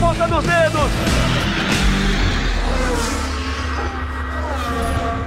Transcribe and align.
ponta 0.00 0.26
dos 0.26 0.42
dedos. 0.42 0.90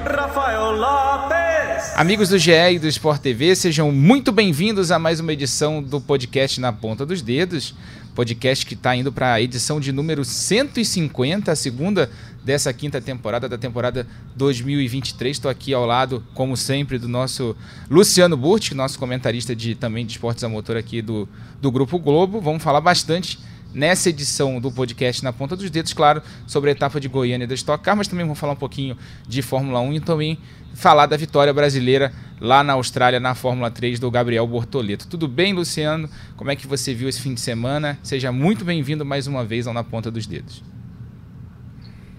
Rafael 0.04 0.72
Lopes. 0.72 1.96
Amigos 1.96 2.30
do 2.30 2.40
GE 2.40 2.52
e 2.52 2.80
do 2.80 2.88
Sport 2.88 3.22
TV, 3.22 3.56
sejam 3.56 3.92
muito 3.92 4.32
bem-vindos 4.32 4.90
a 4.90 4.98
mais 4.98 5.20
uma 5.20 5.32
edição 5.32 5.82
do 5.82 6.02
podcast 6.02 6.60
Na 6.60 6.74
Ponta 6.74 7.06
dos 7.06 7.22
Dedos. 7.22 7.76
Podcast 8.16 8.66
que 8.66 8.74
está 8.74 8.96
indo 8.96 9.12
para 9.12 9.34
a 9.34 9.42
edição 9.42 9.80
de 9.80 9.92
número 9.92 10.26
150, 10.26 11.52
a 11.52 11.56
segunda 11.56 12.10
dessa 12.44 12.74
quinta 12.74 13.00
temporada, 13.00 13.48
da 13.48 13.60
temporada 13.60 14.08
2023. 14.36 15.38
Estou 15.38 15.52
aqui 15.52 15.72
ao 15.72 15.86
lado, 15.86 16.24
como 16.34 16.58
sempre, 16.58 16.98
do 16.98 17.08
nosso 17.08 17.56
Luciano 17.92 18.36
Burti, 18.36 18.74
nosso 18.74 18.98
comentarista 18.98 19.56
de, 19.56 19.76
também 19.76 20.04
de 20.04 20.14
esportes 20.14 20.44
a 20.44 20.50
motor 20.50 20.78
aqui 20.78 21.00
do, 21.00 21.30
do 21.62 21.72
Grupo 21.72 22.00
Globo. 22.00 22.42
Vamos 22.42 22.64
falar 22.64 22.82
bastante 22.82 23.38
nessa 23.74 24.10
edição 24.10 24.60
do 24.60 24.72
podcast 24.72 25.24
Na 25.24 25.34
Ponta 25.34 25.56
dos 25.56 25.70
Dedos, 25.70 25.94
claro, 25.94 26.22
sobre 26.46 26.70
a 26.70 26.74
etapa 26.74 27.00
de 27.00 27.08
Goiânia 27.08 27.48
da 27.48 27.56
Stock 27.56 27.84
Car, 27.84 27.96
mas 27.96 28.08
também 28.08 28.26
vamos 28.26 28.40
falar 28.40 28.54
um 28.54 28.58
pouquinho 28.58 28.98
de 29.28 29.42
Fórmula 29.42 29.80
1 29.80 29.94
e 29.94 30.00
também 30.00 30.38
falar 30.74 31.06
da 31.06 31.18
vitória 31.18 31.54
brasileira 31.54 32.12
lá 32.40 32.64
na 32.64 32.74
Austrália 32.74 33.20
na 33.20 33.36
Fórmula 33.36 33.72
3 33.72 34.00
do 34.00 34.10
Gabriel 34.12 34.46
Bortoleto. 34.48 35.08
Tudo 35.08 35.28
bem, 35.28 35.54
Luciano? 35.54 36.10
Como 36.36 36.52
é 36.52 36.56
que 36.56 36.68
você 36.68 36.94
viu 36.94 37.10
esse 37.10 37.22
fim 37.22 37.34
de 37.34 37.42
semana? 37.42 37.98
Seja 38.04 38.32
muito 38.32 38.64
bem-vindo 38.64 39.06
mais 39.06 39.28
uma 39.28 39.44
vez 39.44 39.68
ao 39.68 39.74
Na 39.74 39.84
Ponta 39.84 40.12
dos 40.12 40.28
Dedos. 40.28 40.64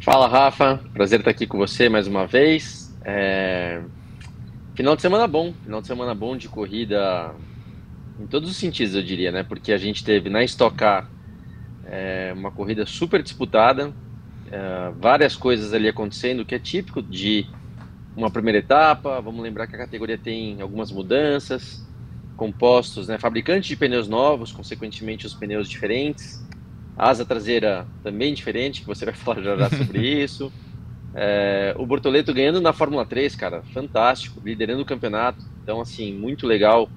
Fala, 0.01 0.29
Rafa. 0.29 0.81
Prazer 0.93 1.21
estar 1.21 1.31
aqui 1.31 1.47
com 1.47 1.59
você 1.59 1.89
mais 1.89 2.07
uma 2.07 2.27
vez. 2.27 2.95
É... 3.05 3.81
Final 4.75 4.97
de 4.97 5.03
semana 5.03 5.27
bom. 5.27 5.55
Final 5.63 5.81
de 5.81 5.87
semana 5.87 6.15
bom 6.15 6.37
de 6.37 6.49
corrida 6.49 7.35
em 8.21 8.27
todos 8.27 8.49
os 8.49 8.57
sentidos, 8.57 8.95
eu 8.95 9.03
diria, 9.03 9.33
né? 9.33 9.43
Porque 9.43 9.73
a 9.73 9.79
gente 9.79 10.05
teve 10.05 10.29
na 10.29 10.45
Stock 10.45 10.77
Car 10.77 11.09
é, 11.87 12.33
uma 12.35 12.51
corrida 12.51 12.87
super 12.87 13.23
disputada, 13.23 13.93
é, 14.51 14.91
várias 14.99 15.37
coisas 15.37 15.73
ali 15.73 15.89
acontecendo, 15.89 16.45
que 16.45 16.55
é 16.55 16.59
típico 16.59 17.03
de 17.03 17.47
uma 18.17 18.31
primeira 18.31 18.59
etapa. 18.59 19.21
Vamos 19.21 19.43
lembrar 19.43 19.67
que 19.67 19.75
a 19.75 19.79
categoria 19.79 20.19
tem 20.19 20.61
algumas 20.61 20.91
mudanças, 20.91 21.85
compostos, 22.37 23.09
né, 23.09 23.19
fabricantes 23.19 23.69
de 23.69 23.77
pneus 23.77 24.09
novos, 24.09 24.53
consequentemente 24.53 25.27
os 25.27 25.35
pneus 25.35 25.69
diferentes, 25.69 26.45
asa 26.97 27.25
traseira 27.25 27.87
também 28.03 28.35
diferente, 28.35 28.81
que 28.81 28.87
você 28.87 29.05
vai 29.05 29.15
falar 29.15 29.43
já, 29.43 29.57
já 29.57 29.71
sobre 29.71 30.01
isso. 30.23 30.53
É, 31.17 31.75
o 31.79 31.87
Bortoleto 31.87 32.35
ganhando 32.35 32.61
na 32.61 32.73
Fórmula 32.73 33.07
3, 33.07 33.37
cara, 33.37 33.63
fantástico, 33.73 34.41
liderando 34.45 34.83
o 34.83 34.87
campeonato. 34.87 35.45
Então, 35.63 35.81
assim, 35.81 36.13
muito 36.13 36.47
legal 36.47 36.91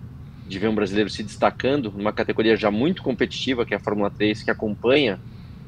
de 0.47 0.59
ver 0.59 0.69
um 0.69 0.75
brasileiro 0.75 1.09
se 1.09 1.23
destacando 1.23 1.91
numa 1.95 2.13
categoria 2.13 2.55
já 2.55 2.71
muito 2.71 3.03
competitiva, 3.03 3.65
que 3.65 3.73
é 3.73 3.77
a 3.77 3.79
Fórmula 3.79 4.09
3, 4.09 4.43
que 4.43 4.51
acompanha 4.51 5.19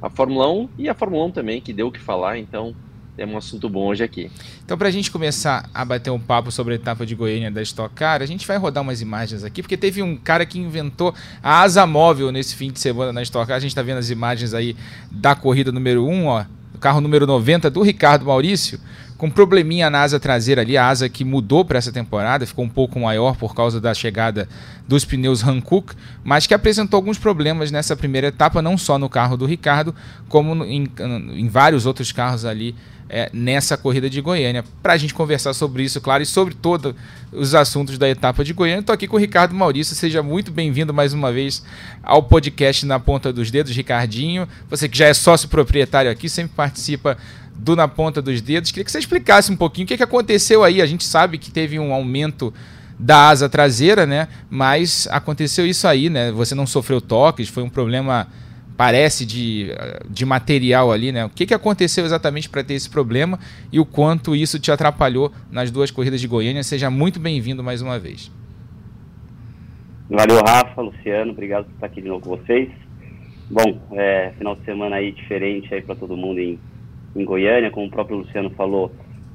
a 0.02 0.10
Fórmula 0.10 0.50
1 0.52 0.70
e 0.78 0.90
a 0.90 0.94
Fórmula 0.94 1.26
1 1.26 1.32
também, 1.32 1.62
que 1.62 1.74
deu 1.74 1.88
o 1.88 1.92
que 1.92 2.00
falar, 2.00 2.38
então 2.38 2.74
é 3.18 3.26
um 3.26 3.38
assunto 3.38 3.68
bom 3.68 3.88
hoje 3.88 4.04
aqui. 4.04 4.32
Então, 4.64 4.78
para 4.78 4.88
a 4.88 4.92
gente 4.92 5.12
começar 5.12 5.70
a 5.74 5.84
bater 5.84 6.10
um 6.10 6.20
papo 6.20 6.52
sobre 6.52 6.74
a 6.74 6.76
etapa 6.76 7.06
de 7.06 7.16
Goiânia 7.16 7.52
da 7.52 7.62
Stock 7.62 7.94
Car, 7.94 8.22
a 8.22 8.26
gente 8.26 8.48
vai 8.48 8.58
rodar 8.58 8.82
umas 8.82 9.02
imagens 9.02 9.44
aqui, 9.44 9.62
porque 9.62 9.76
teve 9.76 10.02
um 10.02 10.16
cara 10.16 10.46
que 10.46 10.58
inventou 10.58 11.14
a 11.44 11.62
asa 11.62 11.86
móvel 11.86 12.32
nesse 12.32 12.56
fim 12.56 12.72
de 12.72 12.80
semana 12.80 13.12
na 13.12 13.22
Stock 13.22 13.46
Car. 13.46 13.58
A 13.58 13.60
gente 13.60 13.72
está 13.72 13.82
vendo 13.82 13.98
as 13.98 14.10
imagens 14.10 14.54
aí 14.54 14.76
da 15.12 15.36
corrida 15.36 15.72
número 15.72 16.06
1, 16.06 16.26
ó, 16.28 16.46
do 16.72 16.80
carro 16.80 17.02
número 17.02 17.28
90 17.28 17.70
do 17.70 17.82
Ricardo 17.82 18.26
Maurício 18.26 18.80
com 19.20 19.30
probleminha 19.30 19.90
na 19.90 20.00
asa 20.00 20.18
traseira 20.18 20.62
ali, 20.62 20.78
a 20.78 20.88
asa 20.88 21.10
que 21.10 21.26
mudou 21.26 21.66
para 21.66 21.78
essa 21.78 21.92
temporada, 21.92 22.48
ficou 22.48 22.64
um 22.64 22.70
pouco 22.70 22.98
maior 22.98 23.36
por 23.36 23.54
causa 23.54 23.82
da 23.82 23.94
chegada 23.94 24.48
dos 24.88 25.04
pneus 25.04 25.44
Hankook, 25.44 25.94
mas 26.24 26.48
que 26.48 26.54
apresentou 26.54 26.96
alguns 26.96 27.18
problemas 27.18 27.70
nessa 27.70 27.98
primeira 27.98 28.28
etapa, 28.28 28.62
não 28.62 28.78
só 28.78 28.98
no 28.98 29.10
carro 29.10 29.36
do 29.36 29.46
Ricardo, 29.46 29.94
como 30.30 30.64
em, 30.64 30.90
em 31.34 31.50
vários 31.50 31.86
outros 31.86 32.14
carros 32.14 32.46
ali 32.46 32.74
é, 33.10 33.30
nessa 33.34 33.76
corrida 33.76 34.10
de 34.10 34.22
Goiânia. 34.22 34.64
Para 34.82 34.94
a 34.94 34.98
gente 34.98 35.14
conversar 35.14 35.54
sobre 35.54 35.84
isso, 35.84 36.00
claro, 36.00 36.24
e 36.24 36.26
sobre 36.26 36.54
todos 36.54 36.96
os 37.30 37.54
assuntos 37.54 37.98
da 37.98 38.08
etapa 38.08 38.42
de 38.42 38.54
Goiânia, 38.54 38.80
estou 38.80 38.94
aqui 38.94 39.06
com 39.06 39.18
o 39.18 39.20
Ricardo 39.20 39.54
Maurício. 39.54 39.98
Seja 39.98 40.24
muito 40.24 40.50
bem-vindo 40.50 40.94
mais 40.94 41.14
uma 41.14 41.30
vez 41.30 41.62
ao 42.02 42.24
podcast 42.24 42.86
Na 42.86 43.02
Ponta 43.02 43.34
dos 43.34 43.52
Dedos, 43.52 43.76
Ricardinho. 43.76 44.48
Você 44.70 44.88
que 44.88 44.98
já 44.98 45.08
é 45.08 45.14
sócio 45.14 45.50
proprietário 45.50 46.10
aqui, 46.10 46.30
sempre 46.30 46.54
participa 46.56 47.18
do 47.56 47.76
Na 47.76 47.88
Ponta 47.88 48.22
dos 48.22 48.42
Dedos. 48.42 48.72
Queria 48.72 48.86
que 48.86 48.92
você 48.92 49.00
explicasse 49.00 49.52
um 49.52 49.56
pouquinho 49.56 49.86
o 49.86 49.88
que, 49.88 49.98
que 49.98 50.04
aconteceu 50.04 50.64
aí. 50.64 50.82
A 50.82 50.86
gente 50.86 51.04
sabe 51.04 51.38
que 51.38 51.52
teve 51.52 51.80
um 51.80 51.94
aumento 51.94 52.54
da 53.00 53.30
asa 53.30 53.48
traseira, 53.48 54.06
né? 54.06 54.28
Mas 54.50 55.08
aconteceu 55.10 55.66
isso 55.66 55.88
aí, 55.88 56.10
né? 56.10 56.32
Você 56.32 56.54
não 56.54 56.68
sofreu 56.68 57.00
toques, 57.00 57.48
foi 57.48 57.64
um 57.64 57.70
problema, 57.70 58.28
parece, 58.76 59.26
de, 59.26 59.70
de 60.10 60.26
material 60.26 60.92
ali, 60.92 61.12
né? 61.12 61.26
O 61.26 61.30
que, 61.30 61.46
que 61.46 61.54
aconteceu 61.54 62.06
exatamente 62.06 62.50
para 62.50 62.64
ter 62.64 62.74
esse 62.74 62.90
problema 62.90 63.40
e 63.72 63.80
o 63.80 63.86
quanto 63.86 64.36
isso 64.36 64.60
te 64.60 64.72
atrapalhou 64.72 65.32
nas 65.50 65.72
duas 65.72 65.90
corridas 65.90 66.20
de 66.20 66.28
Goiânia? 66.28 66.62
Seja 66.64 66.90
muito 66.90 67.20
bem-vindo 67.20 67.64
mais 67.64 67.82
uma 67.82 67.98
vez. 67.98 68.30
Valeu, 70.10 70.42
Rafa, 70.46 70.82
Luciano, 70.82 71.32
obrigado 71.32 71.66
por 71.66 71.74
estar 71.76 71.86
aqui 71.86 72.02
de 72.02 72.10
novo 72.10 72.22
com 72.22 72.38
vocês. 72.38 72.70
Bom, 73.50 73.80
é, 73.94 74.32
final 74.38 74.56
de 74.56 74.66
semana 74.66 74.98
aí 74.98 75.12
diferente 75.12 75.74
aí 75.74 75.82
para 75.82 75.96
todo 75.96 76.18
mundo 76.18 76.40
em 76.40 76.60
em 77.16 77.26
Goiânia, 77.26 77.72
como 77.72 77.88
o 77.88 77.90
próprio 77.90 78.18
Luciano 78.18 78.50
falou, 78.52 78.92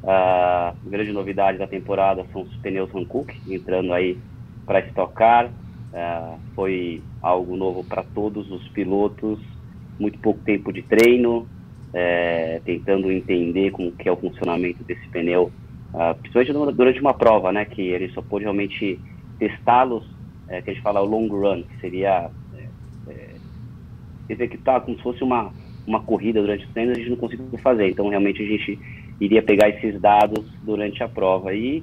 a 0.07 0.75
grande 0.85 1.13
novidade 1.13 1.59
da 1.59 1.67
temporada 1.67 2.25
são 2.33 2.43
os 2.43 2.57
pneus 2.57 2.95
Hankook, 2.95 3.35
entrando 3.49 3.93
aí 3.93 4.19
para 4.67 4.81
estocar. 4.81 5.47
Uh, 5.47 6.39
foi 6.55 7.03
algo 7.23 7.57
novo 7.57 7.85
para 7.85 8.03
todos 8.03 8.51
os 8.51 8.67
pilotos, 8.69 9.39
muito 9.99 10.19
pouco 10.19 10.41
tempo 10.41 10.73
de 10.73 10.83
treino, 10.83 11.47
é, 11.93 12.61
tentando 12.65 13.13
entender 13.13 13.71
como 13.71 13.93
que 13.93 14.09
é 14.09 14.13
o 14.13 14.17
funcionamento 14.17 14.83
desse 14.83 15.07
pneu, 15.09 15.53
uh, 15.95 16.15
principalmente 16.21 16.75
durante 16.75 17.01
uma 17.01 17.15
prova, 17.15 17.53
né, 17.53 17.65
que 17.65 17.81
ele 17.81 18.09
só 18.09 18.21
pôde 18.21 18.45
realmente 18.45 18.99
testá-los, 19.39 20.05
que 20.47 20.71
a 20.71 20.75
gente 20.75 20.83
fala 20.83 21.01
o 21.01 21.07
long 21.07 21.29
run, 21.29 21.63
que 21.63 21.81
seria 21.81 22.31
é, 22.55 22.69
é, 23.09 23.35
executar 24.29 24.81
como 24.83 24.97
se 24.97 25.03
fosse 25.03 25.23
uma 25.23 25.51
uma 25.87 26.01
corrida 26.01 26.41
durante 26.41 26.65
os 26.65 26.73
treinos, 26.73 26.97
a 26.97 26.99
gente 26.99 27.11
não 27.11 27.17
conseguiu 27.17 27.47
fazer. 27.59 27.89
Então, 27.89 28.09
realmente, 28.09 28.43
a 28.43 28.47
gente 28.47 28.79
iria 29.21 29.43
pegar 29.43 29.69
esses 29.69 30.01
dados 30.01 30.45
durante 30.63 31.03
a 31.03 31.09
prova. 31.09 31.55
E 31.55 31.83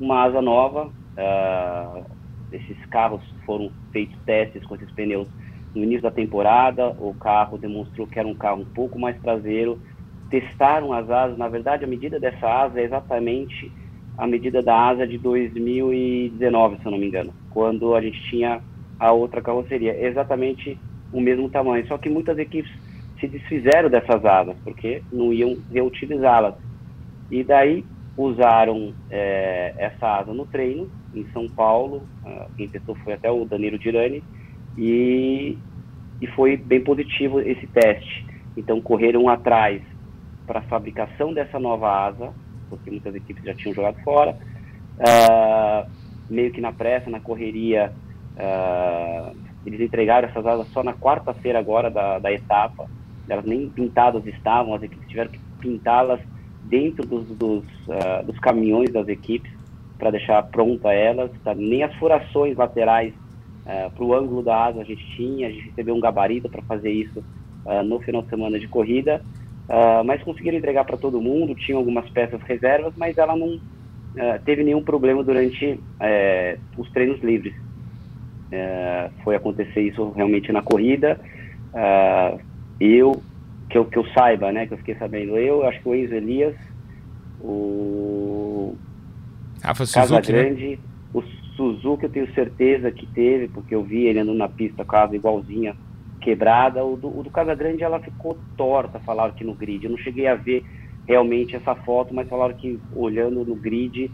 uma 0.00 0.22
asa 0.22 0.40
nova, 0.40 0.86
uh, 0.86 2.04
esses 2.52 2.84
carros 2.86 3.22
foram 3.44 3.70
feitos 3.92 4.16
testes 4.24 4.64
com 4.64 4.74
esses 4.74 4.90
pneus 4.92 5.28
no 5.74 5.82
início 5.82 6.02
da 6.02 6.10
temporada. 6.10 6.88
O 6.98 7.14
carro 7.14 7.58
demonstrou 7.58 8.06
que 8.06 8.18
era 8.18 8.28
um 8.28 8.34
carro 8.34 8.62
um 8.62 8.66
pouco 8.66 8.98
mais 8.98 9.20
traseiro. 9.20 9.78
Testaram 10.30 10.92
as 10.92 11.08
asas. 11.10 11.38
Na 11.38 11.48
verdade, 11.48 11.84
a 11.84 11.88
medida 11.88 12.18
dessa 12.18 12.46
asa 12.46 12.80
é 12.80 12.84
exatamente 12.84 13.70
a 14.16 14.26
medida 14.26 14.62
da 14.62 14.76
asa 14.76 15.06
de 15.06 15.18
2019, 15.18 16.76
se 16.76 16.86
eu 16.86 16.92
não 16.92 16.98
me 16.98 17.06
engano, 17.06 17.32
quando 17.50 17.94
a 17.94 18.00
gente 18.00 18.22
tinha 18.28 18.60
a 18.98 19.12
outra 19.12 19.40
carroceria. 19.40 20.06
Exatamente 20.06 20.78
o 21.12 21.20
mesmo 21.20 21.48
tamanho. 21.48 21.86
Só 21.86 21.98
que 21.98 22.08
muitas 22.08 22.38
equipes 22.38 22.72
se 23.22 23.28
desfizeram 23.28 23.88
dessas 23.88 24.24
asas, 24.24 24.56
porque 24.64 25.00
não 25.12 25.32
iam 25.32 25.56
reutilizá-las. 25.72 26.56
E 27.30 27.44
daí 27.44 27.84
usaram 28.16 28.92
é, 29.08 29.74
essa 29.78 30.18
asa 30.18 30.34
no 30.34 30.44
treino, 30.44 30.90
em 31.14 31.24
São 31.32 31.48
Paulo, 31.48 32.02
quem 32.56 32.68
testou 32.68 32.96
foi 32.96 33.12
até 33.12 33.30
o 33.30 33.44
Danilo 33.44 33.78
Dirani, 33.78 34.24
e, 34.76 35.56
e 36.20 36.26
foi 36.28 36.56
bem 36.56 36.82
positivo 36.82 37.40
esse 37.40 37.66
teste. 37.68 38.26
Então 38.56 38.80
correram 38.80 39.28
atrás 39.28 39.80
para 40.46 40.58
a 40.58 40.62
fabricação 40.62 41.32
dessa 41.32 41.60
nova 41.60 42.06
asa, 42.06 42.32
porque 42.68 42.90
muitas 42.90 43.14
equipes 43.14 43.44
já 43.44 43.54
tinham 43.54 43.74
jogado 43.74 44.02
fora, 44.02 44.36
uh, 44.98 45.88
meio 46.28 46.50
que 46.50 46.60
na 46.60 46.72
pressa, 46.72 47.08
na 47.08 47.20
correria, 47.20 47.92
uh, 48.36 49.36
eles 49.64 49.80
entregaram 49.80 50.28
essas 50.28 50.44
asas 50.44 50.66
só 50.68 50.82
na 50.82 50.92
quarta-feira 50.92 51.58
agora 51.58 51.88
da, 51.88 52.18
da 52.18 52.32
etapa, 52.32 52.88
elas 53.28 53.44
nem 53.44 53.68
pintadas 53.68 54.26
estavam, 54.26 54.74
as 54.74 54.82
equipes 54.82 55.08
tiveram 55.08 55.30
que 55.30 55.40
pintá-las 55.60 56.20
dentro 56.64 57.06
dos, 57.06 57.26
dos, 57.36 57.64
uh, 57.88 58.24
dos, 58.24 58.38
caminhões 58.38 58.90
das 58.92 59.08
equipes 59.08 59.50
para 59.98 60.10
deixar 60.10 60.42
pronta 60.44 60.92
elas, 60.92 61.30
tá? 61.44 61.54
nem 61.54 61.82
as 61.82 61.94
furações 61.96 62.56
laterais 62.56 63.12
uh, 63.14 63.86
ah, 63.86 63.90
para 63.94 64.04
o 64.04 64.14
ângulo 64.14 64.42
da 64.42 64.66
asa 64.66 64.80
a 64.80 64.84
gente 64.84 65.04
tinha, 65.16 65.48
a 65.48 65.50
gente 65.50 65.68
recebeu 65.68 65.94
um 65.94 66.00
gabarito 66.00 66.48
para 66.48 66.62
fazer 66.62 66.90
isso 66.90 67.20
uh, 67.64 67.82
no 67.84 68.00
final 68.00 68.22
de 68.22 68.28
semana 68.28 68.58
de 68.58 68.68
corrida, 68.68 69.22
mas 70.04 70.22
conseguiram 70.22 70.58
entregar 70.58 70.84
para 70.84 70.98
todo 70.98 71.20
mundo, 71.20 71.54
tinham 71.54 71.78
algumas 71.78 72.06
peças 72.10 72.42
reservas, 72.42 72.92
mas 72.94 73.16
ela 73.16 73.34
não 73.34 73.58
teve 74.44 74.62
nenhum 74.62 74.82
problema 74.82 75.22
durante 75.24 75.80
eh, 75.98 76.58
os 76.76 76.90
treinos 76.90 77.22
livres. 77.22 77.54
Eh, 78.50 79.10
foi 79.24 79.34
acontecer 79.34 79.80
isso 79.80 80.10
realmente 80.10 80.52
na 80.52 80.60
corrida, 80.60 81.18
eu, 82.82 83.22
que 83.68 83.78
eu, 83.78 83.84
que 83.84 83.98
eu 83.98 84.06
saiba, 84.08 84.52
né, 84.52 84.66
que 84.66 84.74
eu 84.74 84.78
fiquei 84.78 84.94
sabendo, 84.96 85.36
eu, 85.38 85.66
acho 85.66 85.80
que 85.80 85.88
o 85.88 85.94
Enzo 85.94 86.14
Elias, 86.14 86.54
o 87.40 88.76
Rafa 89.62 89.84
Casa 89.86 90.06
Suzuki, 90.06 90.32
né? 90.32 90.42
Grande, 90.42 90.70
né? 90.70 90.78
o 91.14 91.22
Suzuki 91.56 92.04
eu 92.04 92.10
tenho 92.10 92.34
certeza 92.34 92.90
que 92.90 93.06
teve, 93.06 93.48
porque 93.48 93.74
eu 93.74 93.84
vi 93.84 94.06
ele 94.06 94.18
andando 94.18 94.38
na 94.38 94.48
pista, 94.48 94.84
casa 94.84 95.14
igualzinha 95.14 95.76
quebrada. 96.20 96.84
O 96.84 96.96
do, 96.96 97.18
o 97.18 97.22
do 97.22 97.30
Casa 97.30 97.54
Grande 97.54 97.84
ela 97.84 98.00
ficou 98.00 98.38
torta, 98.56 98.98
falaram 99.00 99.34
que 99.34 99.44
no 99.44 99.54
grid. 99.54 99.84
Eu 99.84 99.90
não 99.90 99.98
cheguei 99.98 100.26
a 100.26 100.34
ver 100.34 100.64
realmente 101.06 101.54
essa 101.54 101.74
foto, 101.74 102.14
mas 102.14 102.28
falaram 102.28 102.54
que 102.54 102.80
olhando 102.94 103.44
no 103.44 103.54
grid 103.54 104.10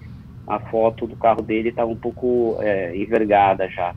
a 0.46 0.58
foto 0.58 1.06
do 1.06 1.14
carro 1.14 1.42
dele 1.42 1.68
estava 1.68 1.90
um 1.90 1.96
pouco 1.96 2.56
é, 2.60 2.96
envergada 2.96 3.68
já. 3.68 3.94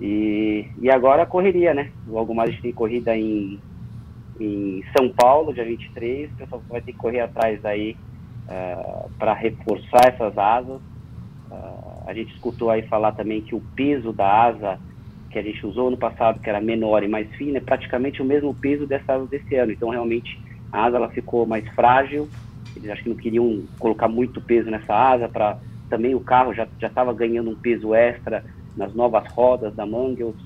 E, 0.00 0.66
e 0.78 0.90
agora 0.90 1.22
a 1.22 1.26
correria, 1.26 1.72
né? 1.72 1.90
Logo 2.06 2.34
mais 2.34 2.50
a 2.50 2.52
gente 2.52 2.62
tem 2.62 2.72
corrida 2.72 3.16
em, 3.16 3.58
em 4.38 4.84
São 4.96 5.08
Paulo, 5.08 5.54
dia 5.54 5.64
23. 5.64 6.30
O 6.32 6.36
pessoal 6.36 6.62
vai 6.68 6.80
ter 6.80 6.92
que 6.92 6.98
correr 6.98 7.20
atrás 7.20 7.64
aí 7.64 7.96
uh, 8.48 8.52
é, 8.52 9.06
para 9.18 9.32
reforçar 9.32 10.08
essas 10.08 10.36
asas. 10.36 10.80
Uh, 11.50 12.02
a 12.06 12.12
gente 12.12 12.32
escutou 12.34 12.70
aí 12.70 12.82
falar 12.82 13.12
também 13.12 13.40
que 13.40 13.54
o 13.54 13.62
peso 13.74 14.12
da 14.12 14.44
asa 14.44 14.78
que 15.30 15.38
a 15.38 15.42
gente 15.42 15.66
usou 15.66 15.90
no 15.90 15.96
passado, 15.96 16.40
que 16.40 16.48
era 16.48 16.60
menor 16.60 17.02
e 17.02 17.08
mais 17.08 17.28
fina, 17.36 17.58
é 17.58 17.60
praticamente 17.60 18.22
o 18.22 18.24
mesmo 18.24 18.54
peso 18.54 18.86
dessa 18.86 19.14
asa 19.14 19.26
desse 19.26 19.54
ano. 19.56 19.72
Então, 19.72 19.90
realmente, 19.90 20.38
a 20.72 20.84
asa 20.84 20.96
ela 20.96 21.08
ficou 21.08 21.46
mais 21.46 21.66
frágil. 21.74 22.28
Eles 22.74 22.90
acho 22.90 23.02
que 23.02 23.08
não 23.08 23.16
queriam 23.16 23.64
colocar 23.78 24.08
muito 24.08 24.40
peso 24.40 24.70
nessa 24.70 24.94
asa 24.94 25.28
para 25.28 25.58
também 25.88 26.14
o 26.14 26.20
carro 26.20 26.52
já 26.52 26.66
estava 26.82 27.12
ganhando 27.14 27.50
um 27.50 27.54
peso 27.54 27.94
extra 27.94 28.44
nas 28.76 28.94
novas 28.94 29.26
rodas 29.32 29.74
da 29.74 29.86
Mangels, 29.86 30.36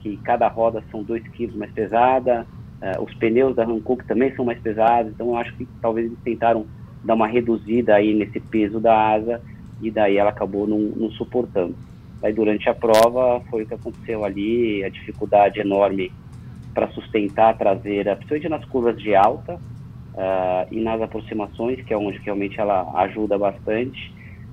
que 0.00 0.16
cada 0.18 0.48
roda 0.48 0.82
são 0.90 1.02
2 1.02 1.22
kg 1.28 1.56
mais 1.56 1.72
pesada. 1.72 2.46
Uh, 2.80 3.02
os 3.02 3.14
pneus 3.14 3.54
da 3.54 3.64
Hankook 3.64 4.04
também 4.06 4.34
são 4.34 4.44
mais 4.44 4.60
pesados. 4.60 5.12
Então 5.12 5.28
eu 5.28 5.36
acho 5.36 5.54
que 5.56 5.66
talvez 5.80 6.06
eles 6.06 6.18
tentaram 6.22 6.66
dar 7.04 7.14
uma 7.14 7.26
reduzida 7.26 7.94
aí 7.94 8.14
nesse 8.14 8.40
peso 8.40 8.80
da 8.80 9.12
asa 9.12 9.40
e 9.80 9.90
daí 9.90 10.16
ela 10.16 10.30
acabou 10.30 10.66
não, 10.66 11.10
suportando. 11.12 11.74
Aí 12.22 12.32
durante 12.32 12.68
a 12.68 12.74
prova 12.74 13.40
foi 13.50 13.62
o 13.62 13.66
que 13.66 13.74
aconteceu 13.74 14.24
ali, 14.24 14.84
a 14.84 14.90
dificuldade 14.90 15.58
enorme 15.58 16.12
para 16.74 16.88
sustentar 16.88 17.50
a 17.50 17.54
traseira, 17.54 18.14
principalmente 18.14 18.48
nas 18.48 18.64
curvas 18.66 18.96
de 19.00 19.14
alta 19.14 19.54
uh, 19.54 20.66
e 20.70 20.80
nas 20.80 21.00
aproximações, 21.00 21.82
que 21.82 21.94
é 21.94 21.96
onde 21.96 22.18
realmente 22.18 22.60
ela 22.60 22.90
ajuda 23.00 23.38
bastante. 23.38 24.12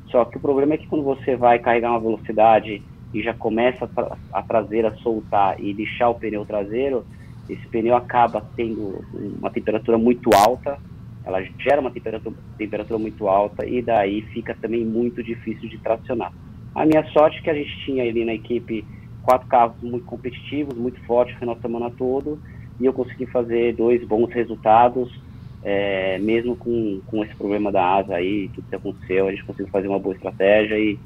Só 0.10 0.24
que 0.24 0.38
o 0.38 0.40
problema 0.40 0.76
é 0.76 0.78
que 0.78 0.88
quando 0.88 1.04
você 1.04 1.36
vai 1.36 1.60
carregar 1.60 1.92
uma 1.92 2.00
velocidade 2.00 2.82
e 3.18 3.24
já 3.24 3.34
começa 3.34 3.90
a, 3.98 4.40
a 4.40 4.44
traseira 4.44 4.96
soltar 4.98 5.60
e 5.60 5.74
lixar 5.74 6.12
o 6.12 6.16
pneu 6.16 6.46
traseiro, 6.46 7.04
esse 7.50 7.66
pneu 7.68 7.96
acaba 7.96 8.46
tendo 8.56 9.04
uma 9.40 9.50
temperatura 9.50 9.98
muito 9.98 10.30
alta, 10.36 10.78
ela 11.26 11.42
gera 11.58 11.82
uma 11.82 11.90
temperatura, 11.90 12.36
temperatura 12.58 13.00
muito 13.00 13.28
alta 13.28 13.66
e 13.66 13.82
daí 13.82 14.22
fica 14.22 14.56
também 14.62 14.86
muito 14.86 15.24
difícil 15.24 15.68
de 15.68 15.80
tracionar. 15.80 16.32
A 16.76 16.86
minha 16.86 17.04
sorte 17.06 17.40
é 17.40 17.42
que 17.42 17.50
a 17.50 17.56
gente 17.56 17.76
tinha 17.86 18.04
ali 18.04 18.24
na 18.24 18.36
equipe 18.36 18.86
quatro 19.24 19.48
carros 19.48 19.76
muito 19.82 20.06
competitivos, 20.06 20.78
muito 20.78 21.00
fortes 21.06 21.36
o 21.36 21.40
final 21.40 21.56
de 21.56 21.62
semana 21.62 21.90
todo, 21.90 22.40
e 22.80 22.86
eu 22.86 22.94
consegui 22.94 23.26
fazer 23.26 23.74
dois 23.74 24.06
bons 24.06 24.32
resultados, 24.32 25.12
é, 25.64 26.20
mesmo 26.20 26.56
com, 26.56 27.02
com 27.08 27.24
esse 27.24 27.36
problema 27.36 27.72
da 27.72 27.84
asa 27.96 28.16
aí, 28.16 28.48
tudo 28.54 28.70
que 28.70 28.76
aconteceu, 28.76 29.28
a 29.28 29.32
gente 29.32 29.44
conseguiu 29.44 29.72
fazer 29.72 29.88
uma 29.88 29.98
boa 29.98 30.14
estratégia 30.14 30.78
e 30.78 31.00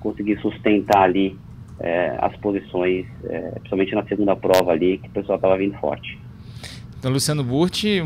conseguir 0.00 0.40
sustentar 0.40 1.02
ali 1.02 1.36
é, 1.80 2.16
as 2.20 2.36
posições, 2.36 3.06
é, 3.24 3.50
principalmente 3.52 3.94
na 3.94 4.04
segunda 4.04 4.36
prova 4.36 4.72
ali, 4.72 4.98
que 4.98 5.08
o 5.08 5.12
pessoal 5.12 5.36
estava 5.36 5.56
vindo 5.56 5.76
forte. 5.78 6.18
Então, 6.98 7.12
Luciano 7.12 7.44
Burti, 7.44 8.00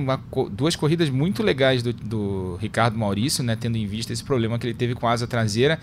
duas 0.51 0.77
corridas 0.77 1.09
muito 1.09 1.43
legais 1.43 1.83
do, 1.83 1.95
do 1.95 2.57
Ricardo 2.57 2.99
Maurício, 2.99 3.43
né, 3.43 3.57
tendo 3.59 3.79
em 3.79 3.87
vista 3.87 4.13
esse 4.13 4.23
problema 4.23 4.59
que 4.59 4.67
ele 4.67 4.75
teve 4.75 4.95
com 4.95 5.07
a 5.07 5.13
asa 5.13 5.27
traseira 5.27 5.79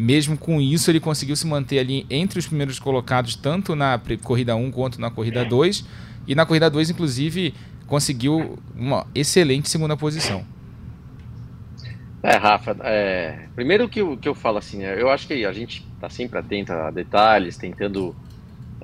mesmo 0.00 0.38
com 0.38 0.60
isso, 0.60 0.88
ele 0.92 1.00
conseguiu 1.00 1.34
se 1.34 1.44
manter 1.44 1.80
ali 1.80 2.06
entre 2.08 2.38
os 2.38 2.46
primeiros 2.46 2.78
colocados, 2.78 3.34
tanto 3.34 3.74
na 3.74 4.00
corrida 4.22 4.54
1 4.54 4.70
quanto 4.70 5.00
na 5.00 5.10
corrida 5.10 5.44
2. 5.44 5.84
E 6.24 6.36
na 6.36 6.46
corrida 6.46 6.70
2, 6.70 6.90
inclusive, 6.90 7.52
conseguiu 7.84 8.60
uma 8.76 9.08
excelente 9.12 9.68
segunda 9.68 9.96
posição. 9.96 10.44
É, 12.22 12.32
Rafa, 12.36 12.76
é, 12.82 13.48
primeiro 13.54 13.88
que 13.88 14.00
eu, 14.00 14.18
que 14.18 14.28
eu 14.28 14.34
falo 14.34 14.58
assim, 14.58 14.78
né, 14.78 15.00
eu 15.00 15.08
acho 15.08 15.26
que 15.26 15.44
a 15.44 15.52
gente 15.52 15.82
está 15.94 16.08
sempre 16.10 16.38
atento 16.38 16.72
a 16.72 16.90
detalhes, 16.90 17.56
tentando 17.56 18.18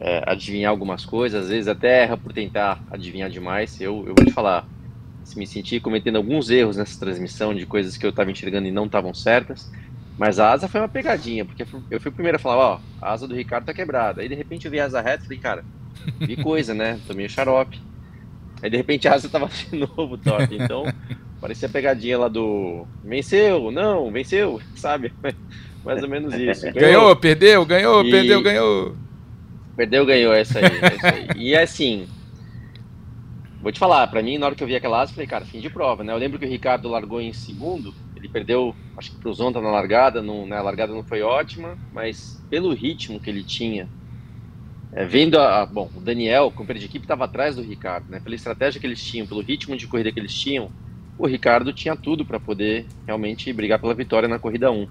é, 0.01 0.23
adivinhar 0.31 0.71
algumas 0.71 1.05
coisas, 1.05 1.45
às 1.45 1.51
vezes 1.51 1.69
até 1.69 2.03
erra 2.05 2.17
por 2.19 2.33
tentar 2.33 2.85
adivinhar 2.91 3.31
demais. 3.31 3.81
Eu, 3.81 4.05
eu 4.09 4.15
vou 4.17 4.25
te 4.25 4.33
falar, 4.33 4.67
se 5.25 5.39
me 5.39 5.47
senti 5.47 5.81
cometendo 5.81 6.17
alguns 6.17 6.51
erros 6.51 6.77
nessa 6.79 6.99
transmissão 6.99 7.55
de 7.55 7.67
coisas 7.67 7.97
que 7.99 8.07
eu 8.07 8.11
estava 8.11 8.31
enxergando 8.31 8.69
e 8.69 8.73
não 8.73 8.87
estavam 8.87 9.15
certas. 9.15 9.71
Mas 10.19 10.39
a 10.41 10.53
asa 10.53 10.69
foi 10.69 10.81
uma 10.81 10.89
pegadinha, 10.91 11.47
porque 11.47 11.65
eu 11.91 12.01
fui 12.01 12.11
o 12.11 12.15
primeiro 12.15 12.37
a 12.37 12.41
falar, 12.41 12.57
ó, 12.59 12.83
a 13.03 13.13
asa 13.13 13.29
do 13.29 13.35
Ricardo 13.37 13.67
tá 13.67 13.75
quebrada. 13.75 14.23
Aí 14.23 14.29
de 14.29 14.35
repente 14.37 14.67
eu 14.67 14.71
vi 14.73 14.81
a 14.81 14.87
asa 14.87 15.01
reta 15.03 15.25
e 15.25 15.27
falei, 15.29 15.41
cara, 15.41 15.67
vi 16.27 16.37
coisa, 16.39 16.75
né? 16.75 17.01
Tomei 17.07 17.29
xarope. 17.29 17.79
Aí 18.63 18.71
de 18.71 18.77
repente 18.77 19.07
a 19.09 19.15
asa 19.15 19.29
tava 19.31 19.49
de 19.71 19.77
novo 19.77 20.19
top. 20.19 20.55
Então, 20.57 20.95
parecia 21.44 21.69
a 21.69 21.70
pegadinha 21.70 22.19
lá 22.19 22.26
do 22.26 22.87
venceu, 23.05 23.70
não, 23.70 24.11
venceu, 24.11 24.62
sabe? 24.75 25.12
Mais 25.85 26.02
ou 26.02 26.08
menos 26.08 26.32
isso. 26.32 26.62
Ganhou, 26.73 26.81
ganhou 26.81 27.17
perdeu, 27.17 27.67
ganhou, 27.67 28.02
e... 28.02 28.11
perdeu, 28.11 28.43
ganhou. 28.43 28.96
Perdeu, 29.76 30.06
ganhou, 30.06 30.32
essa 30.32 30.58
aí, 30.58 30.64
essa 30.64 31.14
aí. 31.14 31.29
E 31.37 31.55
assim, 31.55 32.06
vou 33.61 33.70
te 33.70 33.79
falar, 33.79 34.06
pra 34.06 34.23
mim, 34.23 34.38
na 34.38 34.46
hora 34.46 34.55
que 34.55 34.62
eu 34.62 34.67
vi 34.67 34.75
aquela 34.75 35.02
asa, 35.02 35.11
eu 35.11 35.17
falei, 35.17 35.26
cara, 35.26 35.44
fim 35.44 35.61
de 35.61 35.69
prova, 35.69 36.02
né? 36.02 36.14
Eu 36.14 36.17
lembro 36.17 36.38
que 36.38 36.46
o 36.46 36.49
Ricardo 36.49 36.88
largou 36.88 37.20
em 37.20 37.35
segundo, 37.35 37.94
ele 38.17 38.26
perdeu, 38.26 38.75
acho 38.97 39.11
que 39.11 39.19
para 39.19 39.29
o 39.29 39.35
Zonta 39.35 39.61
na 39.61 39.70
largada, 39.70 40.23
não, 40.23 40.47
né, 40.47 40.56
a 40.56 40.62
largada 40.62 40.94
não 40.94 41.05
foi 41.05 41.20
ótima, 41.20 41.76
mas 41.93 42.43
pelo 42.49 42.73
ritmo 42.73 43.20
que 43.20 43.29
ele 43.29 43.44
tinha, 43.44 43.87
é, 44.94 45.05
vendo 45.05 45.38
a, 45.38 45.67
bom, 45.67 45.90
o 45.94 46.00
Daniel, 46.00 46.47
o 46.47 46.50
companheiro 46.50 46.79
de 46.79 46.87
equipe, 46.87 47.05
estava 47.05 47.26
atrás 47.26 47.56
do 47.56 47.61
Ricardo, 47.61 48.08
né, 48.08 48.19
pela 48.19 48.35
estratégia 48.35 48.81
que 48.81 48.87
eles 48.87 49.05
tinham, 49.05 49.26
pelo 49.26 49.43
ritmo 49.43 49.76
de 49.76 49.87
corrida 49.87 50.11
que 50.11 50.19
eles 50.19 50.32
tinham, 50.32 50.70
o 51.16 51.26
Ricardo 51.26 51.72
tinha 51.72 51.96
tudo 51.96 52.26
para 52.26 52.40
poder 52.40 52.90
realmente 53.06 53.52
brigar 53.52 53.81
pela 53.81 53.94
vitória 53.94 54.28
na 54.28 54.38
corrida 54.38 54.70
1. 54.70 54.88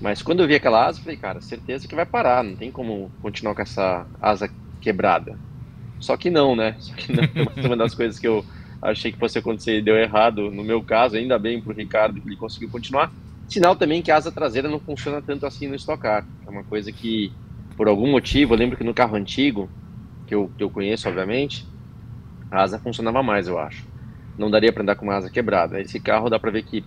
Mas 0.00 0.22
quando 0.22 0.40
eu 0.42 0.48
vi 0.48 0.54
aquela 0.56 0.86
asa, 0.86 0.98
eu 0.98 1.02
falei, 1.04 1.16
cara, 1.18 1.40
certeza 1.40 1.86
que 1.88 1.94
vai 1.94 2.06
parar, 2.06 2.42
não 2.44 2.56
tem 2.56 2.72
como 2.72 3.14
continuar 3.20 3.54
com 3.54 3.62
essa 3.62 4.08
asa 4.20 4.50
quebrada. 4.80 5.40
Só 5.98 6.16
que 6.16 6.30
não, 6.30 6.56
né? 6.56 6.76
Só 6.80 6.94
que 6.94 7.12
não, 7.12 7.24
uma 7.64 7.76
das 7.76 7.94
coisas 7.94 8.18
que 8.18 8.26
eu 8.26 8.44
achei 8.82 9.12
que 9.12 9.18
fosse 9.18 9.38
acontecer 9.38 9.78
e 9.78 9.82
deu 9.84 9.96
errado. 9.96 10.50
No 10.50 10.64
meu 10.64 10.82
caso, 10.84 11.16
ainda 11.16 11.38
bem 11.38 11.62
para 11.62 11.72
o 11.72 11.76
Ricardo 11.76 12.20
que 12.20 12.28
ele 12.28 12.36
conseguiu 12.36 12.70
continuar. 12.70 13.12
Sinal 13.46 13.76
também 13.76 14.02
que 14.02 14.10
a 14.10 14.16
asa 14.16 14.32
traseira 14.32 14.68
não 14.68 14.80
funciona 14.80 15.22
tanto 15.22 15.46
assim 15.46 15.68
no 15.68 15.74
Stock 15.76 16.00
Car. 16.02 16.26
É 16.46 16.50
uma 16.50 16.64
coisa 16.64 16.92
que, 16.92 17.34
por 17.76 17.88
algum 17.88 18.10
motivo, 18.10 18.54
eu 18.54 18.58
lembro 18.58 18.76
que 18.76 18.84
no 18.84 18.94
carro 18.94 19.16
antigo, 19.16 19.72
que 20.26 20.34
eu, 20.34 20.50
que 20.56 20.64
eu 20.64 20.70
conheço, 20.70 21.08
obviamente, 21.08 21.66
a 22.50 22.62
asa 22.62 22.78
funcionava 22.80 23.22
mais, 23.22 23.48
eu 23.48 23.58
acho. 23.58 23.91
Não 24.38 24.50
daria 24.50 24.72
para 24.72 24.82
andar 24.82 24.96
com 24.96 25.04
uma 25.04 25.16
asa 25.16 25.30
quebrada. 25.30 25.80
Esse 25.80 26.00
carro 26.00 26.30
dá 26.30 26.38
para 26.38 26.50
ver 26.50 26.62
que, 26.62 26.84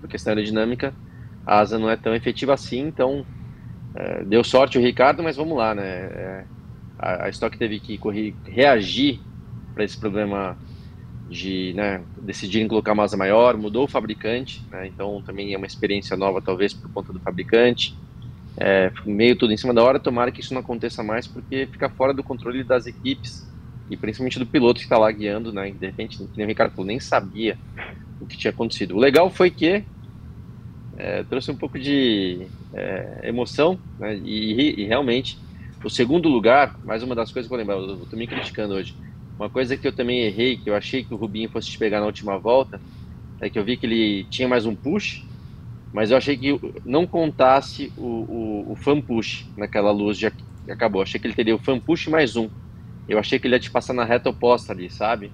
por 0.00 0.08
questão 0.08 0.32
aerodinâmica, 0.32 0.94
a 1.46 1.60
asa 1.60 1.78
não 1.78 1.90
é 1.90 1.96
tão 1.96 2.14
efetiva 2.14 2.54
assim, 2.54 2.80
então 2.80 3.24
é, 3.94 4.24
deu 4.24 4.44
sorte 4.44 4.78
o 4.78 4.80
Ricardo, 4.80 5.22
mas 5.22 5.36
vamos 5.36 5.56
lá, 5.56 5.74
né? 5.74 5.82
É, 5.84 6.44
a, 6.98 7.24
a 7.24 7.28
Stock 7.30 7.56
teve 7.58 7.80
que 7.80 7.98
correr, 7.98 8.34
reagir 8.44 9.20
para 9.74 9.84
esse 9.84 9.98
problema 9.98 10.56
de 11.28 11.72
né, 11.74 12.02
decidirem 12.20 12.68
colocar 12.68 12.92
uma 12.92 13.04
asa 13.04 13.16
maior, 13.16 13.56
mudou 13.56 13.84
o 13.84 13.88
fabricante, 13.88 14.62
né, 14.70 14.86
então 14.86 15.22
também 15.22 15.54
é 15.54 15.56
uma 15.56 15.66
experiência 15.66 16.16
nova, 16.16 16.42
talvez 16.42 16.74
por 16.74 16.90
conta 16.92 17.12
do 17.12 17.20
fabricante. 17.20 17.98
É, 18.56 18.92
meio 19.06 19.36
tudo 19.36 19.52
em 19.52 19.56
cima 19.56 19.72
da 19.72 19.82
hora, 19.82 19.98
tomara 19.98 20.30
que 20.30 20.40
isso 20.40 20.52
não 20.52 20.60
aconteça 20.60 21.02
mais, 21.02 21.26
porque 21.26 21.66
fica 21.72 21.88
fora 21.88 22.12
do 22.12 22.22
controle 22.22 22.62
das 22.62 22.86
equipes 22.86 23.50
e 23.92 23.96
principalmente 23.96 24.38
do 24.38 24.46
piloto 24.46 24.78
que 24.78 24.84
está 24.84 24.96
lá 24.96 25.12
guiando, 25.12 25.52
né, 25.52 25.70
de 25.70 25.86
repente, 25.86 26.16
nem 26.34 26.46
o 26.46 26.48
Ricardo 26.48 26.72
falou, 26.72 26.86
nem 26.86 26.98
sabia 26.98 27.58
o 28.18 28.26
que 28.26 28.38
tinha 28.38 28.50
acontecido. 28.50 28.96
O 28.96 28.98
legal 28.98 29.28
foi 29.30 29.50
que 29.50 29.84
é, 30.96 31.22
trouxe 31.24 31.50
um 31.50 31.56
pouco 31.56 31.78
de 31.78 32.48
é, 32.74 33.28
emoção 33.28 33.78
né, 33.98 34.16
e, 34.16 34.80
e, 34.80 34.86
realmente 34.86 35.36
o 35.84 35.90
segundo 35.90 36.28
lugar, 36.28 36.74
mais 36.82 37.02
uma 37.02 37.14
das 37.14 37.30
coisas 37.30 37.48
que 37.48 37.54
eu 37.54 37.58
lembro, 37.58 37.74
eu 37.74 38.02
estou 38.04 38.18
me 38.18 38.26
criticando 38.26 38.74
hoje, 38.74 38.94
uma 39.38 39.50
coisa 39.50 39.76
que 39.76 39.86
eu 39.86 39.92
também 39.92 40.22
errei, 40.22 40.56
que 40.56 40.70
eu 40.70 40.74
achei 40.74 41.04
que 41.04 41.12
o 41.12 41.16
Rubinho 41.16 41.50
fosse 41.50 41.68
te 41.68 41.78
pegar 41.78 42.00
na 42.00 42.06
última 42.06 42.38
volta, 42.38 42.80
é 43.42 43.50
que 43.50 43.58
eu 43.58 43.64
vi 43.64 43.76
que 43.76 43.84
ele 43.84 44.24
tinha 44.30 44.48
mais 44.48 44.64
um 44.64 44.74
push, 44.74 45.26
mas 45.92 46.10
eu 46.10 46.16
achei 46.16 46.36
que 46.36 46.58
não 46.84 47.06
contasse 47.06 47.92
o, 47.96 48.06
o, 48.06 48.72
o 48.72 48.76
fan 48.76 49.02
push 49.02 49.50
naquela 49.56 49.90
luz 49.90 50.18
já 50.18 50.32
acabou. 50.70 51.02
Achei 51.02 51.20
que 51.20 51.26
ele 51.26 51.34
teria 51.34 51.54
o 51.54 51.58
fan 51.58 51.78
push 51.80 52.06
mais 52.06 52.36
um. 52.36 52.48
Eu 53.12 53.18
achei 53.18 53.38
que 53.38 53.46
ele 53.46 53.54
ia 53.54 53.60
te 53.60 53.70
passar 53.70 53.92
na 53.92 54.04
reta 54.04 54.30
oposta 54.30 54.72
ali, 54.72 54.88
sabe? 54.88 55.30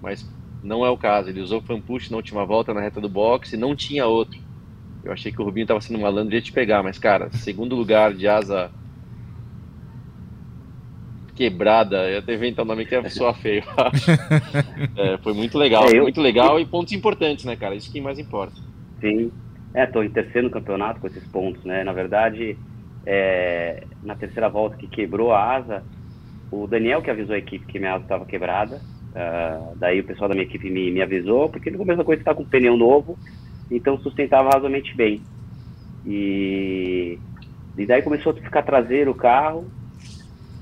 Mas 0.00 0.26
não 0.62 0.84
é 0.84 0.88
o 0.88 0.96
caso. 0.96 1.28
Ele 1.28 1.42
usou 1.42 1.58
o 1.58 1.62
fan 1.62 1.78
push 1.78 2.08
na 2.08 2.16
última 2.16 2.44
volta 2.46 2.72
na 2.72 2.80
reta 2.80 3.02
do 3.02 3.08
box 3.08 3.52
e 3.52 3.56
não 3.58 3.76
tinha 3.76 4.06
outro. 4.06 4.40
Eu 5.04 5.12
achei 5.12 5.30
que 5.30 5.40
o 5.40 5.44
Rubinho 5.44 5.64
estava 5.64 5.80
sendo 5.80 6.00
malandro 6.00 6.34
e 6.34 6.36
ia 6.36 6.42
te 6.42 6.52
pegar, 6.52 6.82
mas 6.82 6.98
cara, 6.98 7.30
segundo 7.32 7.76
lugar 7.76 8.14
de 8.14 8.26
asa 8.26 8.70
quebrada, 11.36 12.10
eu 12.10 12.18
até 12.18 12.34
inventar 12.34 12.64
um 12.64 12.68
nome 12.68 12.84
que 12.84 12.94
é 12.94 13.08
soa 13.08 13.32
feio, 13.32 13.62
é, 14.96 15.18
foi 15.18 15.32
muito 15.32 15.56
legal, 15.56 15.84
é, 15.86 15.96
eu, 15.96 16.02
muito 16.02 16.20
legal 16.20 16.58
e 16.58 16.66
pontos 16.66 16.92
importantes, 16.92 17.44
né, 17.44 17.54
cara? 17.54 17.76
Isso 17.76 17.92
que 17.92 18.00
mais 18.00 18.18
importa. 18.18 18.56
Sim, 19.00 19.30
é, 19.72 19.86
tô 19.86 20.02
em 20.02 20.10
terceiro 20.10 20.48
no 20.48 20.52
campeonato 20.52 20.98
com 20.98 21.06
esses 21.06 21.24
pontos, 21.28 21.64
né? 21.64 21.84
Na 21.84 21.92
verdade, 21.92 22.58
é, 23.06 23.84
na 24.02 24.16
terceira 24.16 24.48
volta 24.48 24.76
que 24.76 24.88
quebrou 24.88 25.32
a 25.32 25.54
asa, 25.54 25.84
o 26.50 26.66
Daniel 26.66 27.02
que 27.02 27.10
avisou 27.10 27.34
a 27.34 27.38
equipe 27.38 27.66
que 27.66 27.78
minha 27.78 27.94
asa 27.94 28.04
estava 28.04 28.24
quebrada. 28.24 28.80
Uh, 29.08 29.76
daí 29.76 30.00
o 30.00 30.04
pessoal 30.04 30.28
da 30.28 30.34
minha 30.34 30.46
equipe 30.46 30.70
me, 30.70 30.90
me 30.90 31.02
avisou, 31.02 31.48
porque 31.48 31.70
no 31.70 31.78
começo 31.78 31.98
da 31.98 32.04
coisa 32.04 32.20
está 32.20 32.34
com 32.34 32.44
pneu 32.44 32.76
novo, 32.76 33.18
então 33.70 33.98
sustentava 33.98 34.44
razoavelmente 34.44 34.94
bem. 34.94 35.22
E, 36.06 37.18
e 37.76 37.86
daí 37.86 38.02
começou 38.02 38.32
a 38.32 38.36
ficar 38.36 38.62
traseiro 38.62 39.10
o 39.10 39.14
carro. 39.14 39.66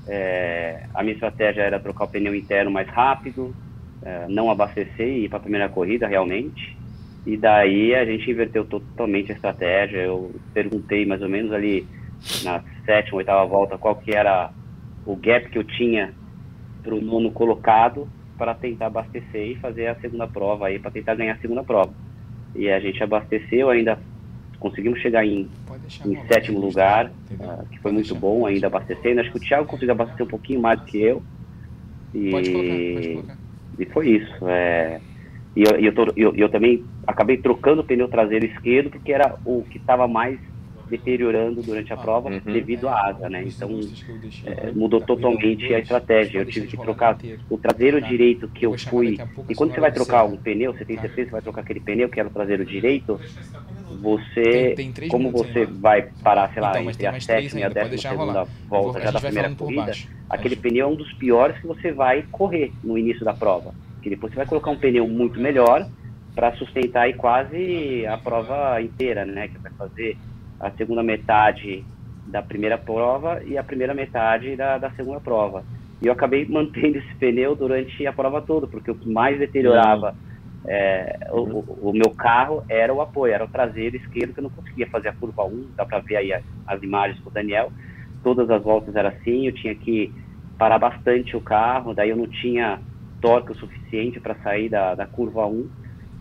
É, 0.07 0.85
a 0.93 1.03
minha 1.03 1.13
estratégia 1.13 1.61
era 1.61 1.79
trocar 1.79 2.05
o 2.05 2.07
pneu 2.07 2.33
interno 2.33 2.71
mais 2.71 2.87
rápido, 2.87 3.53
é, 4.01 4.25
não 4.29 4.49
abastecer 4.49 5.07
e 5.07 5.25
ir 5.25 5.29
para 5.29 5.37
a 5.37 5.41
primeira 5.41 5.69
corrida 5.69 6.07
realmente. 6.07 6.77
E 7.25 7.35
daí 7.35 7.93
a 7.93 8.05
gente 8.05 8.31
inverteu 8.31 8.65
totalmente 8.65 9.31
a 9.31 9.35
estratégia. 9.35 9.97
Eu 9.97 10.33
perguntei 10.53 11.05
mais 11.05 11.21
ou 11.21 11.29
menos 11.29 11.51
ali 11.51 11.85
na 12.43 12.63
sétima, 12.85 13.17
oitava 13.17 13.45
volta 13.45 13.77
qual 13.77 13.95
que 13.95 14.15
era 14.15 14.49
o 15.07 15.15
gap 15.15 15.49
que 15.49 15.57
eu 15.57 15.63
tinha 15.63 16.13
para 16.83 16.93
o 16.93 17.01
nono 17.01 17.31
colocado 17.31 18.07
para 18.37 18.53
tentar 18.53 18.87
abastecer 18.87 19.51
e 19.51 19.55
fazer 19.55 19.87
a 19.87 19.95
segunda 19.95 20.27
prova 20.27 20.67
aí, 20.67 20.77
para 20.77 20.91
tentar 20.91 21.15
ganhar 21.15 21.33
a 21.33 21.39
segunda 21.39 21.63
prova. 21.63 21.91
E 22.53 22.69
a 22.69 22.79
gente 22.79 23.01
abasteceu, 23.01 23.69
ainda 23.69 23.97
conseguimos 24.59 24.99
chegar 24.99 25.25
em, 25.25 25.49
em 26.05 26.27
sétimo 26.27 26.59
lugar, 26.59 27.07
uh, 27.07 27.65
que 27.69 27.79
foi 27.79 27.91
muito 27.91 28.13
bom 28.13 28.45
ainda 28.45 28.67
abastecendo. 28.67 29.21
Acho 29.21 29.31
que 29.31 29.37
o 29.37 29.41
Thiago 29.41 29.65
conseguiu 29.65 29.93
abastecer 29.93 30.25
um 30.25 30.29
pouquinho 30.29 30.61
mais 30.61 30.79
do 30.79 30.85
que 30.85 31.01
eu. 31.01 31.23
E, 32.13 32.29
pode 32.29 32.51
colocar, 32.51 32.69
pode 32.69 33.13
colocar. 33.13 33.37
e 33.79 33.85
foi 33.85 34.09
isso. 34.09 34.47
É, 34.47 34.99
e 35.55 35.63
eu, 35.63 35.79
eu, 35.79 35.93
tô, 35.93 36.13
eu, 36.15 36.35
eu 36.35 36.49
também 36.49 36.83
acabei 37.07 37.37
trocando 37.37 37.81
o 37.81 37.83
pneu 37.83 38.07
traseiro 38.07 38.45
esquerdo, 38.45 38.91
porque 38.91 39.11
era 39.11 39.35
o 39.45 39.63
que 39.63 39.77
estava 39.77 40.07
mais 40.07 40.39
deteriorando 40.89 41.61
durante 41.61 41.91
a 41.91 41.95
ah, 41.95 41.99
prova 41.99 42.29
uhum. 42.29 42.39
devido 42.45 42.87
à 42.87 43.07
asa, 43.07 43.29
né? 43.29 43.43
Então 43.45 43.69
é, 44.45 44.71
mudou 44.71 45.01
totalmente 45.01 45.73
a 45.73 45.79
estratégia. 45.79 46.39
Eu 46.39 46.45
tive 46.45 46.67
que 46.67 46.77
trocar 46.77 47.17
o 47.49 47.57
traseiro 47.57 48.01
tá. 48.01 48.07
direito 48.07 48.47
que 48.47 48.65
eu 48.65 48.77
fui. 48.77 49.17
E 49.49 49.55
quando 49.55 49.73
você 49.73 49.79
vai 49.79 49.91
trocar 49.91 50.23
um 50.23 50.37
pneu, 50.37 50.73
você 50.73 50.85
tem 50.85 50.95
tá. 50.95 51.03
certeza 51.03 51.25
que 51.25 51.31
vai 51.31 51.41
trocar 51.41 51.61
aquele 51.61 51.79
pneu 51.79 52.09
que 52.09 52.19
era 52.19 52.29
o 52.29 52.31
traseiro 52.31 52.65
direito, 52.65 53.19
você, 54.01 54.75
como 55.09 55.31
você 55.31 55.65
vai 55.65 56.09
parar, 56.23 56.51
sei 56.53 56.61
lá, 56.61 56.71
então, 56.71 56.89
entre 56.89 57.07
a 57.07 57.19
sétima 57.19 57.61
e 57.61 57.63
a 57.63 57.69
décima 57.69 57.97
segunda 57.97 58.43
volta 58.67 59.01
já 59.01 59.11
da 59.11 59.19
primeira 59.19 59.55
corrida, 59.55 59.91
aquele 60.29 60.55
pneu 60.55 60.87
é 60.87 60.89
um 60.89 60.95
dos 60.95 61.11
piores 61.13 61.57
que 61.59 61.67
você 61.67 61.91
vai 61.91 62.23
correr 62.31 62.71
no 62.83 62.97
início 62.97 63.25
da 63.25 63.33
prova. 63.33 63.73
Que 64.01 64.09
depois 64.09 64.31
você 64.31 64.37
vai 64.37 64.45
colocar 64.45 64.71
um 64.71 64.77
pneu 64.77 65.07
muito 65.07 65.39
melhor 65.39 65.87
para 66.35 66.55
sustentar 66.55 67.03
aí 67.03 67.13
quase 67.13 68.05
a 68.05 68.17
prova 68.17 68.79
inteira, 68.79 69.25
né? 69.25 69.47
Que 69.47 69.57
vai 69.57 69.71
fazer 69.71 70.15
a 70.59 70.71
segunda 70.71 71.03
metade 71.03 71.83
da 72.25 72.41
primeira 72.41 72.77
prova 72.77 73.41
e 73.45 73.57
a 73.57 73.63
primeira 73.63 73.93
metade 73.93 74.55
da, 74.55 74.77
da 74.77 74.91
segunda 74.91 75.19
prova. 75.19 75.63
E 76.01 76.07
eu 76.07 76.13
acabei 76.13 76.45
mantendo 76.49 76.97
esse 76.97 77.15
pneu 77.15 77.55
durante 77.55 78.05
a 78.05 78.13
prova 78.13 78.41
toda, 78.41 78.67
porque 78.67 78.91
o 78.91 78.95
que 78.95 79.09
mais 79.09 79.39
deteriorava 79.39 80.15
é, 80.65 81.29
o, 81.31 81.89
o, 81.89 81.93
meu 81.93 82.11
carro 82.11 82.63
era 82.67 82.93
o 82.93 83.01
apoio, 83.01 83.33
era 83.33 83.45
o 83.45 83.47
traseiro 83.47 83.95
esquerdo, 83.95 84.33
que 84.33 84.39
eu 84.39 84.43
não 84.43 84.49
conseguia 84.49 84.85
fazer 84.87 85.07
a 85.07 85.13
curva 85.13 85.45
1, 85.45 85.69
dá 85.77 85.85
para 85.85 85.99
ver 85.99 86.17
aí 86.17 86.33
as 86.65 86.83
imagens 86.83 87.19
com 87.21 87.29
o 87.29 87.33
Daniel. 87.33 87.71
Todas 88.21 88.49
as 88.49 88.61
voltas 88.61 88.93
era 88.95 89.09
assim, 89.09 89.47
eu 89.47 89.53
tinha 89.53 89.73
que 89.73 90.13
parar 90.57 90.77
bastante 90.77 91.37
o 91.37 91.41
carro, 91.41 91.93
daí 91.93 92.09
eu 92.09 92.17
não 92.17 92.27
tinha 92.27 92.79
torque 93.21 93.53
o 93.53 93.55
suficiente 93.55 94.19
para 94.19 94.35
sair 94.35 94.67
da, 94.67 94.93
da 94.93 95.05
curva 95.05 95.45
1. 95.45 95.69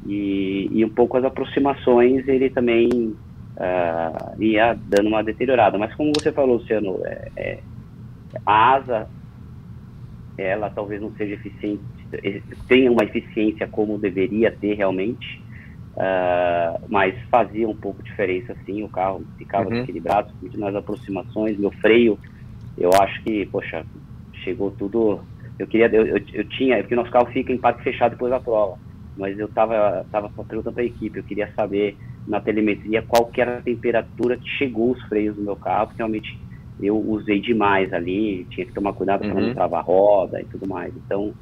E, 0.07 0.69
e 0.71 0.85
um 0.85 0.91
pouco 0.91 1.17
as 1.17 1.25
aproximações 1.25 2.29
ele 2.29 2.49
também 2.49 3.17
uh, 3.57 4.43
ia 4.43 4.75
dando 4.75 5.09
uma 5.09 5.23
deteriorada. 5.23 5.79
Mas 5.79 5.95
como 5.95 6.13
você 6.15 6.33
falou, 6.33 6.57
Luciano, 6.57 7.01
é, 7.05 7.31
é, 7.37 7.59
a 8.45 8.75
asa, 8.75 9.09
ela 10.37 10.71
talvez 10.71 11.01
não 11.01 11.13
seja 11.13 11.35
eficiente, 11.35 11.83
tenha 12.69 12.91
uma 12.91 13.05
eficiência 13.05 13.67
como 13.67 13.99
deveria 13.99 14.51
ter 14.53 14.75
realmente, 14.75 15.43
uh, 15.95 16.85
mas 16.89 17.15
fazia 17.31 17.69
um 17.69 17.77
pouco 17.77 18.03
de 18.03 18.11
diferença 18.11 18.55
sim, 18.65 18.83
o 18.83 18.89
carro 18.89 19.25
ficava 19.39 19.69
uhum. 19.69 19.83
equilibrado, 19.83 20.33
nas 20.55 20.75
aproximações, 20.75 21.59
meu 21.59 21.71
freio, 21.73 22.19
eu 22.77 22.91
acho 23.01 23.23
que, 23.23 23.47
poxa, 23.47 23.85
chegou 24.45 24.71
tudo, 24.73 25.21
eu 25.59 25.67
queria, 25.67 25.87
eu, 25.87 26.07
eu, 26.07 26.23
eu 26.35 26.49
tinha, 26.51 26.77
porque 26.79 26.95
o 26.95 26.99
nosso 26.99 27.11
carro 27.11 27.27
fica 27.33 27.53
em 27.53 27.59
parque 27.59 27.83
fechado 27.83 28.13
depois 28.13 28.31
da 28.31 28.39
prova, 28.39 28.79
mas 29.17 29.39
eu 29.39 29.47
estava 29.47 30.05
tava 30.13 30.29
perguntando 30.45 30.75
para 30.75 30.83
a 30.83 30.87
equipe, 30.87 31.19
eu 31.19 31.25
queria 31.25 31.51
saber 31.57 31.97
na 32.27 32.41
telemetria 32.41 33.03
qual 33.03 33.27
que 33.27 33.41
era 33.41 33.59
a 33.59 33.63
temperatura 33.63 34.37
que 34.37 34.49
chegou 34.49 34.93
os 34.93 35.03
freios 35.05 35.37
do 35.37 35.43
meu 35.43 35.57
carro, 35.57 35.87
porque 35.87 35.99
realmente 35.99 36.39
eu 36.81 36.97
usei 36.97 37.41
demais 37.41 37.93
ali, 37.93 38.47
tinha 38.51 38.67
que 38.67 38.73
tomar 38.73 38.93
cuidado 38.93 39.21
para 39.21 39.35
não 39.35 39.49
uhum. 39.49 39.55
travar 39.55 39.81
a 39.81 39.83
roda 39.83 40.41
e 40.41 40.45
tudo 40.45 40.69
mais. 40.69 40.93
Então, 40.97 41.33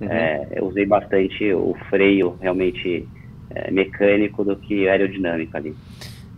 uhum. 0.00 0.08
é, 0.08 0.48
eu 0.52 0.66
usei 0.66 0.86
bastante 0.86 1.52
o 1.52 1.74
freio 1.90 2.36
realmente 2.40 3.06
é, 3.50 3.70
mecânico 3.70 4.44
do 4.44 4.56
que 4.56 4.88
aerodinâmico 4.88 5.56
ali. 5.56 5.74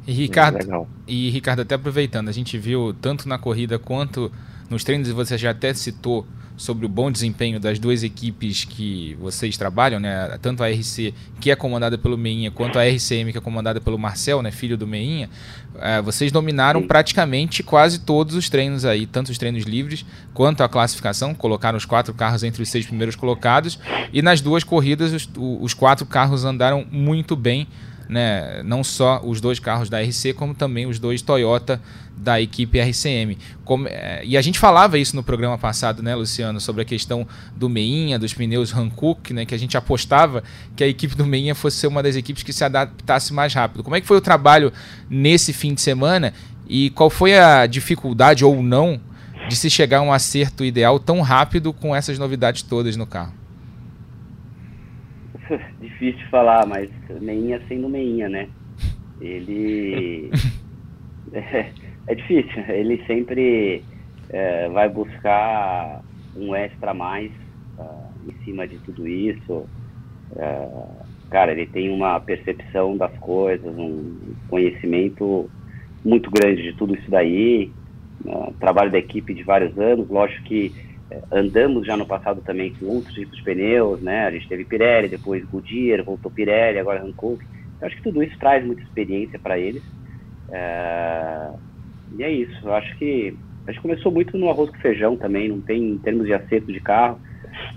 E 0.07 0.13
Ricardo, 0.13 0.89
e 1.07 1.31
Ricardo, 1.31 1.61
até 1.61 1.75
aproveitando, 1.75 2.29
a 2.29 2.33
gente 2.33 2.59
viu 2.59 2.93
tanto 3.01 3.29
na 3.29 3.39
corrida 3.39 3.79
quanto 3.79 4.33
nos 4.69 4.83
treinos, 4.83 5.09
e 5.09 5.13
você 5.13 5.37
já 5.37 5.51
até 5.51 5.73
citou 5.75 6.27
sobre 6.57 6.85
o 6.85 6.89
bom 6.89 7.11
desempenho 7.11 7.59
das 7.59 7.79
duas 7.79 8.03
equipes 8.03 8.65
que 8.65 9.17
vocês 9.21 9.57
trabalham, 9.57 9.99
né? 9.99 10.39
Tanto 10.43 10.63
a 10.63 10.69
RC, 10.69 11.15
que 11.41 11.51
é 11.51 11.57
comandada 11.57 11.97
pelo 11.97 12.19
Meinha, 12.19 12.51
quanto 12.51 12.79
a 12.79 12.85
RCM, 12.85 13.33
que 13.33 13.39
é 13.39 13.41
comandada 13.41 13.81
pelo 13.81 13.99
Marcel, 13.99 14.43
né? 14.43 14.51
Filho 14.51 14.77
do 14.77 14.87
Meinha. 14.87 15.31
É, 15.79 16.03
vocês 16.03 16.31
dominaram 16.31 16.83
praticamente 16.83 17.63
quase 17.63 18.01
todos 18.01 18.35
os 18.35 18.49
treinos 18.49 18.85
aí, 18.85 19.07
tanto 19.07 19.31
os 19.31 19.39
treinos 19.39 19.65
livres 19.65 20.05
quanto 20.35 20.63
a 20.63 20.69
classificação. 20.69 21.35
Colocaram 21.35 21.79
os 21.79 21.85
quatro 21.85 22.13
carros 22.13 22.43
entre 22.43 22.63
os 22.63 22.69
seis 22.69 22.85
primeiros 22.87 23.17
colocados. 23.17 23.79
E 24.13 24.21
nas 24.21 24.41
duas 24.41 24.63
corridas, 24.63 25.13
os, 25.13 25.29
os 25.37 25.75
quatro 25.75 26.05
carros 26.05 26.45
andaram 26.45 26.85
muito 26.91 27.35
bem 27.37 27.67
né, 28.11 28.61
não 28.65 28.83
só 28.83 29.21
os 29.25 29.41
dois 29.41 29.61
carros 29.61 29.89
da 29.89 30.03
RC, 30.03 30.35
como 30.35 30.53
também 30.53 30.85
os 30.85 30.99
dois 30.99 31.23
Toyota 31.23 31.81
da 32.17 32.41
equipe 32.41 32.81
RCM. 32.81 33.39
Como, 33.65 33.87
é, 33.87 34.21
e 34.25 34.37
a 34.37 34.43
gente 34.43 34.59
falava 34.59 34.99
isso 34.99 35.15
no 35.15 35.23
programa 35.23 35.57
passado, 35.57 36.03
né, 36.03 36.13
Luciano, 36.17 36.61
sobre 36.61 36.83
a 36.83 36.85
questão 36.85 37.25
do 37.55 37.69
Meinha, 37.69 38.19
dos 38.19 38.35
pneus 38.35 38.75
Hankook, 38.75 39.33
né, 39.33 39.47
que 39.47 39.55
a 39.55 39.59
gente 39.59 39.77
apostava 39.77 40.43
que 40.75 40.83
a 40.83 40.89
equipe 40.89 41.15
do 41.15 41.25
Meinha 41.25 41.55
fosse 41.55 41.77
ser 41.77 41.87
uma 41.87 42.03
das 42.03 42.17
equipes 42.17 42.43
que 42.43 42.53
se 42.53 42.65
adaptasse 42.65 43.33
mais 43.33 43.55
rápido. 43.55 43.85
Como 43.85 43.95
é 43.95 44.01
que 44.01 44.07
foi 44.09 44.17
o 44.17 44.21
trabalho 44.21 44.73
nesse 45.09 45.53
fim 45.53 45.73
de 45.73 45.81
semana 45.81 46.35
e 46.69 46.91
qual 46.91 47.11
foi 47.11 47.39
a 47.39 47.65
dificuldade 47.65 48.45
ou 48.45 48.61
não 48.61 49.01
de 49.49 49.55
se 49.55 49.71
chegar 49.71 49.99
a 49.99 50.03
um 50.03 50.13
acerto 50.13 50.65
ideal 50.65 50.99
tão 50.99 51.21
rápido 51.21 51.73
com 51.73 51.95
essas 51.95 52.19
novidades 52.19 52.63
todas 52.63 52.97
no 52.97 53.07
carro? 53.07 53.40
difícil 55.81 56.19
de 56.19 56.27
falar, 56.29 56.67
mas 56.67 56.91
meinha 57.21 57.61
sendo 57.69 57.89
meinha, 57.89 58.29
né? 58.29 58.49
Ele. 59.21 60.31
é, 61.33 61.71
é, 62.07 62.15
difícil, 62.15 62.63
ele 62.69 63.03
sempre 63.07 63.83
é, 64.31 64.69
vai 64.69 64.89
buscar 64.89 66.03
um 66.37 66.55
extra 66.55 66.93
a 66.93 66.95
mais 66.95 67.31
uh, 67.79 68.29
em 68.29 68.45
cima 68.45 68.67
de 68.67 68.79
tudo 68.79 69.07
isso. 69.07 69.67
Uh, 70.33 71.05
cara, 71.29 71.53
ele 71.53 71.67
tem 71.67 71.91
uma 71.91 72.21
percepção 72.21 72.97
das 72.97 73.13
coisas, 73.19 73.77
um 73.77 74.35
conhecimento 74.49 75.51
muito 76.05 76.31
grande 76.31 76.63
de 76.63 76.73
tudo 76.75 76.95
isso 76.95 77.11
daí. 77.11 77.71
Uh, 78.25 78.53
trabalho 78.61 78.91
da 78.91 78.99
equipe 78.99 79.35
de 79.35 79.43
vários 79.43 79.77
anos, 79.79 80.09
lógico 80.09 80.45
que 80.45 80.73
andamos 81.31 81.87
já 81.87 81.97
no 81.97 82.07
passado 82.07 82.41
também 82.41 82.73
com 82.75 82.87
outros 82.87 83.15
tipos 83.15 83.37
de 83.37 83.43
pneus, 83.43 84.01
né? 84.01 84.27
A 84.27 84.31
gente 84.31 84.49
teve 84.49 84.65
Pirelli, 84.65 85.09
depois 85.09 85.45
Goodyear, 85.45 86.05
voltou 86.05 86.31
Pirelli, 86.31 86.79
agora 86.79 87.03
Hankook. 87.03 87.45
Eu 87.81 87.87
acho 87.87 87.97
que 87.97 88.03
tudo 88.03 88.23
isso 88.23 88.39
traz 88.39 88.65
muita 88.65 88.83
experiência 88.83 89.39
para 89.39 89.59
eles. 89.59 89.83
É... 90.51 91.51
E 92.17 92.23
é 92.23 92.31
isso. 92.31 92.67
Eu 92.67 92.75
acho 92.75 92.97
que 92.97 93.37
a 93.67 93.73
gente 93.73 93.83
começou 93.83 94.13
muito 94.13 94.37
no 94.39 94.49
arroz 94.49 94.71
com 94.71 94.79
feijão 94.79 95.17
também. 95.17 95.49
Não 95.49 95.61
tem, 95.61 95.91
em 95.91 95.99
termos 95.99 96.27
de 96.27 96.35
acerto 96.35 96.73
de 96.73 96.81
carro, 96.81 97.21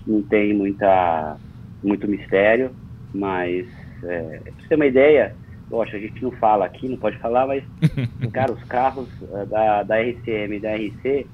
não 0.05 0.21
tem 0.21 0.53
muita, 0.53 1.37
muito 1.83 2.07
mistério. 2.07 2.71
Mas, 3.13 3.67
é, 4.03 4.39
pra 4.43 4.51
você 4.53 4.67
ter 4.67 4.75
uma 4.75 4.85
ideia, 4.85 5.35
lógico, 5.69 5.97
a 5.97 5.99
gente 5.99 6.23
não 6.23 6.31
fala 6.31 6.65
aqui, 6.65 6.89
não 6.89 6.97
pode 6.97 7.17
falar, 7.19 7.45
mas, 7.45 7.63
cara, 8.33 8.51
os 8.51 8.63
carros 8.63 9.07
uh, 9.21 9.45
da, 9.45 9.83
da 9.83 10.01
RCM 10.01 10.55
e 10.55 10.59
da 10.59 10.75
RC 10.75 11.27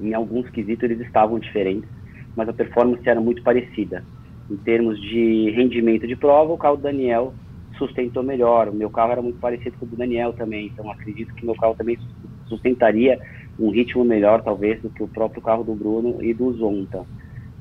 em 0.00 0.14
alguns 0.14 0.48
quesitos 0.50 0.84
eles 0.84 1.06
estavam 1.06 1.38
diferentes, 1.38 1.88
mas 2.36 2.48
a 2.48 2.52
performance 2.52 3.08
era 3.08 3.20
muito 3.20 3.42
parecida. 3.42 4.04
Em 4.50 4.56
termos 4.56 5.00
de 5.00 5.50
rendimento 5.50 6.06
de 6.06 6.16
prova, 6.16 6.52
o 6.52 6.58
carro 6.58 6.76
do 6.76 6.82
Daniel 6.82 7.34
sustentou 7.78 8.22
melhor. 8.22 8.68
O 8.68 8.74
meu 8.74 8.90
carro 8.90 9.12
era 9.12 9.22
muito 9.22 9.38
parecido 9.38 9.76
com 9.78 9.86
o 9.86 9.88
do 9.88 9.96
Daniel 9.96 10.32
também, 10.32 10.66
então 10.66 10.90
acredito 10.90 11.34
que 11.34 11.46
meu 11.46 11.54
carro 11.54 11.74
também 11.74 11.98
sustentaria 12.46 13.18
um 13.58 13.70
ritmo 13.70 14.04
melhor, 14.04 14.42
talvez, 14.42 14.80
do 14.82 14.90
que 14.90 15.02
o 15.02 15.08
próprio 15.08 15.42
carro 15.42 15.62
do 15.62 15.74
Bruno 15.74 16.22
e 16.22 16.32
do 16.32 16.52
Zonta. 16.54 17.04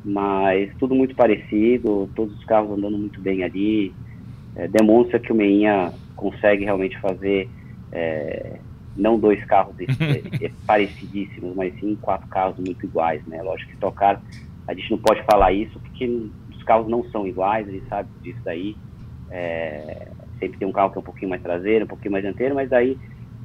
Mas 0.04 0.72
tudo 0.80 0.96
muito 0.96 1.16
parecido, 1.16 2.10
todos 2.16 2.36
os 2.38 2.46
carros 2.46 2.72
andando 2.72 2.98
muito 2.98 3.20
bem 3.22 3.44
ali. 3.44 3.94
É, 4.56 4.68
demonstra 4.68 5.20
que 5.20 5.32
o 5.32 5.36
Meinha 5.36 5.92
consegue 6.16 6.64
realmente 6.64 6.98
fazer 7.00 7.50
é, 7.92 8.60
não 9.00 9.20
dois 9.20 9.44
carros 9.46 9.76
é, 9.80 10.46
é, 10.46 10.52
parecidíssimos, 10.66 11.56
mas 11.56 11.74
sim 11.80 11.98
quatro 12.02 12.28
carros 12.28 12.58
muito 12.58 12.86
iguais, 12.86 13.26
né? 13.26 13.42
Lógico 13.42 13.72
que 13.72 13.78
tocar, 13.78 14.22
a 14.68 14.74
gente 14.74 14.92
não 14.92 14.98
pode 14.98 15.24
falar 15.24 15.52
isso 15.52 15.80
porque 15.80 16.06
os 16.50 16.64
carros 16.64 16.88
não 16.88 17.04
são 17.10 17.26
iguais, 17.26 17.68
a 17.68 17.72
gente 17.72 17.88
sabe 17.88 18.10
disso 18.22 18.40
daí. 18.44 18.76
É, 19.32 20.08
sempre 20.40 20.58
tem 20.58 20.68
um 20.68 20.72
carro 20.72 20.92
que 20.92 20.98
é 20.98 21.02
um 21.02 21.04
pouquinho 21.04 21.30
mais 21.30 21.42
traseiro, 21.42 21.86
um 21.86 21.88
pouquinho 21.88 22.12
mais 22.12 22.24
dianteiro, 22.24 22.56
mas 22.56 22.72
aí 22.72 22.98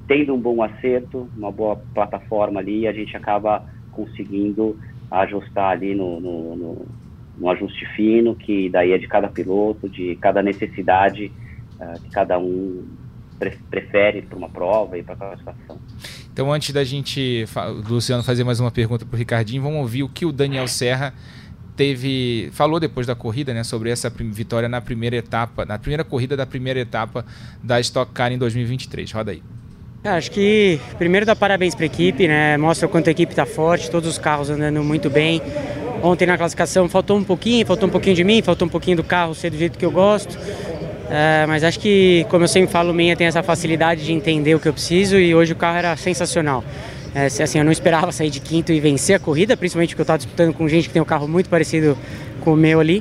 tendo 0.06 0.34
um 0.34 0.38
bom 0.38 0.62
acerto, 0.62 1.28
uma 1.36 1.50
boa 1.50 1.76
plataforma 1.94 2.60
ali, 2.60 2.86
a 2.86 2.92
gente 2.92 3.16
acaba 3.16 3.64
conseguindo 3.92 4.78
ajustar 5.10 5.70
ali 5.70 5.94
no, 5.94 6.20
no, 6.20 6.56
no, 6.56 6.86
no 7.38 7.50
ajuste 7.50 7.86
fino, 7.94 8.34
que 8.34 8.68
daí 8.68 8.92
é 8.92 8.98
de 8.98 9.06
cada 9.06 9.28
piloto, 9.28 9.88
de 9.88 10.16
cada 10.16 10.42
necessidade 10.42 11.32
uh, 11.80 12.00
que 12.02 12.10
cada 12.10 12.38
um 12.38 12.84
pre 13.38 13.58
prefere 13.70 14.22
para 14.22 14.36
uma 14.36 14.48
prova 14.48 14.98
e 14.98 15.02
para 15.02 15.14
a 15.14 15.16
classificação. 15.16 15.78
Então, 16.32 16.52
antes 16.52 16.72
da 16.72 16.82
gente, 16.82 17.44
Luciano, 17.88 18.22
fazer 18.22 18.44
mais 18.44 18.58
uma 18.60 18.70
pergunta 18.70 19.04
para 19.04 19.14
o 19.14 19.18
Ricardinho, 19.18 19.62
vamos 19.62 19.78
ouvir 19.78 20.02
o 20.02 20.08
que 20.08 20.26
o 20.26 20.32
Daniel 20.32 20.66
Serra 20.66 21.14
teve 21.76 22.50
falou 22.52 22.78
depois 22.78 23.06
da 23.06 23.14
corrida, 23.14 23.52
né, 23.52 23.64
sobre 23.64 23.90
essa 23.90 24.08
vitória 24.08 24.68
na 24.68 24.80
primeira 24.80 25.16
etapa, 25.16 25.64
na 25.64 25.78
primeira 25.78 26.04
corrida 26.04 26.36
da 26.36 26.46
primeira 26.46 26.80
etapa 26.80 27.24
da 27.62 27.80
Stock 27.80 28.12
Car 28.12 28.32
em 28.32 28.38
2023. 28.38 29.10
Roda 29.12 29.32
aí. 29.32 29.42
É, 30.04 30.10
acho 30.10 30.30
que 30.30 30.78
primeiro 30.98 31.24
dá 31.24 31.34
parabéns 31.34 31.74
para 31.74 31.84
a 31.84 31.86
equipe, 31.86 32.28
né? 32.28 32.56
Mostra 32.58 32.86
o 32.86 32.90
quanto 32.90 33.08
a 33.08 33.10
equipe 33.10 33.32
está 33.32 33.46
forte, 33.46 33.90
todos 33.90 34.08
os 34.08 34.18
carros 34.18 34.50
andando 34.50 34.84
muito 34.84 35.08
bem. 35.08 35.40
Ontem 36.02 36.26
na 36.26 36.36
classificação 36.36 36.86
faltou 36.88 37.16
um 37.16 37.24
pouquinho, 37.24 37.66
faltou 37.66 37.88
um 37.88 37.90
pouquinho 37.90 38.14
de 38.14 38.22
mim, 38.22 38.42
faltou 38.42 38.68
um 38.68 38.70
pouquinho 38.70 38.98
do 38.98 39.04
carro 39.04 39.34
ser 39.34 39.50
do 39.50 39.56
jeito 39.56 39.78
que 39.78 39.84
eu 39.84 39.90
gosto. 39.90 40.38
É, 41.16 41.46
mas 41.46 41.62
acho 41.62 41.78
que, 41.78 42.26
como 42.28 42.42
eu 42.42 42.48
sempre 42.48 42.72
falo, 42.72 42.90
o 42.90 42.94
Minha 42.94 43.14
tem 43.14 43.28
essa 43.28 43.40
facilidade 43.40 44.04
de 44.04 44.12
entender 44.12 44.52
o 44.56 44.58
que 44.58 44.66
eu 44.66 44.72
preciso 44.72 45.16
e 45.16 45.32
hoje 45.32 45.52
o 45.52 45.56
carro 45.56 45.78
era 45.78 45.96
sensacional. 45.96 46.64
É, 47.14 47.26
assim, 47.26 47.58
eu 47.58 47.64
não 47.64 47.70
esperava 47.70 48.10
sair 48.10 48.30
de 48.30 48.40
quinto 48.40 48.72
e 48.72 48.80
vencer 48.80 49.14
a 49.14 49.20
corrida, 49.20 49.56
principalmente 49.56 49.90
porque 49.90 50.00
eu 50.00 50.02
estava 50.02 50.18
disputando 50.18 50.52
com 50.52 50.68
gente 50.68 50.88
que 50.88 50.92
tem 50.92 51.00
um 51.00 51.04
carro 51.04 51.28
muito 51.28 51.48
parecido 51.48 51.96
com 52.40 52.54
o 52.54 52.56
meu 52.56 52.80
ali. 52.80 52.98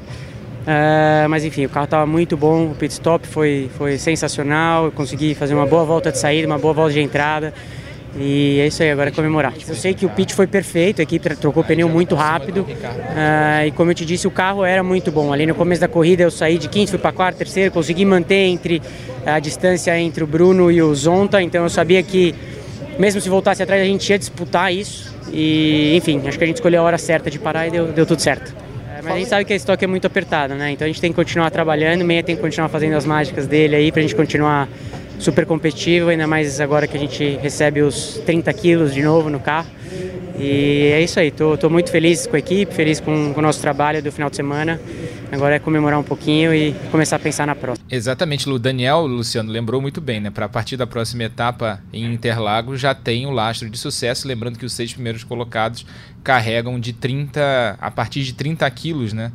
Uh, 0.61 1.27
mas 1.27 1.43
enfim, 1.43 1.65
o 1.65 1.69
carro 1.69 1.85
estava 1.85 2.05
muito 2.05 2.37
bom, 2.37 2.67
o 2.67 2.75
pit 2.75 2.93
stop 2.93 3.27
foi, 3.27 3.71
foi 3.79 3.97
sensacional, 3.97 4.85
eu 4.85 4.91
consegui 4.91 5.33
fazer 5.33 5.55
uma 5.55 5.65
boa 5.65 5.83
volta 5.83 6.11
de 6.11 6.19
saída, 6.19 6.45
uma 6.45 6.59
boa 6.59 6.73
volta 6.73 6.93
de 6.93 7.01
entrada. 7.01 7.51
E 8.15 8.59
é 8.59 8.67
isso 8.67 8.83
aí, 8.83 8.91
agora 8.91 9.09
é 9.09 9.11
comemorar. 9.11 9.53
Eu 9.67 9.75
sei 9.75 9.93
que 9.93 10.05
o 10.05 10.09
pit 10.09 10.33
foi 10.33 10.45
perfeito, 10.45 10.99
a 10.99 11.03
equipe 11.03 11.35
trocou 11.35 11.63
o 11.63 11.65
pneu 11.65 11.89
muito 11.89 12.13
rápido. 12.13 12.61
Uh, 12.61 13.67
e 13.67 13.71
como 13.71 13.89
eu 13.89 13.95
te 13.95 14.05
disse, 14.05 14.27
o 14.27 14.31
carro 14.31 14.63
era 14.63 14.83
muito 14.83 15.11
bom. 15.11 15.33
Ali 15.33 15.45
no 15.45 15.55
começo 15.55 15.81
da 15.81 15.87
corrida 15.87 16.21
eu 16.23 16.29
saí 16.29 16.57
de 16.59 16.67
quinto, 16.67 16.91
fui 16.91 16.99
para 16.99 17.11
quarto, 17.11 17.37
terceiro, 17.37 17.71
consegui 17.71 18.05
manter 18.05 18.35
entre 18.35 18.81
a 19.25 19.39
distância 19.39 19.97
entre 19.99 20.23
o 20.23 20.27
Bruno 20.27 20.71
e 20.71 20.81
o 20.81 20.93
Zonta, 20.93 21.41
então 21.41 21.63
eu 21.63 21.69
sabia 21.69 22.03
que 22.03 22.35
mesmo 22.99 23.19
se 23.19 23.29
voltasse 23.29 23.63
atrás 23.63 23.81
a 23.81 23.85
gente 23.85 24.07
ia 24.07 24.19
disputar 24.19 24.71
isso. 24.71 25.11
E 25.31 25.95
enfim, 25.95 26.21
acho 26.27 26.37
que 26.37 26.43
a 26.43 26.47
gente 26.47 26.57
escolheu 26.57 26.81
a 26.81 26.85
hora 26.85 26.97
certa 26.99 27.31
de 27.31 27.39
parar 27.39 27.67
e 27.67 27.71
deu, 27.71 27.87
deu 27.87 28.05
tudo 28.05 28.21
certo. 28.21 28.53
Mas 29.03 29.13
a 29.13 29.17
gente 29.17 29.29
sabe 29.29 29.45
que 29.45 29.51
a 29.51 29.55
estoque 29.55 29.83
é 29.83 29.87
muito 29.87 30.07
apertada, 30.07 30.55
né? 30.55 30.71
Então 30.71 30.85
a 30.85 30.87
gente 30.87 31.01
tem 31.01 31.11
que 31.11 31.15
continuar 31.15 31.49
trabalhando, 31.49 32.01
o 32.01 32.05
Meia 32.05 32.23
tem 32.23 32.35
que 32.35 32.41
continuar 32.41 32.69
fazendo 32.69 32.95
as 32.95 33.05
mágicas 33.05 33.47
dele 33.47 33.75
aí 33.75 33.91
pra 33.91 34.01
gente 34.01 34.15
continuar 34.15 34.69
super 35.23 35.45
competitivo, 35.45 36.09
ainda 36.09 36.27
mais 36.27 36.59
agora 36.59 36.85
que 36.87 36.97
a 36.97 36.99
gente 36.99 37.37
recebe 37.41 37.81
os 37.81 38.21
30 38.25 38.51
quilos 38.53 38.93
de 38.93 39.01
novo 39.01 39.29
no 39.29 39.39
carro. 39.39 39.67
E 40.37 40.91
é 40.91 41.01
isso 41.01 41.19
aí, 41.19 41.31
tô, 41.31 41.55
tô 41.57 41.69
muito 41.69 41.91
feliz 41.91 42.25
com 42.25 42.35
a 42.35 42.39
equipe, 42.39 42.73
feliz 42.73 42.99
com, 42.99 43.33
com, 43.33 43.39
o 43.39 43.43
nosso 43.43 43.61
trabalho 43.61 44.01
do 44.01 44.11
final 44.11 44.29
de 44.29 44.35
semana. 44.35 44.81
Agora 45.31 45.55
é 45.55 45.59
comemorar 45.59 45.99
um 45.99 46.03
pouquinho 46.03 46.53
e 46.53 46.73
começar 46.91 47.15
a 47.15 47.19
pensar 47.19 47.47
na 47.47 47.55
próxima. 47.55 47.87
Exatamente, 47.89 48.49
o 48.49 48.59
Daniel, 48.59 49.05
Luciano, 49.05 49.51
lembrou 49.51 49.81
muito 49.81 50.01
bem, 50.01 50.19
né? 50.19 50.29
Para 50.29 50.45
a 50.45 50.49
partir 50.49 50.75
da 50.75 50.85
próxima 50.85 51.23
etapa 51.23 51.81
em 51.91 52.11
Interlagos 52.11 52.79
já 52.79 52.93
tem 52.93 53.25
o 53.25 53.31
lastro 53.31 53.69
de 53.69 53.77
sucesso, 53.77 54.27
lembrando 54.27 54.59
que 54.59 54.65
os 54.65 54.73
seis 54.73 54.91
primeiros 54.91 55.23
colocados 55.23 55.85
carregam 56.23 56.79
de 56.79 56.93
30, 56.93 57.77
a 57.79 57.91
partir 57.91 58.23
de 58.23 58.33
30 58.33 58.69
quilos, 58.71 59.13
né? 59.13 59.31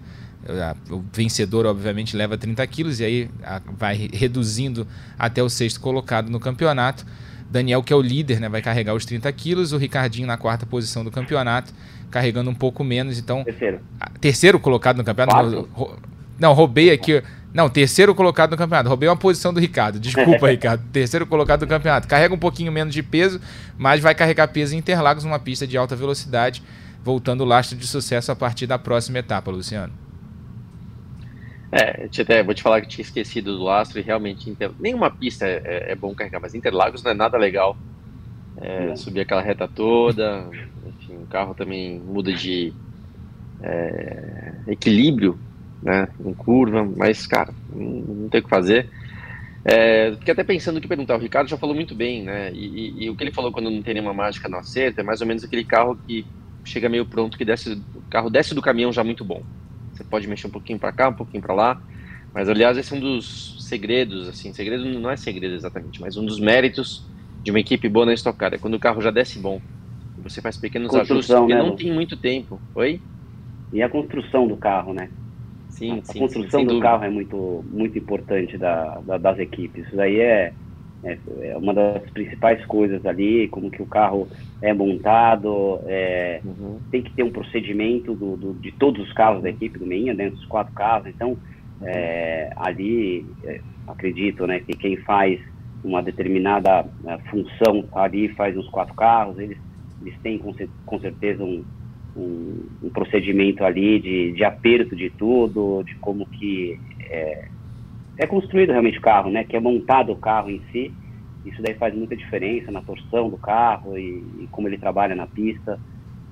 O 0.90 1.02
vencedor, 1.12 1.67
obviamente, 1.67 2.16
leva 2.16 2.38
30 2.38 2.66
quilos 2.66 3.01
e 3.01 3.05
aí 3.05 3.31
vai 3.77 4.09
reduzindo 4.12 4.87
até 5.18 5.42
o 5.42 5.49
sexto 5.49 5.81
colocado 5.81 6.31
no 6.31 6.40
campeonato. 6.40 7.05
Daniel, 7.51 7.83
que 7.83 7.92
é 7.92 7.96
o 7.96 8.01
líder, 8.01 8.40
né, 8.40 8.49
vai 8.49 8.61
carregar 8.61 8.94
os 8.94 9.05
30 9.05 9.31
quilos. 9.33 9.72
O 9.72 9.79
Ricardinho 9.79 10.27
na 10.27 10.37
quarta 10.37 10.66
posição 10.66 11.05
do 11.05 11.11
campeonato, 11.11 11.72
carregando 12.11 12.51
um 12.51 12.55
pouco 12.55 12.85
menos. 12.85 13.18
Então, 13.18 13.44
terceiro, 13.44 13.81
terceiro 14.20 14.61
colocado 14.61 14.96
no 14.99 15.05
campeonato. 15.05 15.68
Não, 16.38 16.53
roubei 16.53 16.90
aqui. 16.90 17.22
Não, 17.53 17.68
terceiro 17.68 18.14
colocado 18.14 18.51
no 18.51 18.57
campeonato. 18.57 18.88
Roubei 18.88 19.09
uma 19.09 19.16
posição 19.16 19.53
do 19.53 19.61
Ricardo. 19.61 19.99
Desculpa, 19.99 20.49
Ricardo. 20.51 20.83
Terceiro 20.92 21.27
colocado 21.27 21.62
no 21.62 21.66
campeonato. 21.66 22.07
Carrega 22.07 22.35
um 22.35 22.38
pouquinho 22.38 22.70
menos 22.70 22.94
de 22.94 23.03
peso, 23.03 23.40
mas 23.77 24.01
vai 24.01 24.14
carregar 24.14 24.49
peso 24.49 24.75
em 24.75 24.79
Interlagos, 24.79 25.25
uma 25.25 25.38
pista 25.38 25.66
de 25.66 25.77
alta 25.77 25.96
velocidade, 25.96 26.62
voltando 27.03 27.40
o 27.42 27.44
lastro 27.44 27.77
de 27.77 27.87
sucesso 27.87 28.31
a 28.31 28.37
partir 28.37 28.66
da 28.66 28.79
próxima 28.79 29.18
etapa, 29.18 29.51
Luciano. 29.51 30.08
É, 31.70 32.09
até 32.20 32.42
vou 32.42 32.54
te 32.54 32.62
falar 32.62 32.81
que 32.81 32.88
tinha 32.88 33.02
esquecido 33.02 33.57
do 33.57 33.64
lastro 33.64 33.98
e 33.98 34.02
realmente 34.02 34.48
inter... 34.48 34.70
nenhuma 34.81 35.11
pista 35.11 35.46
é, 35.46 35.61
é, 35.64 35.92
é, 35.92 35.94
bom 35.94 36.14
carregar, 36.14 36.40
mas 36.40 36.54
Interlagos 36.54 37.02
não 37.02 37.11
é 37.11 37.14
nada 37.14 37.37
legal. 37.37 37.76
É, 38.57 38.96
subir 38.96 39.20
aquela 39.20 39.42
reta 39.42 39.68
toda, 39.68 40.48
enfim, 40.87 41.16
o 41.16 41.26
carro 41.26 41.54
também 41.54 42.00
muda 42.00 42.33
de 42.33 42.72
é, 43.62 44.52
equilíbrio 44.66 45.38
né, 45.83 46.09
em 46.24 46.35
curva, 46.35 46.85
mas 46.96 47.26
cara, 47.26 47.52
não, 47.72 47.87
não 47.87 48.28
tem 48.28 48.40
o 48.40 48.44
que 48.44 48.50
fazer. 48.50 48.88
É, 49.64 50.12
fiquei 50.18 50.33
até 50.33 50.42
pensando 50.42 50.78
o 50.78 50.81
que 50.81 50.88
perguntar, 50.88 51.16
o 51.16 51.20
Ricardo 51.20 51.48
já 51.48 51.57
falou 51.57 51.74
muito 51.74 51.94
bem, 51.94 52.22
né? 52.22 52.50
E, 52.52 52.66
e, 52.66 53.04
e, 53.04 53.11
o 53.11 53.16
que 53.16 53.22
ele 53.22 53.33
falou 53.33 53.52
quando 53.52 53.70
não 53.70 53.83
tem 53.83 53.94
nenhuma 53.94 54.14
mágica 54.14 54.48
no 54.48 54.57
acerto 54.57 55.00
é 55.00 55.04
mais 55.04 55.20
ou 55.20 55.26
menos 55.26 55.44
aquele 55.44 55.64
carro 55.64 55.96
que 56.07 56.24
chega 56.64 56.88
meio 56.88 57.04
pronto, 57.04 57.37
que 57.37 57.44
desce, 57.44 57.72
o 57.72 58.02
carro 58.11 58.31
desce 58.31 58.54
do 58.54 58.62
caminhão 58.62 58.92
já 58.92 59.04
muito 59.04 59.24
bom. 59.24 59.42
Você 59.98 60.04
pode 60.04 60.28
mexer 60.28 60.46
um 60.46 60.50
pouquinho 60.50 60.78
para 60.78 60.92
cá, 60.92 61.08
um 61.08 61.14
pouquinho 61.14 61.42
para 61.42 61.54
lá. 61.54 61.78
Mas, 62.32 62.48
aliás, 62.48 62.78
esse 62.78 62.94
é 62.94 62.96
um 62.96 63.00
dos 63.00 63.56
segredos, 63.58 64.28
assim, 64.28 64.52
segredo 64.52 64.84
não 64.84 65.11
é 65.11 65.16
segredo 65.16 65.54
exatamente, 65.54 66.00
mas 66.00 66.16
um 66.16 66.24
dos 66.24 66.38
méritos 66.38 67.08
de 67.44 67.50
uma 67.50 67.58
equipe 67.61 67.88
boa 67.88 68.06
na 68.06 68.14
Stock 68.14 68.38
Car 68.38 68.54
é 68.54 68.58
quando 68.58 68.74
o 68.74 68.80
carro 68.80 69.00
já 69.00 69.11
desce 69.11 69.40
bom. 69.40 69.61
Você 70.18 70.40
faz 70.40 70.56
pequenos 70.56 70.94
ajustes, 70.94 71.34
porque 71.34 71.54
né, 71.54 71.62
não 71.62 71.74
tem 71.74 71.92
muito 71.92 72.16
tempo. 72.16 72.62
Oi? 72.74 73.00
E 73.72 73.82
a 73.82 73.88
construção 73.88 74.46
do 74.46 74.56
carro, 74.56 74.92
né? 74.94 75.11
Sim, 75.68 76.00
a, 76.00 76.12
sim. 76.12 76.18
A 76.18 76.22
construção 76.22 76.61
sim, 76.61 76.66
do 76.66 76.74
dúvida. 76.74 76.88
carro 76.88 77.04
é 77.04 77.11
muito, 77.11 77.64
muito 77.68 77.98
importante 77.98 78.56
da, 78.58 79.00
da, 79.00 79.18
das 79.18 79.38
equipes. 79.38 79.87
Isso 79.87 79.96
daí 79.96 80.20
é, 80.20 80.54
é, 81.04 81.18
é, 81.40 81.56
uma 81.56 81.72
das 81.72 82.02
principais 82.11 82.64
coisas 82.66 83.04
ali, 83.06 83.46
como 83.48 83.70
que 83.70 83.82
o 83.82 83.87
carro 83.87 84.28
é 84.61 84.72
montado, 84.72 85.80
é, 85.87 86.40
uhum. 86.44 86.78
tem 86.90 87.02
que 87.02 87.12
ter 87.12 87.22
um 87.22 87.30
procedimento 87.30 88.14
do, 88.14 88.37
do, 88.37 88.54
de 88.54 88.72
todos 88.72 89.06
os 89.06 89.12
carros 89.12 89.42
da 89.42 89.50
equipe 89.50 89.78
do 89.78 89.87
Meinha, 89.87 90.14
dentro 90.14 90.37
dos 90.37 90.46
quatro 90.46 90.72
carros, 90.74 91.06
então 91.06 91.37
é, 91.82 92.50
ali 92.56 93.24
é, 93.44 93.61
acredito 93.87 94.46
né, 94.46 94.61
que 94.61 94.72
quem 94.76 94.96
faz 94.96 95.40
uma 95.84 96.02
determinada 96.02 96.84
é, 97.06 97.18
função 97.30 97.84
ali 97.92 98.28
faz 98.30 98.56
nos 98.56 98.68
quatro 98.68 98.94
carros, 98.94 99.38
eles, 99.38 99.58
eles 100.02 100.18
têm 100.20 100.38
com, 100.38 100.52
com 100.84 100.98
certeza 100.98 101.44
um, 101.44 101.64
um, 102.16 102.66
um, 102.82 102.90
procedimento 102.90 103.64
ali 103.64 104.00
de, 104.00 104.32
de 104.32 104.42
aperto 104.42 104.96
de 104.96 105.11
tudo, 105.11 105.84
de 105.84 105.94
como 105.96 106.26
que 106.26 106.78
é, 107.08 107.48
é 108.18 108.26
construído 108.26 108.70
realmente 108.70 108.98
o 108.98 109.02
carro, 109.02 109.31
né? 109.31 109.44
Que 109.44 109.57
é 109.57 109.61
montado 109.61 110.12
o 110.12 110.16
carro 110.16 110.50
em 110.50 110.61
si. 110.72 110.92
Isso 111.46 111.62
daí 111.62 111.74
faz 111.74 111.94
muita 111.94 112.16
diferença 112.16 112.70
na 112.70 112.83
torção 112.83 113.31
do 113.31 113.38
carro 113.38 113.96
e, 113.96 114.24
e 114.40 114.48
como 114.50 114.66
ele 114.66 114.76
trabalha 114.76 115.14
na 115.14 115.26
pista. 115.26 115.78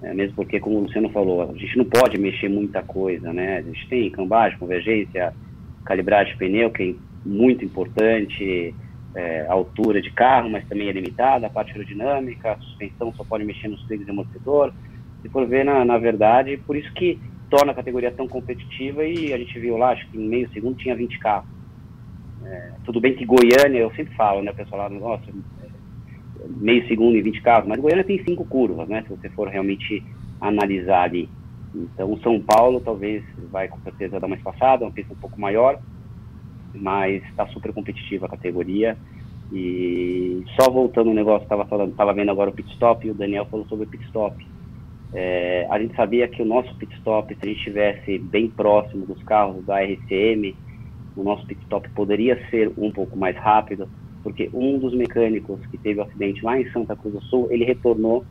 É, 0.03 0.13
mesmo 0.13 0.35
porque, 0.35 0.61
como 0.61 0.77
o 0.77 0.83
Luciano 0.83 1.09
falou, 1.11 1.43
a 1.43 1.53
gente 1.55 1.79
não 1.79 1.85
pode 1.85 2.19
mexer 2.19 2.49
muita 2.49 2.83
coisa, 2.83 3.33
né? 3.33 3.59
A 3.59 3.63
gente 3.63 3.89
tem 3.89 4.11
cambagem, 4.11 4.59
convergência, 4.59 5.33
calibragem 5.85 6.33
de 6.33 6.39
pneu, 6.39 6.71
que 6.71 6.83
é 6.83 6.95
muito 7.29 7.65
importante, 7.65 8.75
é, 9.15 9.47
altura 9.49 10.03
de 10.03 10.11
carro, 10.11 10.51
mas 10.51 10.67
também 10.69 10.89
é 10.89 10.93
limitada, 10.93 11.47
a 11.47 11.51
parte 11.51 11.73
aerodinâmica, 11.73 12.53
a 12.53 12.59
suspensão 12.59 13.15
só 13.15 13.25
pode 13.25 13.45
mexer 13.45 13.69
nos 13.69 13.83
freio 13.85 14.05
de 14.05 14.11
amortecedor. 14.11 14.73
Se 15.23 15.29
for 15.31 15.47
ver, 15.47 15.65
na, 15.65 15.85
na 15.85 15.97
verdade, 15.97 16.59
por 16.59 16.77
isso 16.77 16.93
que 16.93 17.19
torna 17.49 17.73
a 17.73 17.75
categoria 17.75 18.11
tão 18.11 18.29
competitiva 18.29 19.05
e 19.05 19.33
a 19.33 19.39
gente 19.39 19.59
viu 19.59 19.79
lá, 19.79 19.93
acho 19.93 20.07
que 20.09 20.19
em 20.19 20.29
meio 20.29 20.51
segundo 20.53 20.77
tinha 20.77 20.95
20 20.95 21.19
carros. 21.21 21.56
É, 22.49 22.71
tudo 22.85 23.01
bem 23.01 23.15
que 23.15 23.25
Goiânia, 23.25 23.81
eu 23.81 23.91
sempre 23.95 24.15
falo, 24.15 24.43
né, 24.43 24.53
o 24.53 24.55
pessoal 24.55 24.83
lá, 24.83 24.89
nossa, 24.89 25.25
meio 26.49 26.87
segundo 26.87 27.17
e 27.17 27.23
20 27.23 27.43
carros, 27.43 27.69
mas 27.69 27.81
Goiânia 27.81 28.05
tem 28.05 28.23
cinco 28.25 28.45
curvas, 28.45 28.89
né, 28.89 29.03
se 29.03 29.09
você 29.09 29.29
for 29.31 29.49
realmente 29.49 30.03
analisar 30.41 31.03
ali. 31.03 31.29
Então, 31.75 32.17
São 32.19 32.41
Paulo 32.41 32.81
talvez 32.81 33.25
vai 33.51 33.69
com 33.69 33.81
certeza 33.81 34.21
dar 34.21 34.29
mais 34.29 34.41
passada, 34.43 34.85
uma 34.85 34.93
pista 34.93 35.13
um 35.13 35.17
pouco 35.17 35.41
maior, 35.41 35.81
mas 36.73 37.23
está 37.25 37.47
super 37.49 37.73
competitiva 37.73 38.27
a 38.27 38.31
categoria. 38.31 38.97
E 39.53 40.45
só 40.59 40.71
voltando 40.71 41.11
o 41.11 41.15
negócio, 41.15 41.45
estava 41.45 41.67
falando, 41.67 41.91
estava 41.91 42.15
vendo 42.15 42.31
agora 42.31 42.51
o 42.51 42.53
pit 42.53 42.69
stop 42.73 43.07
e 43.07 43.11
o 43.11 43.15
Daniel 43.15 43.47
falou 43.47 43.67
sobre 43.67 43.87
o 43.87 43.89
pit 43.89 44.05
stop. 44.05 44.47
É, 45.13 45.67
a 45.71 45.79
gente 45.79 45.95
sabia 45.95 46.27
que 46.29 46.43
o 46.43 46.45
nosso 46.45 46.75
pit 46.77 46.93
stop, 46.97 47.33
se 47.35 47.41
a 47.43 47.47
gente 47.47 47.59
estivesse 47.59 48.19
bem 48.19 48.49
próximo 48.49 49.07
dos 49.07 49.23
carros 49.23 49.65
da 49.65 49.81
RCM, 49.81 50.57
o 51.17 51.23
nosso 51.23 51.47
pit 51.47 51.61
stop 51.63 51.89
poderia 51.91 52.39
ser 52.51 52.73
um 52.77 52.91
pouco 52.91 53.17
mais 53.17 53.37
rápido, 53.37 53.89
porque 54.23 54.51
um 54.53 54.79
dos 54.79 54.95
mecânicos 54.95 55.65
que 55.67 55.79
teve 55.79 56.01
o 56.01 56.03
acidente 56.03 56.45
lá 56.45 56.61
em 56.61 56.71
Santa 56.73 56.95
Cruz 56.95 57.15
do 57.15 57.23
Sul, 57.23 57.49
ele 57.51 57.65
retornou 57.65 58.25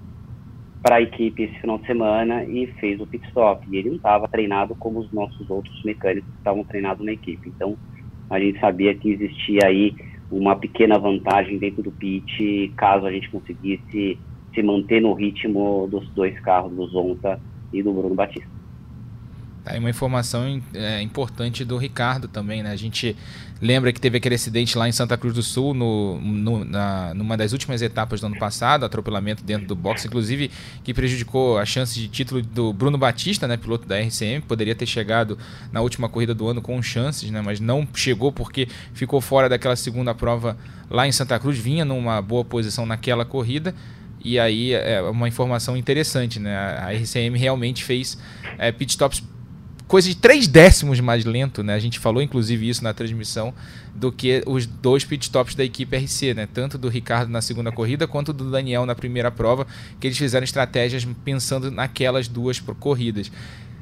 para 0.84 0.98
a 0.98 1.02
equipe 1.02 1.44
esse 1.44 1.60
final 1.60 1.80
de 1.80 1.88
semana 1.88 2.44
e 2.44 2.68
fez 2.80 3.02
o 3.02 3.08
pit 3.08 3.26
stop. 3.30 3.66
E 3.72 3.78
ele 3.78 3.90
não 3.90 3.96
estava 3.96 4.28
treinado 4.28 4.76
como 4.76 5.00
os 5.00 5.12
nossos 5.12 5.50
outros 5.50 5.84
mecânicos 5.84 6.30
que 6.30 6.38
estavam 6.38 6.64
treinados 6.64 7.04
na 7.04 7.12
equipe. 7.12 7.50
Então, 7.50 7.76
a 8.30 8.40
gente 8.40 8.60
sabia 8.60 8.94
que 8.94 9.10
existia 9.10 9.62
aí 9.66 9.96
uma 10.32 10.56
pequena 10.56 11.00
vantagem 11.00 11.58
dentro 11.58 11.82
do 11.82 11.92
pit 11.92 12.72
caso 12.76 13.06
a 13.06 13.12
gente 13.12 13.30
conseguisse 13.30 14.20
se 14.54 14.64
manter 14.64 15.02
no 15.02 15.14
ritmo 15.14 15.88
dos 15.90 16.08
dois 16.10 16.40
carros, 16.40 16.72
do 16.74 16.88
Zonta 16.88 17.40
e 17.74 17.84
do 17.84 17.92
Bruno 17.92 18.16
Batista. 18.16 18.55
Tá 19.66 19.76
uma 19.80 19.90
informação 19.90 20.62
é, 20.76 21.02
importante 21.02 21.66
do 21.66 21.76
Ricardo 21.76 22.28
também, 22.28 22.62
né? 22.62 22.70
A 22.70 22.76
gente 22.76 23.18
lembra 23.60 23.92
que 23.92 24.00
teve 24.00 24.18
aquele 24.18 24.36
acidente 24.36 24.78
lá 24.78 24.88
em 24.88 24.92
Santa 24.92 25.18
Cruz 25.18 25.34
do 25.34 25.42
Sul, 25.42 25.74
no, 25.74 26.22
no, 26.22 26.64
na, 26.64 27.16
numa 27.16 27.36
das 27.36 27.52
últimas 27.52 27.82
etapas 27.82 28.22
do 28.22 28.28
ano 28.28 28.38
passado, 28.38 28.86
atropelamento 28.86 29.44
dentro 29.44 29.66
do 29.66 29.76
box, 29.76 30.06
inclusive 30.06 30.52
que 30.84 30.94
prejudicou 30.94 31.58
a 31.58 31.66
chance 31.66 32.00
de 32.00 32.08
título 32.08 32.44
do 32.44 32.72
Bruno 32.72 32.96
Batista, 32.96 33.48
né? 33.48 33.58
Piloto 33.58 33.88
da 33.88 34.00
RCM, 34.00 34.42
poderia 34.42 34.76
ter 34.76 34.86
chegado 34.86 35.36
na 35.72 35.82
última 35.82 36.08
corrida 36.08 36.36
do 36.36 36.48
ano 36.48 36.62
com 36.62 36.80
chances, 36.84 37.32
né? 37.32 37.42
Mas 37.42 37.60
não 37.60 37.88
chegou 37.96 38.32
porque 38.32 38.68
ficou 38.94 39.20
fora 39.20 39.50
daquela 39.50 39.76
segunda 39.76 40.14
prova 40.14 40.56
lá 40.92 41.08
em 41.08 41.12
Santa 41.12 41.40
Cruz, 41.40 41.58
vinha 41.58 41.84
numa 41.84 42.22
boa 42.22 42.46
posição 42.46 42.86
naquela 42.86 43.26
corrida. 43.26 43.74
E 44.24 44.40
aí 44.40 44.74
é 44.74 45.02
uma 45.02 45.28
informação 45.28 45.76
interessante, 45.76 46.40
né? 46.40 46.56
A 46.56 46.92
RCM 46.92 47.36
realmente 47.38 47.84
fez 47.84 48.18
é, 48.60 48.72
pitstops 48.72 49.24
coisa 49.88 50.08
de 50.08 50.16
três 50.16 50.48
décimos 50.48 51.00
mais 51.00 51.26
lento, 51.26 51.64
né? 51.64 51.74
A 51.74 51.80
gente 51.80 52.00
falou 52.00 52.22
inclusive 52.22 52.68
isso 52.68 52.84
na 52.84 52.94
transmissão 52.94 53.54
do 53.94 54.12
que 54.12 54.44
os 54.46 54.66
dois 54.66 55.06
pitstops 55.06 55.56
da 55.56 55.64
equipe 55.64 55.96
RC, 55.96 56.34
né? 56.34 56.48
Tanto 56.52 56.78
do 56.78 56.90
Ricardo 56.90 57.30
na 57.30 57.42
segunda 57.42 57.72
corrida 57.72 58.08
quanto 58.08 58.34
do 58.34 58.50
Daniel 58.50 58.86
na 58.86 58.96
primeira 58.96 59.32
prova, 59.32 59.68
que 60.00 60.08
eles 60.08 60.18
fizeram 60.18 60.44
estratégias 60.44 61.08
pensando 61.24 61.70
naquelas 61.70 62.28
duas 62.28 62.60
corridas. 62.60 63.32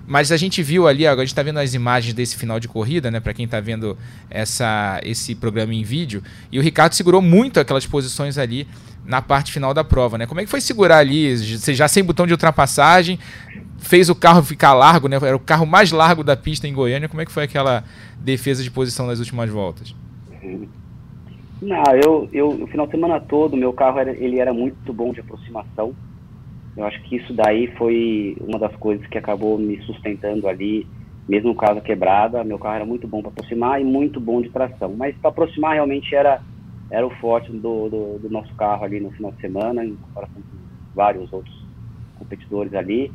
Mas 0.05 0.33
a 0.33 0.37
gente 0.37 0.61
viu 0.61 0.85
ali, 0.85 1.07
agora 1.07 1.21
a 1.21 1.25
gente 1.25 1.31
está 1.31 1.43
vendo 1.43 1.59
as 1.59 1.73
imagens 1.73 2.13
desse 2.13 2.35
final 2.35 2.59
de 2.59 2.67
corrida, 2.67 3.09
né? 3.09 3.19
Para 3.21 3.33
quem 3.33 3.45
está 3.45 3.61
vendo 3.61 3.97
essa, 4.29 4.99
esse 5.03 5.33
programa 5.33 5.73
em 5.73 5.83
vídeo, 5.83 6.21
e 6.51 6.59
o 6.59 6.61
Ricardo 6.61 6.93
segurou 6.93 7.21
muito 7.21 7.59
aquelas 7.59 7.85
posições 7.85 8.37
ali 8.37 8.67
na 9.05 9.21
parte 9.21 9.51
final 9.51 9.73
da 9.73 9.83
prova, 9.83 10.17
né? 10.17 10.25
Como 10.25 10.39
é 10.39 10.43
que 10.43 10.49
foi 10.49 10.61
segurar 10.61 10.97
ali? 10.97 11.35
Já 11.37 11.87
sem 11.87 12.03
botão 12.03 12.25
de 12.25 12.33
ultrapassagem, 12.33 13.19
fez 13.83 14.09
o 14.09 14.15
carro 14.15 14.41
ficar 14.41 14.73
largo, 14.73 15.07
né? 15.07 15.17
Era 15.21 15.35
o 15.35 15.39
carro 15.39 15.65
mais 15.65 15.91
largo 15.91 16.23
da 16.23 16.35
pista 16.35 16.67
em 16.67 16.73
Goiânia. 16.73 17.09
Como 17.09 17.21
é 17.21 17.25
que 17.25 17.31
foi 17.31 17.43
aquela 17.43 17.83
defesa 18.19 18.63
de 18.63 18.71
posição 18.71 19.05
nas 19.05 19.19
últimas 19.19 19.49
voltas? 19.49 19.95
Não, 21.61 21.83
eu, 21.95 22.29
eu 22.33 22.49
o 22.49 22.67
final 22.67 22.85
de 22.85 22.91
semana 22.91 23.19
todo 23.19 23.55
meu 23.55 23.71
carro 23.71 23.99
era, 23.99 24.11
ele 24.11 24.39
era 24.39 24.53
muito 24.53 24.91
bom 24.91 25.13
de 25.13 25.19
aproximação. 25.19 25.93
Eu 26.75 26.85
acho 26.85 27.01
que 27.03 27.17
isso 27.17 27.33
daí 27.33 27.67
foi 27.77 28.35
uma 28.41 28.57
das 28.57 28.75
coisas 28.77 29.05
que 29.07 29.17
acabou 29.17 29.59
me 29.59 29.79
sustentando 29.83 30.47
ali, 30.47 30.87
mesmo 31.29 31.51
a 31.51 31.55
casa 31.55 31.81
quebrada. 31.81 32.43
Meu 32.43 32.57
carro 32.57 32.75
era 32.75 32.85
muito 32.85 33.07
bom 33.07 33.21
para 33.21 33.29
aproximar 33.29 33.79
e 33.79 33.83
muito 33.83 34.19
bom 34.19 34.41
de 34.41 34.49
tração. 34.49 34.93
Mas 34.97 35.15
para 35.17 35.29
aproximar 35.29 35.73
realmente 35.73 36.15
era 36.15 36.41
era 36.91 37.07
o 37.07 37.09
forte 37.15 37.51
do, 37.51 37.89
do, 37.89 38.19
do 38.19 38.29
nosso 38.29 38.53
carro 38.53 38.83
ali 38.83 38.99
no 38.99 39.09
final 39.11 39.31
de 39.31 39.41
semana, 39.41 39.83
em 39.83 39.95
comparação 39.95 40.35
com 40.35 40.57
vários 40.93 41.31
outros 41.33 41.65
competidores 42.19 42.73
ali. 42.73 43.11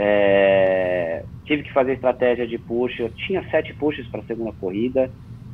É, 0.00 1.24
tive 1.44 1.64
que 1.64 1.72
fazer 1.72 1.94
estratégia 1.94 2.46
de 2.46 2.56
push. 2.56 3.00
Eu 3.00 3.10
tinha 3.10 3.42
sete 3.50 3.74
pushes 3.74 4.06
para 4.06 4.20
a 4.20 4.24
segunda 4.24 4.52
corrida. 4.52 5.10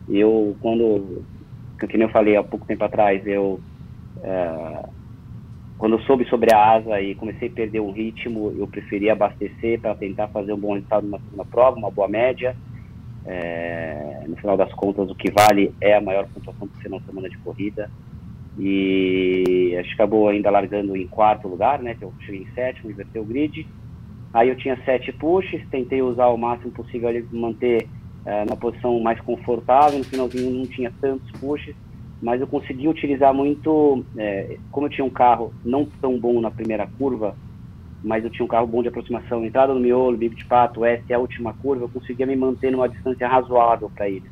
Eu, 0.06 0.54
quando, 0.60 1.24
que 1.78 1.96
eu 1.96 2.08
falei 2.10 2.36
há 2.36 2.42
pouco 2.44 2.66
tempo 2.66 2.84
atrás, 2.84 3.26
eu 3.26 3.58
é, 4.22 4.84
quando 5.78 6.00
soube 6.02 6.26
sobre 6.26 6.54
a 6.54 6.72
asa 6.74 7.00
e 7.00 7.14
comecei 7.14 7.48
a 7.48 7.52
perder 7.52 7.80
o 7.80 7.90
ritmo, 7.90 8.54
eu 8.56 8.66
preferi 8.66 9.08
abastecer 9.08 9.80
para 9.80 9.94
tentar 9.94 10.28
fazer 10.28 10.52
um 10.52 10.58
bom 10.58 10.74
resultado 10.74 11.06
na 11.06 11.18
segunda 11.18 11.44
prova, 11.46 11.78
uma 11.78 11.90
boa 11.90 12.08
média. 12.08 12.54
É, 13.26 14.24
no 14.28 14.36
final 14.36 14.56
das 14.56 14.72
contas, 14.74 15.10
o 15.10 15.14
que 15.14 15.30
vale 15.30 15.74
é 15.80 15.94
a 15.94 16.00
maior 16.00 16.26
pontuação 16.28 16.68
por 16.68 16.82
ser 16.82 16.88
uma 16.88 17.00
semana 17.00 17.30
de 17.30 17.38
corrida. 17.38 17.90
E 18.58 19.74
acho 19.80 19.88
que 19.88 19.94
acabou 19.94 20.28
ainda 20.28 20.50
largando 20.50 20.94
em 20.96 21.06
quarto 21.06 21.48
lugar, 21.48 21.80
né? 21.80 21.96
Eu 22.00 22.12
cheguei 22.20 22.42
em 22.42 22.54
sétimo, 22.54 22.90
inverteu 22.90 23.22
o 23.22 23.26
grid. 23.26 23.66
Aí 24.34 24.48
eu 24.48 24.56
tinha 24.56 24.76
sete 24.84 25.12
pushes, 25.12 25.64
tentei 25.70 26.02
usar 26.02 26.26
o 26.26 26.36
máximo 26.36 26.72
possível 26.72 27.08
ali, 27.08 27.24
manter 27.30 27.86
uh, 28.26 28.50
na 28.50 28.56
posição 28.56 28.98
mais 28.98 29.20
confortável. 29.20 29.96
No 29.96 30.04
finalzinho 30.04 30.50
não 30.50 30.66
tinha 30.66 30.92
tantos 31.00 31.30
pushes, 31.38 31.72
mas 32.20 32.40
eu 32.40 32.46
consegui 32.48 32.88
utilizar 32.88 33.32
muito. 33.32 34.04
É, 34.18 34.58
como 34.72 34.86
eu 34.86 34.90
tinha 34.90 35.04
um 35.04 35.10
carro 35.10 35.54
não 35.64 35.86
tão 36.00 36.18
bom 36.18 36.40
na 36.40 36.50
primeira 36.50 36.84
curva, 36.98 37.36
mas 38.02 38.24
eu 38.24 38.30
tinha 38.30 38.44
um 38.44 38.48
carro 38.48 38.66
bom 38.66 38.82
de 38.82 38.88
aproximação, 38.88 39.44
entrada 39.44 39.72
no 39.72 39.78
miolo, 39.78 40.16
bico 40.16 40.34
de 40.34 40.44
pato, 40.46 40.84
essa 40.84 41.04
é 41.10 41.14
a 41.14 41.18
última 41.20 41.54
curva, 41.54 41.84
eu 41.84 41.88
conseguia 41.88 42.26
me 42.26 42.34
manter 42.34 42.72
numa 42.72 42.88
distância 42.88 43.28
razoável 43.28 43.88
para 43.94 44.08
eles. 44.08 44.28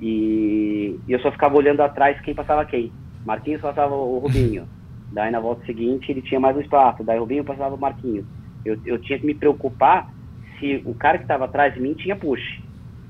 E, 0.00 0.98
e, 1.06 1.12
eu 1.12 1.20
só 1.20 1.30
ficava 1.30 1.54
olhando 1.54 1.82
atrás 1.82 2.18
quem 2.22 2.34
passava 2.34 2.64
quem. 2.64 2.90
Marquinhos 3.26 3.60
passava 3.60 3.94
o 3.94 4.20
Rubinho. 4.20 4.66
Daí 5.12 5.30
na 5.30 5.40
volta 5.40 5.66
seguinte 5.66 6.10
ele 6.10 6.22
tinha 6.22 6.40
mais 6.40 6.56
um 6.56 6.60
espaço, 6.60 7.02
daí 7.02 7.16
o 7.16 7.22
Rubinho 7.22 7.42
passava 7.42 7.74
o 7.74 7.78
Marquinhos 7.78 8.26
eu, 8.68 8.78
eu 8.84 8.98
tinha 8.98 9.18
que 9.18 9.26
me 9.26 9.34
preocupar 9.34 10.12
se 10.58 10.82
o 10.84 10.94
cara 10.94 11.18
que 11.18 11.24
estava 11.24 11.44
atrás 11.44 11.74
de 11.74 11.80
mim 11.80 11.94
tinha 11.94 12.16
push. 12.16 12.60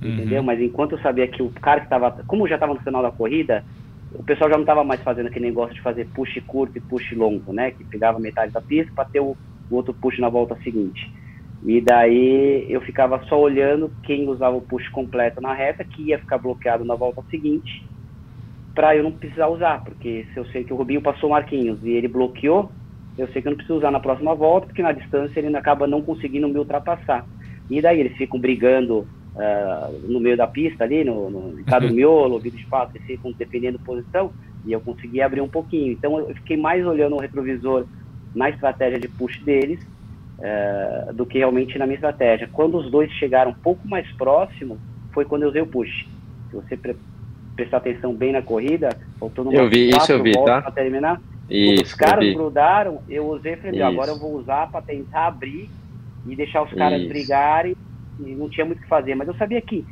Uhum. 0.03 0.15
Entendeu? 0.15 0.43
Mas 0.43 0.61
enquanto 0.61 0.93
eu 0.93 0.99
sabia 1.01 1.27
que 1.27 1.43
o 1.43 1.51
cara 1.51 1.81
que 1.81 1.87
estava. 1.87 2.11
Como 2.27 2.47
já 2.47 2.55
estava 2.55 2.75
no 2.75 2.81
final 2.81 3.03
da 3.03 3.11
corrida, 3.11 3.65
o 4.13 4.23
pessoal 4.23 4.51
já 4.51 4.57
não 4.57 4.63
estava 4.63 4.85
mais 4.85 5.03
fazendo 5.03 5.27
aquele 5.27 5.47
negócio 5.47 5.75
de 5.75 5.83
fazer 5.83 6.07
push 6.15 6.41
curto 6.47 6.79
e 6.79 6.81
push 6.81 7.13
longo, 7.13 7.53
né? 7.53 7.73
Que 7.73 7.85
pegava 7.85 8.19
metade 8.19 8.53
da 8.53 8.61
pista 8.61 8.93
para 8.95 9.05
ter 9.05 9.21
o, 9.21 9.37
o, 9.71 9.75
outro 9.75 9.93
push 9.93 10.19
na 10.19 10.29
volta 10.29 10.57
seguinte. 10.63 11.13
E 11.65 11.81
daí 11.81 12.67
eu 12.69 12.81
ficava 12.81 13.21
só 13.25 13.39
olhando 13.41 13.91
quem 14.05 14.29
usava 14.29 14.57
o 14.57 14.63
push 14.63 14.89
completo 14.91 15.41
na 15.41 15.53
reta, 15.53 15.83
que 15.83 16.03
ia 16.03 16.19
ficar 16.19 16.39
bloqueado 16.39 16.85
na 16.85 16.95
volta 16.95 17.23
seguinte, 17.31 17.85
para 18.75 18.95
eu 18.95 19.03
não 19.03 19.11
precisar 19.11 19.49
usar, 19.49 19.83
porque 19.83 20.25
se 20.33 20.39
eu 20.39 20.45
sei 20.47 20.63
que 20.63 20.73
o 20.73 20.77
Rubinho 20.77 21.03
passou 21.03 21.31
o 21.31 21.33
Marquinhos 21.33 21.81
e 21.83 21.91
ele 21.91 22.07
bloqueou, 22.07 22.71
eu 23.19 23.27
sei 23.29 23.43
que 23.43 23.49
eu 23.49 23.51
não 23.51 23.57
preciso 23.57 23.79
usar 23.79 23.91
na 23.91 24.01
próxima 24.01 24.35
volta, 24.35 24.69
porque 24.69 24.83
na 24.83 24.93
distância 24.93 25.41
ele 25.41 25.55
acaba 25.57 25.87
não 25.87 26.01
conseguindo 26.01 26.49
me 26.49 26.59
ultrapassar. 26.59 27.27
E 27.69 27.83
daí 27.83 28.01
eles 28.01 28.17
ficam 28.17 28.39
brigando 28.39 29.07
uh, 29.35 30.09
no 30.09 30.21
meio 30.21 30.37
da 30.37 30.47
pista 30.47 30.85
ali, 30.85 31.03
no, 31.05 31.29
no 31.29 31.61
em 31.61 31.65
cada 31.65 31.87
uhum. 31.87 31.93
miolo, 31.95 32.39
vídeo 32.39 32.59
de 32.59 32.67
fato, 32.67 32.95
eles 32.95 33.07
ficam 33.07 33.33
dependendo 33.33 33.79
da 33.79 33.85
posição, 33.85 34.33
e 34.65 34.73
eu 34.73 34.81
consegui 34.81 35.21
abrir 35.21 35.41
um 35.41 35.49
pouquinho. 35.49 35.93
Então 35.93 36.19
eu 36.19 36.35
fiquei 36.37 36.57
mais 36.57 36.87
olhando 36.87 37.17
o 37.17 37.21
retrovisor 37.21 37.87
na 38.35 38.51
estratégia 38.51 38.99
de 38.99 39.09
push 39.09 39.43
deles 39.43 39.85
uh, 40.39 41.13
do 41.13 41.27
que 41.27 41.39
realmente 41.39 41.79
na 41.79 41.87
minha 41.87 41.97
estratégia. 41.97 42.49
Quando 42.53 42.79
os 42.79 42.91
dois 42.91 43.11
chegaram 43.13 43.51
um 43.51 43.55
pouco 43.55 43.87
mais 43.89 44.11
próximos, 44.13 44.79
foi 45.13 45.25
quando 45.25 45.43
eu 45.43 45.49
usei 45.49 45.63
o 45.63 45.67
push. 45.67 46.07
Se 46.51 46.57
você 46.57 46.77
pre 46.77 46.97
prestar 47.57 47.79
atenção 47.79 48.15
bem 48.15 48.31
na 48.31 48.41
corrida, 48.41 48.97
faltando 49.19 49.53
eu 49.53 49.69
vi, 49.69 49.91
isso 49.91 50.13
eu 50.13 50.23
vi, 50.23 50.33
tá? 50.45 50.63
para 50.63 50.71
terminar, 50.71 51.21
isso, 51.49 51.85
os 51.85 51.95
caras 51.95 52.33
grudaram, 52.35 53.01
eu 53.09 53.27
usei 53.29 53.55
e 53.55 53.57
falei, 53.57 53.83
agora 53.83 54.11
eu 54.11 54.19
vou 54.19 54.35
usar 54.37 54.71
para 54.71 54.83
tentar 54.83 55.27
abrir 55.27 55.71
e 56.27 56.37
deixar 56.37 56.63
os 56.63 56.73
caras 56.73 57.01
Isso. 57.01 57.09
brigarem 57.09 57.75
e 58.21 58.35
não 58.35 58.49
tinha 58.49 58.67
muito 58.67 58.79
o 58.79 58.83
que 58.83 58.89
fazer. 58.89 59.15
Mas 59.15 59.29
eu 59.29 59.35
sabia 59.35 59.61
que 59.61 59.85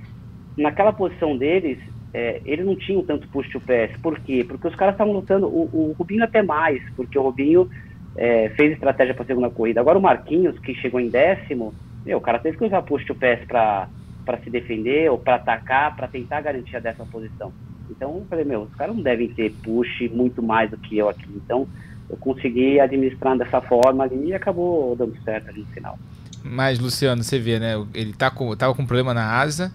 naquela 0.56 0.92
posição 0.92 1.36
deles, 1.36 1.78
é, 2.12 2.40
eles 2.44 2.64
não 2.64 2.76
tinham 2.76 3.02
tanto 3.02 3.28
push 3.28 3.48
to 3.50 3.60
pass. 3.60 3.90
Por 4.02 4.18
quê? 4.20 4.44
Porque 4.46 4.68
os 4.68 4.74
caras 4.74 4.94
estavam 4.94 5.12
lutando, 5.12 5.46
o, 5.46 5.68
o, 5.72 5.94
Rubinho 5.98 6.24
até 6.24 6.42
mais, 6.42 6.82
porque 6.94 7.18
o 7.18 7.22
Rubinho 7.22 7.68
é, 8.16 8.50
fez 8.50 8.72
estratégia 8.72 9.14
para 9.14 9.24
a 9.24 9.26
segunda 9.26 9.50
corrida. 9.50 9.80
Agora 9.80 9.98
o 9.98 10.02
Marquinhos, 10.02 10.58
que 10.58 10.74
chegou 10.74 11.00
em 11.00 11.08
décimo, 11.08 11.74
meu, 12.04 12.18
o 12.18 12.20
cara 12.20 12.38
teve 12.38 12.56
que 12.56 12.64
usar 12.64 12.82
push 12.82 13.04
to 13.04 13.14
pass 13.14 13.40
para 13.46 14.38
se 14.42 14.50
defender 14.50 15.10
ou 15.10 15.18
para 15.18 15.36
atacar, 15.36 15.96
para 15.96 16.08
tentar 16.08 16.40
garantir 16.40 16.76
a 16.76 16.80
décima 16.80 17.06
posição. 17.06 17.52
Então 17.90 18.16
eu 18.16 18.26
falei, 18.28 18.44
meu, 18.44 18.62
os 18.62 18.74
caras 18.74 18.94
não 18.94 19.02
devem 19.02 19.28
ter 19.28 19.52
push 19.62 20.10
muito 20.10 20.42
mais 20.42 20.70
do 20.70 20.76
que 20.76 20.98
eu 20.98 21.08
aqui. 21.08 21.28
Então 21.34 21.66
eu 22.08 22.16
consegui 22.16 22.78
administrar 22.78 23.36
dessa 23.36 23.60
forma 23.60 24.04
ali 24.04 24.28
e 24.28 24.34
acabou 24.34 24.94
dando 24.96 25.16
certo 25.22 25.48
ali 25.48 25.60
no 25.60 25.66
final. 25.66 25.98
Mas, 26.42 26.78
Luciano, 26.78 27.22
você 27.22 27.38
vê, 27.38 27.58
né? 27.58 27.74
Ele 27.92 28.12
tá 28.12 28.30
com, 28.30 28.54
tava 28.54 28.74
com 28.74 28.86
problema 28.86 29.12
na 29.12 29.38
asa, 29.40 29.72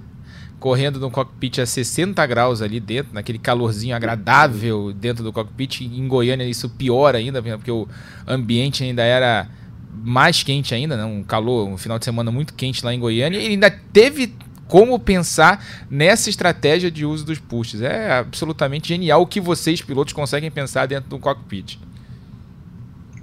correndo 0.60 1.00
no 1.00 1.12
cockpit 1.12 1.60
a 1.60 1.66
60 1.66 2.26
graus 2.26 2.62
ali 2.62 2.80
dentro, 2.80 3.14
naquele 3.14 3.38
calorzinho 3.38 3.96
agradável 3.96 4.94
dentro 4.94 5.24
do 5.24 5.34
cockpit. 5.34 5.82
Em 5.82 6.08
Goiânia 6.08 6.46
isso 6.46 6.70
pior 6.70 7.16
ainda, 7.16 7.42
porque 7.42 7.72
o 7.72 7.88
ambiente 8.26 8.84
ainda 8.84 9.04
era 9.04 9.50
mais 9.94 10.42
quente 10.42 10.74
ainda, 10.74 10.96
né? 10.96 11.04
um 11.04 11.24
calor, 11.24 11.68
um 11.68 11.78
final 11.78 12.00
de 12.00 12.06
semana 12.06 12.32
muito 12.32 12.54
quente 12.54 12.86
lá 12.86 12.94
em 12.94 13.00
Goiânia. 13.00 13.38
E 13.38 13.48
ainda 13.48 13.70
teve 13.70 14.34
como 14.72 14.98
pensar 14.98 15.86
nessa 15.90 16.30
estratégia 16.30 16.90
de 16.90 17.06
uso 17.06 17.26
dos 17.26 17.38
pushes. 17.40 17.82
É 17.82 18.14
absolutamente 18.14 18.88
genial 18.88 19.22
o 19.22 19.28
que 19.28 19.42
vocês, 19.42 19.82
pilotos, 19.82 20.14
conseguem 20.14 20.50
pensar 20.50 20.86
dentro 20.86 21.10
do 21.10 21.20
cockpit. 21.20 21.78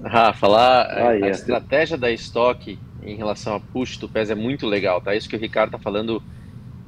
Ah, 0.04 0.34
falar 0.34 0.82
ah, 0.82 1.08
a 1.08 1.30
estratégia 1.30 1.96
da 1.96 2.12
Stock 2.12 2.78
em 3.02 3.16
relação 3.16 3.54
a 3.56 3.60
push 3.60 3.96
do 3.96 4.10
PES 4.10 4.28
é 4.28 4.34
muito 4.34 4.66
legal, 4.66 5.00
tá? 5.00 5.14
Isso 5.14 5.26
que 5.26 5.36
o 5.36 5.38
Ricardo 5.38 5.70
tá 5.70 5.78
falando, 5.78 6.22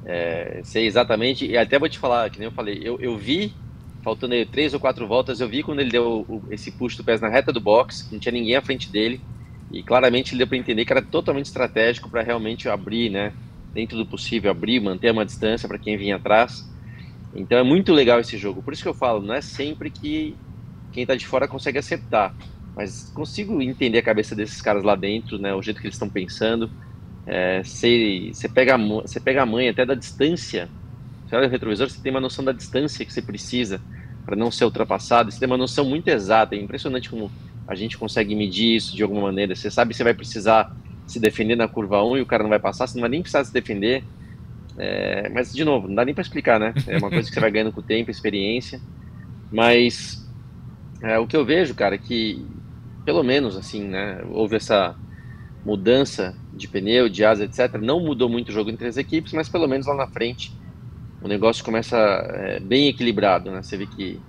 é, 0.05 0.61
sei 0.63 0.85
exatamente, 0.85 1.43
e 1.47 1.57
até 1.57 1.79
vou 1.79 1.89
te 1.89 1.97
falar, 1.97 2.29
que 2.29 2.37
nem 2.37 2.47
eu 2.47 2.51
falei, 2.53 2.81
eu, 2.83 2.99
eu 3.01 3.17
vi 3.17 3.55
faltando 4.03 4.35
aí 4.35 4.45
três 4.45 4.75
ou 4.75 4.79
quatro 4.79 5.07
voltas, 5.07 5.41
eu 5.41 5.49
vi 5.49 5.63
quando 5.63 5.79
ele 5.79 5.89
deu 5.89 6.23
o, 6.29 6.43
esse 6.51 6.71
push 6.71 6.95
do 6.95 7.03
pés 7.03 7.19
na 7.19 7.29
reta 7.29 7.51
do 7.51 7.59
box, 7.59 8.07
não 8.11 8.19
tinha 8.19 8.31
ninguém 8.31 8.55
à 8.55 8.61
frente 8.61 8.91
dele, 8.91 9.19
e 9.71 9.81
claramente 9.81 10.33
ele 10.33 10.39
deu 10.39 10.47
para 10.47 10.57
entender 10.57 10.85
que 10.85 10.93
era 10.93 11.01
totalmente 11.01 11.45
estratégico 11.45 12.09
para 12.11 12.21
realmente 12.21 12.69
abrir, 12.69 13.09
né, 13.09 13.33
dentro 13.73 13.97
do 13.97 14.05
possível, 14.05 14.51
abrir, 14.51 14.79
manter 14.79 15.11
uma 15.11 15.25
distância 15.25 15.67
para 15.67 15.77
quem 15.77 15.97
vinha 15.97 16.17
atrás. 16.17 16.69
Então 17.33 17.57
é 17.57 17.63
muito 17.63 17.93
legal 17.93 18.19
esse 18.19 18.37
jogo. 18.37 18.61
Por 18.61 18.73
isso 18.73 18.83
que 18.83 18.89
eu 18.89 18.93
falo, 18.93 19.21
não 19.21 19.33
é 19.33 19.41
sempre 19.41 19.89
que 19.89 20.35
quem 20.91 21.03
está 21.03 21.15
de 21.15 21.25
fora 21.25 21.47
consegue 21.47 21.77
acertar, 21.77 22.35
mas 22.75 23.09
consigo 23.13 23.61
entender 23.61 23.99
a 23.99 24.03
cabeça 24.03 24.35
desses 24.35 24.61
caras 24.61 24.83
lá 24.83 24.95
dentro, 24.95 25.37
né, 25.37 25.53
o 25.53 25.61
jeito 25.61 25.79
que 25.79 25.87
eles 25.87 25.95
estão 25.95 26.09
pensando. 26.09 26.69
É, 27.25 27.63
você, 27.63 28.31
pega 28.53 28.77
você 28.77 29.19
pega 29.19 29.43
a 29.43 29.45
mãe 29.45 29.69
até 29.69 29.85
da 29.85 29.95
distância 29.95 30.69
você 31.31 31.37
olha 31.37 31.47
o 31.47 31.49
retrovisor, 31.49 31.89
você 31.89 32.01
tem 32.01 32.11
uma 32.11 32.19
noção 32.19 32.43
da 32.43 32.51
distância 32.51 33.05
que 33.05 33.13
você 33.13 33.21
precisa 33.21 33.81
para 34.25 34.35
não 34.35 34.51
ser 34.51 34.65
ultrapassado. 34.65 35.31
Você 35.31 35.39
tem 35.39 35.47
uma 35.47 35.57
noção 35.57 35.85
muito 35.85 36.09
exata. 36.09 36.55
É 36.55 36.59
impressionante 36.59 37.09
como 37.09 37.31
a 37.65 37.73
gente 37.73 37.97
consegue 37.97 38.35
medir 38.35 38.75
isso 38.75 38.93
de 38.93 39.01
alguma 39.01 39.21
maneira. 39.21 39.55
Você 39.55 39.71
sabe 39.71 39.91
que 39.91 39.97
você 39.97 40.03
vai 40.03 40.13
precisar 40.13 40.69
se 41.11 41.19
defender 41.19 41.55
na 41.55 41.67
curva 41.67 42.03
1 42.03 42.17
e 42.17 42.21
o 42.21 42.25
cara 42.25 42.43
não 42.43 42.49
vai 42.49 42.59
passar, 42.59 42.87
você 42.87 42.97
não 42.97 43.01
vai 43.01 43.09
nem 43.09 43.21
precisar 43.21 43.43
se 43.43 43.53
defender. 43.53 44.03
É, 44.77 45.29
mas, 45.29 45.51
de 45.51 45.65
novo, 45.65 45.87
não 45.87 45.95
dá 45.95 46.05
nem 46.05 46.13
para 46.13 46.21
explicar, 46.21 46.59
né? 46.59 46.73
É 46.87 46.97
uma 46.97 47.09
coisa 47.09 47.27
que 47.27 47.33
você 47.33 47.39
vai 47.39 47.51
ganhando 47.51 47.73
com 47.73 47.81
o 47.81 47.83
tempo, 47.83 48.09
experiência. 48.09 48.79
Mas 49.51 50.25
é, 51.03 51.19
o 51.19 51.27
que 51.27 51.35
eu 51.35 51.45
vejo, 51.45 51.75
cara, 51.75 51.95
é 51.95 51.97
que 51.97 52.45
pelo 53.05 53.23
menos 53.23 53.57
assim, 53.57 53.83
né? 53.83 54.21
Houve 54.29 54.55
essa 54.55 54.95
mudança 55.65 56.35
de 56.53 56.67
pneu, 56.67 57.09
de 57.09 57.23
asa, 57.25 57.43
etc. 57.45 57.75
Não 57.81 57.99
mudou 57.99 58.29
muito 58.29 58.49
o 58.49 58.51
jogo 58.51 58.69
entre 58.69 58.87
as 58.87 58.97
equipes, 58.97 59.33
mas 59.33 59.49
pelo 59.49 59.67
menos 59.67 59.87
lá 59.87 59.95
na 59.95 60.07
frente 60.07 60.51
o 61.21 61.27
negócio 61.27 61.63
começa 61.63 61.97
é, 61.97 62.59
bem 62.59 62.87
equilibrado, 62.87 63.51
né? 63.51 63.61
Você 63.61 63.77
vê 63.77 63.85
que 63.85 64.19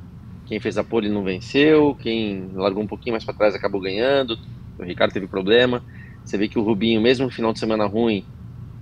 quem 0.47 0.61
fez 0.61 0.77
a 0.77 0.85
pole 0.85 1.09
não 1.09 1.25
venceu, 1.25 1.95
quem 1.95 2.51
largou 2.55 2.83
um 2.83 2.87
pouquinho 2.87 3.15
mais 3.15 3.25
para 3.25 3.35
trás 3.35 3.55
acabou 3.55 3.81
ganhando, 3.81 4.37
o 4.79 4.85
Ricardo 4.85 5.13
teve 5.13 5.27
problema. 5.27 5.83
Você 6.25 6.39
vê 6.39 6.49
que 6.49 6.59
o 6.59 6.63
Rubinho, 6.63 7.01
mesmo 7.01 7.27
no 7.27 7.33
final 7.33 7.53
de 7.53 7.59
semana 7.59 7.87
ruim, 7.87 8.27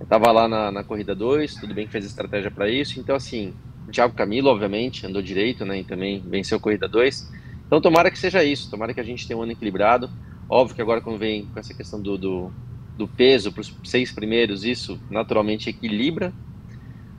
estava 0.01 0.31
lá 0.31 0.47
na, 0.47 0.71
na 0.71 0.83
corrida 0.83 1.15
2, 1.15 1.55
tudo 1.55 1.73
bem 1.73 1.85
que 1.85 1.91
fez 1.91 2.05
estratégia 2.05 2.51
para 2.51 2.69
isso. 2.69 2.99
Então, 2.99 3.15
assim, 3.15 3.55
o 3.87 3.91
Thiago 3.91 4.13
Camilo, 4.15 4.49
obviamente, 4.49 5.05
andou 5.05 5.21
direito, 5.21 5.65
né? 5.65 5.79
E 5.79 5.85
também 5.85 6.21
venceu 6.29 6.57
a 6.57 6.61
corrida 6.61 6.87
2. 6.89 7.29
Então, 7.67 7.81
tomara 7.81 8.11
que 8.11 8.19
seja 8.19 8.43
isso, 8.43 8.69
tomara 8.69 8.93
que 8.93 8.99
a 8.99 9.03
gente 9.03 9.27
tenha 9.27 9.37
um 9.37 9.43
ano 9.43 9.53
equilibrado. 9.53 10.09
Óbvio 10.49 10.75
que 10.75 10.81
agora, 10.81 11.01
quando 11.01 11.19
vem 11.19 11.47
com 11.47 11.59
essa 11.59 11.73
questão 11.73 12.01
do, 12.01 12.17
do, 12.17 12.55
do 12.97 13.07
peso 13.07 13.51
para 13.53 13.61
os 13.61 13.73
seis 13.85 14.11
primeiros, 14.13 14.63
isso 14.65 15.01
naturalmente 15.09 15.69
equilibra 15.69 16.33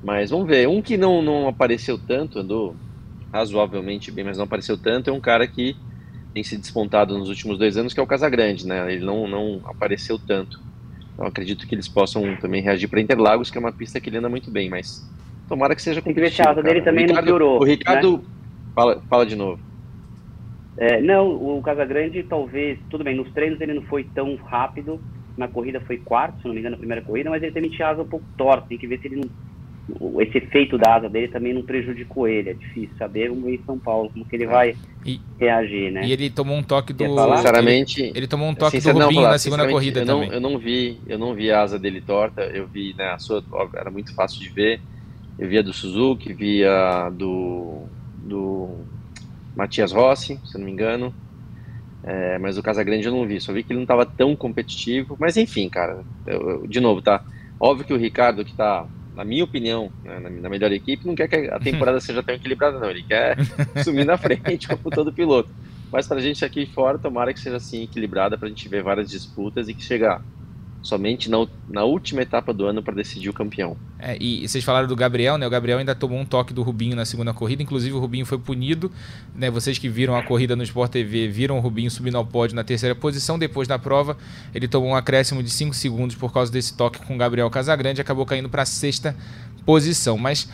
mas 0.03 0.31
vamos 0.31 0.47
ver. 0.49 0.69
Um 0.69 0.83
que 0.83 0.97
não, 0.97 1.23
não 1.23 1.49
apareceu 1.49 1.99
tanto, 1.99 2.39
andou 2.39 2.77
razoavelmente 3.33 4.11
bem, 4.11 4.25
mas 4.25 4.37
não 4.39 4.45
apareceu 4.45 4.77
tanto, 4.79 5.11
é 5.11 5.13
um 5.13 5.21
cara 5.21 5.47
que 5.49 5.77
tem 6.33 6.43
se 6.43 6.57
despontado 6.57 7.17
nos 7.19 7.29
últimos 7.29 7.59
dois 7.59 7.77
anos, 7.77 7.93
que 7.93 8.01
é 8.01 8.03
o 8.03 8.07
Casagrande, 8.07 8.67
né? 8.67 8.93
Ele 8.93 9.05
não, 9.05 9.29
não 9.29 9.61
apareceu 9.67 10.19
tanto. 10.19 10.59
Então 11.15 11.27
acredito 11.27 11.67
que 11.67 11.75
eles 11.75 11.89
possam 11.89 12.37
também 12.37 12.63
reagir 12.63 12.89
para 12.89 13.01
Interlagos, 13.01 13.51
que 13.51 13.59
é 13.59 13.61
uma 13.61 13.73
pista 13.73 14.01
que 14.01 14.09
ele 14.09 14.17
anda 14.17 14.29
muito 14.29 14.51
bem, 14.51 14.71
mas 14.71 15.07
tomara 15.49 15.75
que 15.75 15.83
seja 15.83 16.01
competitivo. 16.01 16.43
Tem 16.43 16.55
que 16.55 16.63
ver 16.63 16.63
dele 16.63 16.83
também 16.83 17.07
Ricardo, 17.07 17.21
não 17.21 17.27
piorou. 17.27 17.61
O 17.61 17.65
Ricardo, 17.65 18.19
né? 18.19 18.25
fala, 18.75 19.03
fala 19.09 19.27
de 19.27 19.37
novo. 19.37 19.61
É, 20.79 21.03
não, 21.03 21.59
o 21.59 21.63
Casagrande 21.63 22.23
talvez, 22.23 22.79
tudo 22.89 23.05
bem, 23.05 23.15
nos 23.15 23.31
treinos 23.33 23.61
ele 23.61 23.75
não 23.75 23.83
foi 23.83 24.05
tão 24.05 24.35
rápido, 24.37 24.99
na 25.37 25.47
corrida 25.47 25.81
foi 25.83 25.99
quarto, 25.99 26.41
se 26.41 26.47
não 26.47 26.55
me 26.55 26.61
engano, 26.61 26.77
na 26.77 26.79
primeira 26.79 27.03
corrida, 27.03 27.29
mas 27.29 27.43
ele 27.43 27.53
também 27.53 27.71
tinha 27.71 27.89
asa 27.89 28.03
um 28.03 28.09
pouco 28.09 28.25
torta, 28.39 28.69
tem 28.69 28.79
que 28.79 28.87
ver 28.87 28.99
se 28.99 29.07
ele 29.07 29.17
não 29.17 29.31
esse 30.21 30.39
efeito 30.39 30.79
da 30.79 30.97
asa 30.97 31.09
dele 31.09 31.29
também 31.29 31.53
não 31.53 31.63
prejudicou 31.63 32.29
ele. 32.29 32.51
É 32.51 32.55
difícil 32.55 32.97
saber 32.97 33.29
vamos 33.29 33.45
ver 33.45 33.55
em 33.55 33.65
São 33.65 33.79
Paulo 33.79 34.11
como 34.11 34.25
que 34.25 34.37
ele 34.37 34.47
vai 34.47 34.77
e, 35.05 35.21
reagir, 35.39 35.91
né? 35.91 36.03
E 36.05 36.13
ele 36.13 36.31
tomou 36.31 36.57
um 36.57 36.63
toque 36.63 36.93
do. 36.93 37.05
Sinceramente. 37.37 38.03
Ele, 38.03 38.13
ele, 38.15 38.27
tomou 38.27 38.49
um 38.49 38.55
toque 38.55 38.81
do 38.81 38.93
Rubinho 38.93 39.23
na 39.23 39.39
segunda 39.39 39.69
corrida 39.69 40.01
eu 40.01 40.07
não, 40.07 40.21
também. 40.21 40.35
Eu 40.35 40.41
não 40.41 40.59
vi, 40.59 41.01
eu 41.07 41.19
não 41.19 41.35
vi 41.35 41.51
a 41.51 41.63
asa 41.63 41.79
dele 41.79 42.01
torta. 42.01 42.43
Eu 42.43 42.67
vi, 42.67 42.95
né? 42.97 43.11
A 43.11 43.19
sua 43.19 43.43
era 43.75 43.91
muito 43.91 44.15
fácil 44.15 44.41
de 44.41 44.49
ver. 44.49 44.81
Eu 45.39 45.49
via 45.49 45.63
do 45.63 45.73
Suzuki, 45.73 46.33
via 46.33 47.11
do 47.11 47.83
do 48.23 48.77
Matias 49.57 49.91
Rossi, 49.91 50.39
se 50.45 50.57
não 50.57 50.65
me 50.65 50.71
engano. 50.71 51.13
É, 52.05 52.39
mas 52.39 52.59
o 52.59 52.63
Casagrande 52.63 53.07
eu 53.07 53.13
não 53.13 53.27
vi, 53.27 53.41
só 53.41 53.53
vi 53.53 53.63
que 53.63 53.73
ele 53.73 53.79
não 53.79 53.85
estava 53.85 54.05
tão 54.05 54.35
competitivo. 54.35 55.17
Mas 55.19 55.37
enfim, 55.37 55.69
cara, 55.69 56.05
eu, 56.27 56.51
eu, 56.51 56.67
de 56.67 56.81
novo, 56.81 57.03
tá? 57.03 57.25
Óbvio 57.59 57.87
que 57.87 57.93
o 57.93 57.97
Ricardo, 57.97 58.45
que 58.45 58.51
está 58.51 58.87
na 59.15 59.25
minha 59.25 59.45
opinião, 59.45 59.91
né, 60.05 60.19
na, 60.19 60.49
melhor 60.49 60.73
equipe, 60.73 61.07
não 61.07 61.15
quer 61.15 61.29
que 61.29 61.37
a 61.51 61.59
temporada 61.61 62.01
seja 62.01 62.23
tão 62.23 62.35
equilibrada, 62.35 62.79
não. 62.79 62.91
Ele 62.91 63.03
quer 63.03 63.37
sumir 63.85 64.05
na 64.05 64.17
frente 64.17 64.69
com 64.69 64.91
todo 64.91 65.13
piloto. 65.13 65.51
Mas 65.91 66.07
para 66.07 66.19
a 66.19 66.23
gente 66.23 66.45
aqui 66.45 66.65
fora, 66.65 66.99
tomara 66.99 67.35
que 67.35 67.41
seja 67.41 67.57
assim 67.57 67.83
equilibrada 67.83 68.39
para 68.39 68.47
a 68.47 68.49
gente 68.49 68.69
ver 68.69 68.83
várias 68.83 69.11
disputas 69.11 69.69
e 69.69 69.75
que 69.75 69.83
chegar 69.83 70.23
somente 70.83 71.31
na, 71.31 71.47
na 71.69 71.85
última 71.85 72.23
etapa 72.23 72.53
do 72.53 72.67
ano 72.67 72.83
para 72.83 72.95
decidir 72.95 73.29
o 73.29 73.33
campeão. 73.33 73.77
É, 73.99 74.17
e 74.21 74.47
vocês 74.47 74.65
falaram 74.65 74.89
do 74.89 74.97
Gabriel, 74.97 75.39
né? 75.39 75.47
O 75.47 75.51
Gabriel 75.51 75.79
ainda 75.79 75.95
tomou 75.95 76.19
um 76.19 76.25
toque 76.25 76.53
do 76.53 76.63
Rubinho 76.63 76.97
na 76.97 77.05
segunda 77.05 77.33
corrida, 77.33 77.63
inclusive 77.63 77.95
o 77.95 78.01
Rubinho 78.01 78.27
foi 78.27 78.39
punido, 78.39 78.91
né? 79.35 79.49
Vocês 79.49 79.79
que 79.79 79.89
viram 79.89 80.17
a 80.17 80.23
corrida 80.23 80.57
no 80.57 80.63
Sport 80.65 80.91
TV 80.91 81.29
viram 81.29 81.57
o 81.57 81.61
Rubinho 81.61 81.91
subindo 81.91 82.17
ao 82.17 82.27
pódio 82.27 82.57
na 82.57 82.65
terceira 82.65 82.95
posição. 82.95 83.39
Depois 83.39 83.69
da 83.69 83.79
prova, 83.79 84.17
ele 84.53 84.67
tomou 84.67 84.91
um 84.91 84.97
acréscimo 84.97 85.43
de 85.43 85.51
5 85.51 85.73
segundos 85.75 86.17
por 86.17 86.33
causa 86.33 86.51
desse 86.51 86.77
toque 86.77 86.99
com 87.07 87.15
o 87.15 87.19
Gabriel 87.19 87.49
Casagrande, 87.49 88.01
acabou 88.01 88.27
caindo 88.27 88.49
para 88.49 88.63
a 88.63 88.67
sexta 88.67 89.15
posição. 89.65 90.19
Mas 90.19 90.49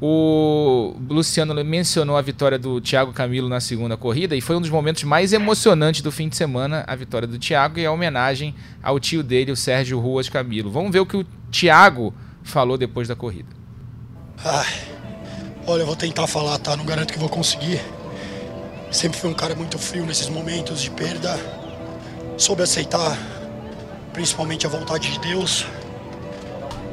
o 0.00 0.94
Luciano 1.08 1.54
mencionou 1.64 2.16
a 2.16 2.22
vitória 2.22 2.58
do 2.58 2.80
Thiago 2.80 3.12
Camilo 3.12 3.48
na 3.48 3.60
segunda 3.60 3.96
corrida 3.96 4.36
e 4.36 4.42
foi 4.42 4.56
um 4.56 4.60
dos 4.60 4.68
momentos 4.68 5.04
mais 5.04 5.32
emocionantes 5.32 6.02
do 6.02 6.12
fim 6.12 6.28
de 6.28 6.36
semana, 6.36 6.84
a 6.86 6.94
vitória 6.94 7.26
do 7.26 7.38
Thiago 7.38 7.78
e 7.78 7.86
a 7.86 7.92
homenagem 7.92 8.54
ao 8.82 9.00
tio 9.00 9.22
dele, 9.22 9.52
o 9.52 9.56
Sérgio 9.56 9.98
Ruas 9.98 10.28
Camilo. 10.28 10.70
Vamos 10.70 10.92
ver 10.92 11.00
o 11.00 11.06
que 11.06 11.16
o 11.16 11.24
Thiago 11.50 12.12
falou 12.42 12.76
depois 12.76 13.08
da 13.08 13.16
corrida. 13.16 13.48
Olha, 15.66 15.80
eu 15.80 15.86
vou 15.86 15.96
tentar 15.96 16.26
falar, 16.26 16.58
tá? 16.58 16.76
Não 16.76 16.84
garanto 16.84 17.12
que 17.12 17.18
vou 17.18 17.28
conseguir. 17.28 17.80
Sempre 18.90 19.18
fui 19.18 19.30
um 19.30 19.34
cara 19.34 19.54
muito 19.54 19.78
frio 19.78 20.04
nesses 20.04 20.28
momentos 20.28 20.82
de 20.82 20.90
perda. 20.90 21.38
Soube 22.36 22.62
aceitar, 22.62 23.18
principalmente 24.12 24.66
a 24.66 24.68
vontade 24.68 25.10
de 25.10 25.18
Deus. 25.20 25.66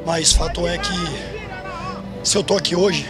Mas 0.06 0.32
fato 0.32 0.66
é 0.66 0.78
que 0.78 1.42
se 2.24 2.38
eu 2.38 2.44
tô 2.44 2.56
aqui 2.56 2.74
hoje, 2.74 3.06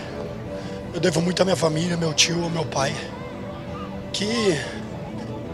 eu 0.91 0.99
devo 0.99 1.21
muito 1.21 1.39
à 1.41 1.45
minha 1.45 1.55
família, 1.55 1.95
meu 1.95 2.13
tio, 2.13 2.49
meu 2.49 2.65
pai, 2.65 2.95
que 4.11 4.25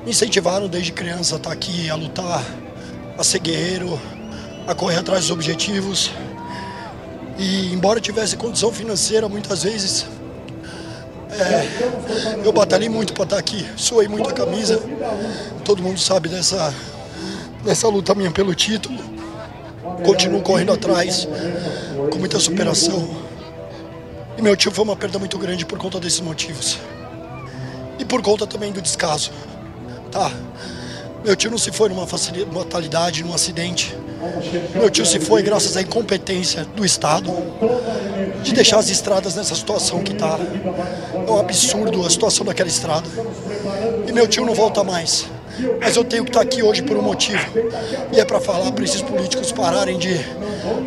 me 0.06 0.12
incentivaram 0.12 0.70
desde 0.70 0.94
criança 0.94 1.36
a 1.36 1.38
estar 1.38 1.52
aqui, 1.52 1.90
a 1.90 1.96
lutar, 1.96 2.44
a 3.18 3.24
ser 3.24 3.40
guerreiro, 3.40 4.00
a 4.66 4.74
correr 4.74 4.98
atrás 4.98 5.22
dos 5.22 5.32
objetivos. 5.32 6.10
E 7.38 7.74
embora 7.74 8.00
tivesse 8.00 8.38
condição 8.38 8.72
financeira, 8.72 9.28
muitas 9.28 9.64
vezes 9.64 10.06
é, 11.32 12.46
eu 12.46 12.54
batalhei 12.54 12.88
muito 12.90 13.14
para 13.14 13.24
estar 13.26 13.38
aqui, 13.38 13.66
suei 13.76 14.08
muito 14.08 14.30
a 14.30 14.34
camisa. 14.34 14.82
Todo 15.66 15.84
mundo 15.84 16.00
sabe 16.00 16.30
dessa, 16.30 16.74
dessa 17.66 17.90
luta 17.90 18.16
minha 18.16 18.32
pelo 18.32 18.56
título. 18.56 18.98
Continuo 20.06 20.42
correndo 20.42 20.72
atrás, 20.72 21.28
com 22.10 22.18
muita 22.18 22.40
superação. 22.40 23.29
E 24.40 24.42
meu 24.42 24.56
tio 24.56 24.72
foi 24.72 24.86
uma 24.86 24.96
perda 24.96 25.20
muito 25.20 25.38
grande 25.38 25.66
por 25.66 25.78
conta 25.78 26.00
desses 26.00 26.22
motivos. 26.22 26.80
E 28.00 28.06
por 28.06 28.22
conta 28.22 28.48
também 28.48 28.72
do 28.72 28.82
descaso. 28.82 29.32
Tá? 30.10 30.32
Meu 31.26 31.36
tio 31.36 31.52
não 31.52 31.58
se 31.58 31.74
foi 31.74 31.90
numa 31.90 32.08
fatalidade, 32.08 33.22
num 33.22 33.34
acidente. 33.34 33.94
Meu 34.74 34.90
tio 34.90 35.06
se 35.06 35.20
foi 35.20 35.44
graças 35.44 35.76
à 35.76 35.82
incompetência 35.82 36.64
do 36.64 36.86
Estado 36.86 37.30
de 38.42 38.54
deixar 38.54 38.80
as 38.80 38.88
estradas 38.90 39.36
nessa 39.36 39.54
situação 39.56 40.02
que 40.02 40.14
tá. 40.14 40.40
É 41.28 41.30
um 41.30 41.38
absurdo 41.38 42.06
a 42.06 42.10
situação 42.10 42.46
daquela 42.46 42.70
estrada. 42.70 43.10
E 44.08 44.14
meu 44.14 44.26
tio 44.26 44.46
não 44.46 44.56
volta 44.56 44.86
mais. 44.86 45.26
Mas 45.82 45.98
eu 45.98 46.06
tenho 46.06 46.24
que 46.24 46.30
estar 46.30 46.44
aqui 46.44 46.64
hoje 46.64 46.82
por 46.82 46.96
um 46.96 47.02
motivo. 47.02 47.46
E 48.14 48.22
é 48.22 48.24
para 48.24 48.40
falar 48.40 48.72
para 48.72 48.86
esses 48.86 49.02
políticos 49.02 49.52
pararem 49.52 49.98
de 49.98 50.18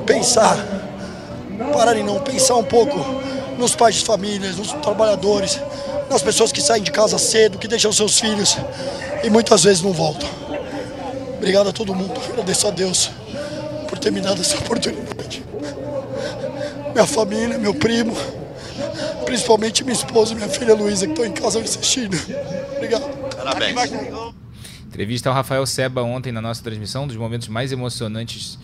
pensar, 0.07 0.57
pararem 1.71 2.03
não, 2.03 2.19
pensar 2.19 2.57
um 2.57 2.65
pouco 2.65 2.99
nos 3.63 3.77
pais 3.77 3.95
de 3.95 4.05
famílias, 4.05 4.57
nos 4.57 4.73
trabalhadores, 4.73 5.61
nas 6.11 6.21
pessoas 6.21 6.51
que 6.51 6.61
saem 6.61 6.83
de 6.83 6.91
casa 6.91 7.17
cedo, 7.17 7.59
que 7.59 7.69
deixam 7.69 7.93
seus 7.93 8.19
filhos 8.19 8.59
e 9.23 9.31
muitas 9.31 9.63
vezes 9.63 9.83
não 9.83 9.93
voltam. 9.93 10.29
Obrigado 11.37 11.69
a 11.69 11.73
todo 11.73 11.95
mundo, 11.95 12.21
agradeço 12.29 12.67
a 12.67 12.71
Deus 12.71 13.11
por 13.89 13.99
ter 13.99 14.11
me 14.11 14.21
dado 14.21 14.41
essa 14.41 14.59
oportunidade. 14.63 15.45
Minha 16.93 17.07
família, 17.07 17.57
meu 17.57 17.73
primo, 17.73 18.15
principalmente 19.25 19.85
minha 19.85 19.95
esposa 19.95 20.33
e 20.33 20.35
minha 20.35 20.49
filha 20.49 20.75
Luísa, 20.75 21.07
que 21.07 21.13
estão 21.13 21.25
em 21.25 21.33
casa 21.33 21.59
me 21.61 21.65
assistindo. 21.65 22.19
Obrigado. 22.77 23.05
Parabéns. 23.37 23.93
Entrevista 24.87 25.29
ao 25.31 25.35
Rafael 25.35 25.65
Seba 25.67 26.03
ontem 26.03 26.33
na 26.33 26.43
nossa 26.43 26.63
transmissão, 26.63 27.07
dos 27.07 27.17
momentos 27.17 27.49
mais 27.49 27.71
emocionantes 27.71 28.59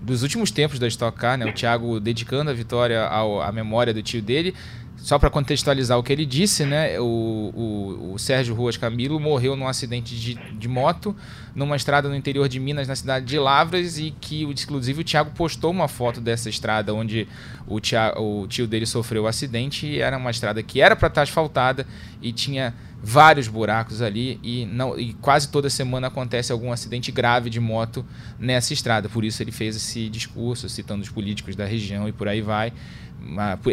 dos 0.00 0.22
últimos 0.22 0.50
tempos 0.50 0.78
da 0.78 0.86
Stock 0.86 1.18
Car, 1.18 1.36
né? 1.36 1.46
O 1.46 1.52
Thiago 1.52 1.98
dedicando 2.00 2.50
a 2.50 2.54
vitória 2.54 3.02
ao, 3.02 3.42
à 3.42 3.50
memória 3.50 3.92
do 3.92 4.02
tio 4.02 4.22
dele. 4.22 4.54
Só 4.98 5.18
para 5.18 5.30
contextualizar 5.30 5.98
o 5.98 6.02
que 6.02 6.12
ele 6.12 6.26
disse, 6.26 6.64
né? 6.64 6.98
O, 7.00 7.04
o, 7.04 8.12
o, 8.14 8.18
Sérgio 8.18 8.54
Ruas 8.54 8.76
Camilo 8.76 9.18
morreu 9.18 9.56
num 9.56 9.66
acidente 9.66 10.14
de, 10.14 10.34
de 10.34 10.68
moto 10.68 11.14
numa 11.54 11.76
estrada 11.76 12.08
no 12.08 12.14
interior 12.14 12.48
de 12.48 12.60
Minas, 12.60 12.86
na 12.86 12.94
cidade 12.94 13.24
de 13.24 13.38
Lavras, 13.38 13.98
e 13.98 14.14
que, 14.20 14.42
inclusive, 14.42 15.00
o 15.00 15.04
Thiago 15.04 15.30
postou 15.32 15.70
uma 15.70 15.88
foto 15.88 16.20
dessa 16.20 16.48
estrada 16.48 16.94
onde 16.94 17.26
o, 17.66 17.80
tia, 17.80 18.14
o 18.16 18.46
tio 18.46 18.66
dele 18.66 18.86
sofreu 18.86 19.24
o 19.24 19.26
acidente. 19.26 19.86
E 19.86 20.00
era 20.00 20.16
uma 20.16 20.30
estrada 20.30 20.62
que 20.62 20.80
era 20.80 20.94
para 20.94 21.08
estar 21.08 21.22
asfaltada 21.22 21.86
e 22.20 22.32
tinha 22.32 22.74
vários 23.02 23.46
buracos 23.46 24.02
ali 24.02 24.40
e, 24.42 24.66
não, 24.66 24.98
e 24.98 25.12
quase 25.14 25.48
toda 25.48 25.70
semana 25.70 26.08
acontece 26.08 26.50
algum 26.50 26.72
acidente 26.72 27.12
grave 27.12 27.48
de 27.48 27.60
moto 27.60 28.04
nessa 28.38 28.72
estrada. 28.72 29.08
Por 29.08 29.24
isso 29.24 29.42
ele 29.42 29.52
fez 29.52 29.76
esse 29.76 30.08
discurso 30.08 30.68
citando 30.68 31.02
os 31.02 31.08
políticos 31.08 31.54
da 31.54 31.64
região 31.64 32.08
e 32.08 32.12
por 32.12 32.28
aí 32.28 32.40
vai. 32.40 32.72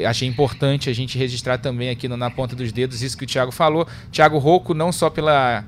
Achei 0.07 0.27
importante 0.27 0.89
a 0.89 0.93
gente 0.93 1.17
registrar 1.17 1.57
também 1.57 1.89
aqui 1.89 2.07
no 2.07 2.17
Na 2.17 2.29
Ponta 2.29 2.55
dos 2.55 2.71
Dedos 2.71 3.01
isso 3.01 3.17
que 3.17 3.23
o 3.23 3.27
Thiago 3.27 3.51
falou. 3.51 3.87
Thiago 4.11 4.37
Rocco, 4.37 4.73
não 4.73 4.91
só 4.91 5.09
pela, 5.09 5.63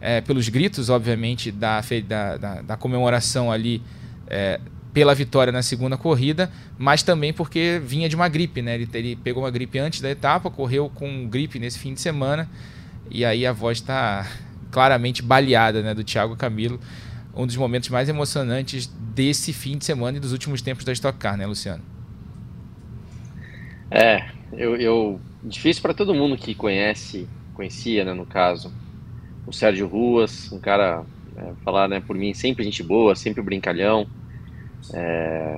é, 0.00 0.20
pelos 0.20 0.48
gritos, 0.48 0.88
obviamente, 0.88 1.50
da, 1.50 1.80
da, 1.80 2.36
da, 2.36 2.62
da 2.62 2.76
comemoração 2.76 3.50
ali 3.50 3.82
é, 4.28 4.60
pela 4.92 5.14
vitória 5.14 5.52
na 5.52 5.62
segunda 5.62 5.96
corrida, 5.96 6.50
mas 6.78 7.02
também 7.02 7.32
porque 7.32 7.80
vinha 7.84 8.08
de 8.08 8.16
uma 8.16 8.28
gripe, 8.28 8.62
né? 8.62 8.76
Ele, 8.76 8.88
ele 8.94 9.16
pegou 9.16 9.42
uma 9.42 9.50
gripe 9.50 9.78
antes 9.78 10.00
da 10.00 10.10
etapa, 10.10 10.50
correu 10.50 10.90
com 10.94 11.28
gripe 11.28 11.58
nesse 11.58 11.78
fim 11.78 11.92
de 11.92 12.00
semana 12.00 12.48
e 13.10 13.24
aí 13.24 13.46
a 13.46 13.52
voz 13.52 13.78
está 13.78 14.26
claramente 14.70 15.22
baleada 15.22 15.82
né, 15.82 15.94
do 15.94 16.02
Thiago 16.02 16.36
Camilo. 16.36 16.80
Um 17.34 17.46
dos 17.46 17.56
momentos 17.56 17.90
mais 17.90 18.08
emocionantes 18.08 18.86
desse 19.14 19.52
fim 19.52 19.76
de 19.76 19.84
semana 19.84 20.16
e 20.16 20.20
dos 20.20 20.32
últimos 20.32 20.62
tempos 20.62 20.84
da 20.84 20.92
Stock 20.92 21.18
Car, 21.18 21.36
né, 21.36 21.46
Luciano? 21.46 21.95
É, 23.92 24.26
eu, 24.52 24.76
eu 24.76 25.24
difícil 25.42 25.82
para 25.82 25.94
todo 25.94 26.14
mundo 26.14 26.36
que 26.36 26.54
conhece, 26.54 27.30
conhecia, 27.52 28.04
né, 28.04 28.12
no 28.14 28.26
caso, 28.26 28.74
o 29.46 29.52
Sérgio 29.52 29.88
Ruas, 29.88 30.50
um 30.52 30.60
cara, 30.60 31.06
é, 31.36 31.54
falar, 31.64 31.88
né, 31.88 32.00
por 32.00 32.16
mim, 32.16 32.34
sempre 32.34 32.64
gente 32.64 32.82
boa, 32.82 33.14
sempre 33.16 33.42
brincalhão, 33.42 34.08
é, 34.94 35.56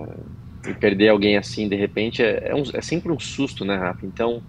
e 0.71 0.75
perder 0.75 1.09
alguém 1.11 1.37
assim, 1.37 1.69
de 1.69 1.77
repente, 1.77 2.23
é, 2.23 2.51
é, 2.51 2.55
um, 2.55 2.63
é 2.75 2.81
sempre 2.83 3.13
um 3.13 3.19
susto, 3.19 3.65
né, 3.65 3.77
Rafa? 3.77 4.07
Então, 4.07 4.43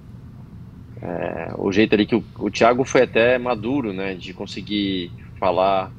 é, 1.22 1.54
o 1.58 1.72
jeito 1.72 1.94
ali 1.94 2.06
que 2.06 2.16
o, 2.16 2.26
o 2.40 2.50
Thiago 2.52 2.86
foi 2.86 3.02
até 3.04 3.38
maduro, 3.38 3.92
né, 3.94 4.16
de 4.16 4.34
conseguir 4.34 5.14
falar 5.40 5.92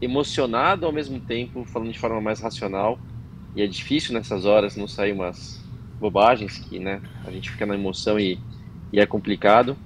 emocionado 0.00 0.86
ao 0.86 0.92
mesmo 0.92 1.20
tempo, 1.20 1.66
falando 1.66 1.92
de 1.92 1.98
forma 2.00 2.20
mais 2.22 2.40
racional. 2.40 3.00
E 3.54 3.62
é 3.62 3.68
difícil 3.68 4.14
nessas 4.14 4.46
horas 4.46 4.76
não 4.76 4.88
sair 4.88 5.12
umas 5.12 5.67
bobagens 5.98 6.58
que, 6.58 6.78
né, 6.78 7.00
a 7.24 7.30
gente 7.30 7.50
fica 7.50 7.66
na 7.66 7.74
emoção 7.74 8.18
e, 8.18 8.38
e 8.92 9.00
é 9.00 9.06
complicado. 9.06 9.76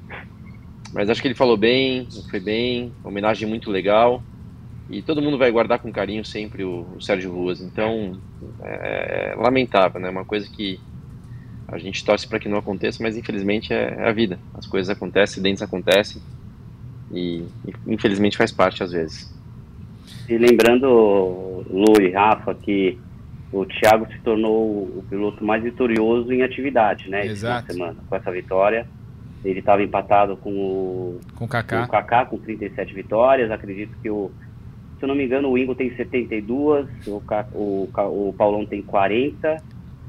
Mas 0.92 1.08
acho 1.08 1.22
que 1.22 1.28
ele 1.28 1.34
falou 1.34 1.56
bem, 1.56 2.06
foi 2.30 2.40
bem, 2.40 2.92
homenagem 3.02 3.48
muito 3.48 3.70
legal. 3.70 4.22
E 4.90 5.00
todo 5.00 5.22
mundo 5.22 5.38
vai 5.38 5.50
guardar 5.50 5.78
com 5.78 5.90
carinho 5.90 6.24
sempre 6.24 6.64
o, 6.64 6.86
o 6.96 7.00
Sérgio 7.00 7.32
Ruas. 7.32 7.60
Então, 7.62 8.18
é, 8.62 9.32
é 9.32 9.34
lamentável, 9.36 10.00
né? 10.00 10.10
Uma 10.10 10.24
coisa 10.24 10.48
que 10.50 10.78
a 11.72 11.78
gente 11.78 12.04
torce 12.04 12.28
para 12.28 12.38
que 12.38 12.48
não 12.48 12.58
aconteça, 12.58 13.02
mas 13.02 13.16
infelizmente 13.16 13.72
é, 13.72 13.94
é, 13.98 14.08
a 14.08 14.12
vida. 14.12 14.38
As 14.52 14.66
coisas 14.66 14.94
acontecem, 14.94 15.32
acidentes 15.32 15.62
acontecem 15.62 16.20
e, 17.10 17.44
infelizmente 17.86 18.36
faz 18.36 18.52
parte 18.52 18.82
às 18.82 18.92
vezes. 18.92 19.32
E 20.28 20.36
lembrando, 20.36 21.64
Lu 21.70 22.00
e 22.00 22.10
Rafa, 22.10 22.54
que 22.54 22.98
o 23.52 23.66
Thiago 23.66 24.06
se 24.10 24.18
tornou 24.20 24.82
o 24.84 25.04
piloto 25.08 25.44
mais 25.44 25.62
vitorioso 25.62 26.32
em 26.32 26.42
atividade, 26.42 27.08
né? 27.10 27.26
Exato. 27.26 27.72
semana, 27.72 27.96
com 28.08 28.16
essa 28.16 28.30
vitória. 28.30 28.86
Ele 29.44 29.58
estava 29.58 29.82
empatado 29.82 30.36
com 30.36 30.50
o, 30.50 31.20
com 31.34 31.44
o 31.44 31.48
Kaká. 31.48 31.80
Com 31.80 31.84
o 31.84 31.88
Kaká 31.88 32.24
com 32.26 32.38
37 32.38 32.94
vitórias. 32.94 33.50
Acredito 33.50 33.96
que 34.00 34.08
o, 34.08 34.30
se 34.98 35.04
eu 35.04 35.08
não 35.08 35.16
me 35.16 35.24
engano, 35.24 35.50
o 35.50 35.58
Ingo 35.58 35.74
tem 35.74 35.94
72, 35.96 36.86
o, 37.06 37.22
o, 37.52 37.88
o 38.28 38.34
Paulão 38.38 38.64
tem 38.64 38.80
40 38.80 39.60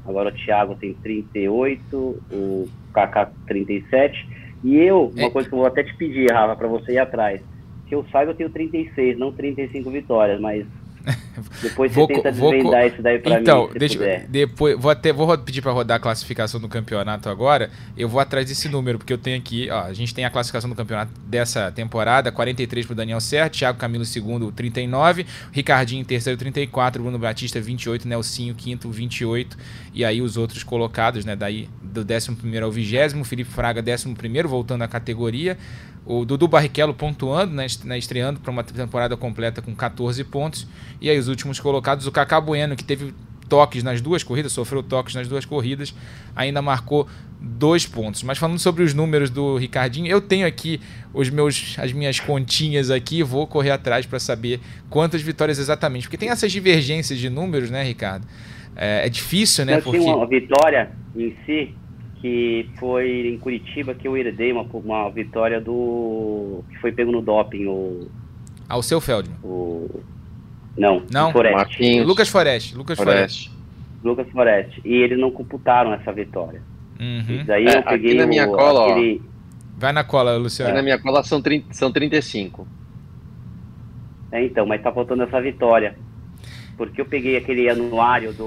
Agora 0.06 0.28
o 0.28 0.32
Thiago 0.32 0.74
tem 0.74 0.92
38, 0.94 1.96
o 1.96 2.68
Kaká 2.92 3.30
37. 3.46 4.28
E 4.62 4.76
eu, 4.76 5.12
uma 5.16 5.26
é. 5.26 5.30
coisa 5.30 5.48
que 5.48 5.54
eu 5.54 5.58
vou 5.58 5.66
até 5.66 5.82
te 5.82 5.94
pedir, 5.96 6.30
Rafa, 6.30 6.56
para 6.56 6.68
você 6.68 6.92
ir 6.92 6.98
atrás. 6.98 7.40
Que 7.86 7.94
eu 7.94 8.04
saiba, 8.12 8.32
eu 8.32 8.34
tenho 8.34 8.50
36, 8.50 9.18
não 9.18 9.32
35 9.32 9.90
vitórias, 9.90 10.40
mas 10.40 10.66
depois 11.60 11.92
vou, 11.92 12.06
você 12.06 12.14
tenta 12.14 12.30
desvendar 12.30 12.80
vou, 12.80 12.86
isso 12.86 13.02
daí 13.02 13.18
pra 13.18 13.40
então, 13.40 13.66
mim, 13.66 13.72
se 13.72 13.78
deixa, 13.78 13.98
puder. 13.98 14.26
Depois, 14.28 14.78
vou, 14.78 14.90
até, 14.90 15.12
vou 15.12 15.36
pedir 15.38 15.60
para 15.60 15.72
rodar 15.72 15.96
a 15.98 16.00
classificação 16.00 16.60
do 16.60 16.68
campeonato 16.68 17.28
agora. 17.28 17.70
Eu 17.96 18.08
vou 18.08 18.20
atrás 18.20 18.46
desse 18.46 18.68
número, 18.68 18.98
porque 18.98 19.12
eu 19.12 19.18
tenho 19.18 19.36
aqui, 19.36 19.68
ó, 19.70 19.82
a 19.82 19.92
gente 19.92 20.14
tem 20.14 20.24
a 20.24 20.30
classificação 20.30 20.68
do 20.70 20.76
campeonato 20.76 21.12
dessa 21.26 21.70
temporada, 21.70 22.32
43 22.32 22.86
pro 22.86 22.94
Daniel 22.94 23.20
Serra, 23.20 23.50
Thiago 23.50 23.78
Camilo 23.78 24.04
segundo, 24.04 24.50
39, 24.50 25.26
Ricardinho 25.52 26.00
em 26.00 26.04
terceiro, 26.04 26.38
34, 26.38 27.02
Bruno 27.02 27.18
Batista 27.18 27.60
28, 27.60 28.08
Nelsinho 28.08 28.54
quinto, 28.54 28.90
28, 28.90 29.56
e 29.92 30.04
aí 30.04 30.22
os 30.22 30.36
outros 30.36 30.62
colocados, 30.62 31.24
né, 31.24 31.36
daí 31.36 31.68
do 31.82 32.00
11 32.00 32.34
primeiro 32.36 32.66
ao 32.66 32.72
20 32.72 33.24
Felipe 33.24 33.50
Fraga 33.50 33.82
11 33.82 34.14
primeiro, 34.14 34.48
voltando 34.48 34.82
à 34.82 34.88
categoria, 34.88 35.58
o 36.06 36.24
Dudu 36.24 36.46
Barrichello 36.46 36.92
pontuando, 36.92 37.54
né, 37.54 37.66
né 37.84 37.98
estreando 37.98 38.40
para 38.40 38.50
uma 38.50 38.62
temporada 38.62 39.16
completa 39.16 39.62
com 39.62 39.74
14 39.74 40.22
pontos. 40.24 40.66
E 41.00 41.08
aí 41.08 41.18
os 41.18 41.28
últimos 41.28 41.58
colocados, 41.58 42.06
o 42.06 42.12
Cacá 42.12 42.40
Bueno, 42.40 42.76
que 42.76 42.84
teve 42.84 43.14
toques 43.48 43.82
nas 43.82 44.00
duas 44.00 44.22
corridas, 44.22 44.52
sofreu 44.52 44.82
toques 44.82 45.14
nas 45.14 45.28
duas 45.28 45.44
corridas, 45.44 45.94
ainda 46.34 46.60
marcou 46.60 47.06
dois 47.40 47.86
pontos. 47.86 48.22
Mas 48.22 48.38
falando 48.38 48.58
sobre 48.58 48.82
os 48.82 48.94
números 48.94 49.30
do 49.30 49.56
Ricardinho, 49.56 50.06
eu 50.06 50.20
tenho 50.20 50.46
aqui 50.46 50.80
os 51.12 51.30
meus, 51.30 51.76
as 51.78 51.92
minhas 51.92 52.20
continhas 52.20 52.90
aqui, 52.90 53.22
vou 53.22 53.46
correr 53.46 53.70
atrás 53.70 54.06
para 54.06 54.18
saber 54.18 54.60
quantas 54.88 55.22
vitórias 55.22 55.58
exatamente, 55.58 56.02
porque 56.02 56.18
tem 56.18 56.30
essas 56.30 56.50
divergências 56.50 57.18
de 57.18 57.30
números, 57.30 57.70
né, 57.70 57.82
Ricardo? 57.82 58.26
É, 58.76 59.06
é 59.06 59.08
difícil, 59.08 59.64
né? 59.64 59.80
Porque... 59.80 60.00
uma 60.00 60.26
vitória 60.26 60.90
em 61.14 61.36
si 61.46 61.74
que 62.24 62.70
foi 62.78 63.28
em 63.28 63.38
Curitiba 63.38 63.92
que 63.92 64.08
eu 64.08 64.16
herdei 64.16 64.50
uma, 64.50 64.62
uma 64.62 65.10
vitória 65.10 65.60
do. 65.60 66.64
que 66.70 66.78
foi 66.78 66.90
pego 66.90 67.12
no 67.12 67.20
doping, 67.20 67.66
o. 67.66 68.08
Ah, 68.66 68.78
o 68.78 68.82
seu 68.82 68.98
Feldman. 68.98 69.36
O. 69.44 70.00
Não, 70.74 71.04
não. 71.12 71.30
Forest. 71.30 72.02
Lucas 72.02 72.30
Forest. 72.30 72.74
Lucas 72.74 72.96
Forest. 72.96 73.50
Forest. 73.50 73.52
Lucas 74.02 74.30
Forest. 74.30 74.80
E 74.86 74.94
eles 74.94 75.18
não 75.18 75.30
computaram 75.30 75.92
essa 75.92 76.10
vitória. 76.12 76.62
Uhum. 76.98 77.44
daí 77.44 77.66
é, 77.66 77.76
eu 77.76 77.82
peguei 77.82 78.12
aqui 78.12 78.18
na 78.18 78.26
minha 78.26 78.48
o, 78.48 78.52
cola, 78.52 78.92
aquele... 78.92 79.20
Vai 79.76 79.92
na 79.92 80.02
cola, 80.02 80.34
Luciano. 80.38 80.70
Aqui 80.70 80.76
na 80.78 80.82
minha 80.82 80.98
cola 80.98 81.22
são, 81.24 81.42
30, 81.42 81.74
são 81.74 81.92
35. 81.92 82.66
É, 84.32 84.46
então, 84.46 84.64
mas 84.64 84.80
tá 84.80 84.90
faltando 84.90 85.24
essa 85.24 85.42
vitória. 85.42 85.94
Porque 86.78 87.02
eu 87.02 87.04
peguei 87.04 87.36
aquele 87.36 87.68
anuário 87.68 88.32
do. 88.32 88.46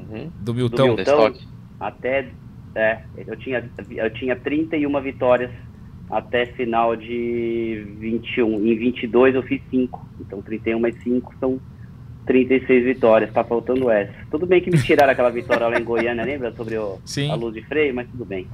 Uhum. 0.00 0.32
Do 0.40 0.52
Milton. 0.52 0.96
Do 0.96 0.96
Milton 0.96 1.57
até 1.78 2.28
é, 2.74 2.98
eu 3.26 3.36
tinha 3.36 3.68
eu 3.96 4.10
tinha 4.10 4.36
31 4.36 5.00
vitórias 5.00 5.50
até 6.10 6.46
final 6.46 6.96
de 6.96 7.86
21. 7.98 8.66
Em 8.66 8.76
22 8.76 9.34
eu 9.34 9.42
fiz 9.42 9.60
5. 9.70 10.08
Então 10.20 10.40
31 10.42 10.80
mais 10.80 10.94
5 11.02 11.34
são 11.38 11.60
36 12.26 12.84
vitórias. 12.84 13.32
Tá 13.32 13.44
faltando 13.44 13.90
essa. 13.90 14.12
Tudo 14.30 14.46
bem 14.46 14.60
que 14.60 14.70
me 14.70 14.80
tiraram 14.82 15.12
aquela 15.12 15.30
vitória 15.30 15.66
lá 15.66 15.78
em 15.78 15.84
Goiânia, 15.84 16.24
lembra? 16.24 16.52
Sobre 16.52 16.76
o, 16.76 16.98
a 17.30 17.34
luz 17.34 17.54
de 17.54 17.62
freio, 17.62 17.94
mas 17.94 18.08
tudo 18.08 18.24
bem. 18.24 18.46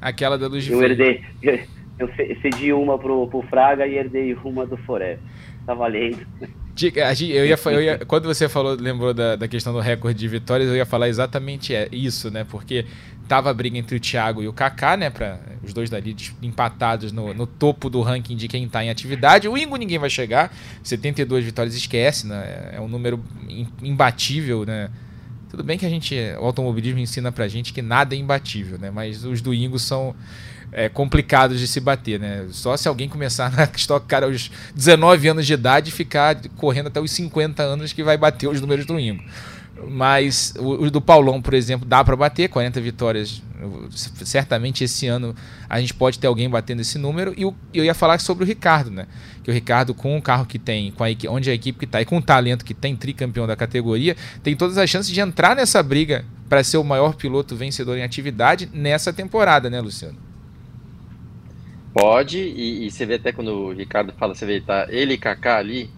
Aquela 0.00 0.36
da 0.36 0.46
luz 0.46 0.64
de 0.64 0.72
eu 0.72 0.78
freio. 0.78 0.92
Herdei, 0.92 1.24
eu, 1.42 1.58
eu 1.98 2.08
cedi 2.42 2.72
uma 2.72 2.98
pro, 2.98 3.26
pro 3.28 3.42
Fraga 3.42 3.86
e 3.86 3.96
herdei 3.96 4.34
uma 4.44 4.66
do 4.66 4.76
Forest. 4.76 5.22
Tá 5.66 5.74
valendo. 5.74 6.24
Eu 7.34 7.46
ia, 7.46 7.58
eu 7.64 7.82
ia, 7.82 7.98
quando 8.06 8.26
você 8.26 8.48
falou, 8.48 8.76
lembrou 8.78 9.14
da, 9.14 9.34
da 9.34 9.48
questão 9.48 9.72
do 9.72 9.80
recorde 9.80 10.18
de 10.18 10.28
vitórias, 10.28 10.68
eu 10.68 10.76
ia 10.76 10.84
falar 10.84 11.08
exatamente 11.08 11.74
é, 11.74 11.88
isso, 11.90 12.30
né? 12.30 12.44
Porque 12.44 12.84
tava 13.26 13.50
a 13.50 13.54
briga 13.54 13.76
entre 13.78 13.96
o 13.96 14.00
Thiago 14.00 14.42
e 14.42 14.48
o 14.48 14.52
Kaká, 14.52 14.96
né? 14.96 15.10
Pra, 15.10 15.40
os 15.64 15.72
dois 15.72 15.88
dali 15.90 16.14
empatados 16.42 17.12
no, 17.12 17.32
no 17.34 17.46
topo 17.46 17.88
do 17.88 18.00
ranking 18.02 18.36
de 18.36 18.46
quem 18.46 18.64
está 18.64 18.84
em 18.84 18.90
atividade. 18.90 19.48
O 19.48 19.56
Ingo 19.56 19.76
ninguém 19.76 19.98
vai 19.98 20.10
chegar. 20.10 20.54
72 20.82 21.44
vitórias 21.44 21.74
esquece, 21.74 22.26
né? 22.26 22.72
É 22.74 22.80
um 22.80 22.88
número 22.88 23.22
imbatível, 23.82 24.64
né? 24.64 24.90
Tudo 25.48 25.64
bem 25.64 25.78
que 25.78 25.86
a 25.86 25.88
gente, 25.88 26.14
o 26.38 26.44
automobilismo 26.44 27.00
ensina 27.00 27.32
pra 27.32 27.48
gente 27.48 27.72
que 27.72 27.80
nada 27.80 28.14
é 28.14 28.18
imbatível, 28.18 28.78
né? 28.78 28.90
Mas 28.90 29.24
os 29.24 29.40
do 29.40 29.54
Ingo 29.54 29.78
são 29.78 30.14
é, 30.72 30.88
complicados 30.88 31.58
de 31.58 31.66
se 31.66 31.80
bater, 31.80 32.20
né? 32.20 32.46
Só 32.50 32.76
se 32.76 32.88
alguém 32.88 33.08
começar 33.08 33.50
na 33.52 33.64
Stock 33.76 34.06
Car 34.06 34.24
aos 34.24 34.50
19 34.74 35.28
anos 35.28 35.46
de 35.46 35.52
idade 35.52 35.88
e 35.90 35.92
ficar 35.92 36.36
correndo 36.56 36.88
até 36.88 37.00
os 37.00 37.10
50 37.10 37.62
anos 37.62 37.92
que 37.92 38.02
vai 38.02 38.16
bater 38.16 38.48
os 38.48 38.60
números 38.60 38.86
do 38.86 38.98
Ingo. 38.98 39.22
Mas 39.88 40.54
o, 40.58 40.84
o 40.84 40.90
do 40.90 41.00
Paulão, 41.00 41.40
por 41.40 41.52
exemplo, 41.52 41.86
dá 41.86 42.02
para 42.02 42.16
bater 42.16 42.48
40 42.48 42.80
vitórias. 42.80 43.42
Certamente 43.90 44.84
esse 44.84 45.06
ano 45.06 45.34
a 45.68 45.80
gente 45.80 45.94
pode 45.94 46.18
ter 46.18 46.26
alguém 46.26 46.48
batendo 46.48 46.80
esse 46.80 46.98
número. 46.98 47.34
E 47.36 47.42
eu 47.42 47.84
ia 47.84 47.94
falar 47.94 48.18
sobre 48.18 48.44
o 48.44 48.46
Ricardo, 48.46 48.90
né? 48.90 49.06
Que 49.42 49.50
o 49.50 49.54
Ricardo, 49.54 49.94
com 49.94 50.16
o 50.16 50.22
carro 50.22 50.46
que 50.46 50.58
tem, 50.58 50.90
com 50.92 51.04
a, 51.04 51.08
onde 51.28 51.50
a 51.50 51.54
equipe 51.54 51.78
que 51.78 51.84
está 51.84 52.00
e 52.00 52.04
com 52.04 52.18
o 52.18 52.22
talento 52.22 52.64
que 52.64 52.74
tem, 52.74 52.96
tricampeão 52.96 53.46
da 53.46 53.56
categoria, 53.56 54.16
tem 54.42 54.56
todas 54.56 54.78
as 54.78 54.88
chances 54.88 55.12
de 55.12 55.20
entrar 55.20 55.54
nessa 55.54 55.82
briga 55.82 56.24
para 56.48 56.64
ser 56.64 56.78
o 56.78 56.84
maior 56.84 57.14
piloto 57.14 57.54
vencedor 57.54 57.98
em 57.98 58.02
atividade 58.02 58.68
nessa 58.72 59.12
temporada, 59.12 59.68
né, 59.68 59.80
Luciano? 59.80 60.25
Pode, 61.98 62.38
e, 62.38 62.86
e 62.86 62.90
você 62.90 63.06
vê 63.06 63.14
até 63.14 63.32
quando 63.32 63.48
o 63.48 63.72
Ricardo 63.72 64.12
fala, 64.12 64.34
você 64.34 64.44
vê, 64.44 64.60
tá 64.60 64.86
ele 64.90 65.14
e 65.14 65.18
Kaká 65.18 65.56
ali, 65.56 65.88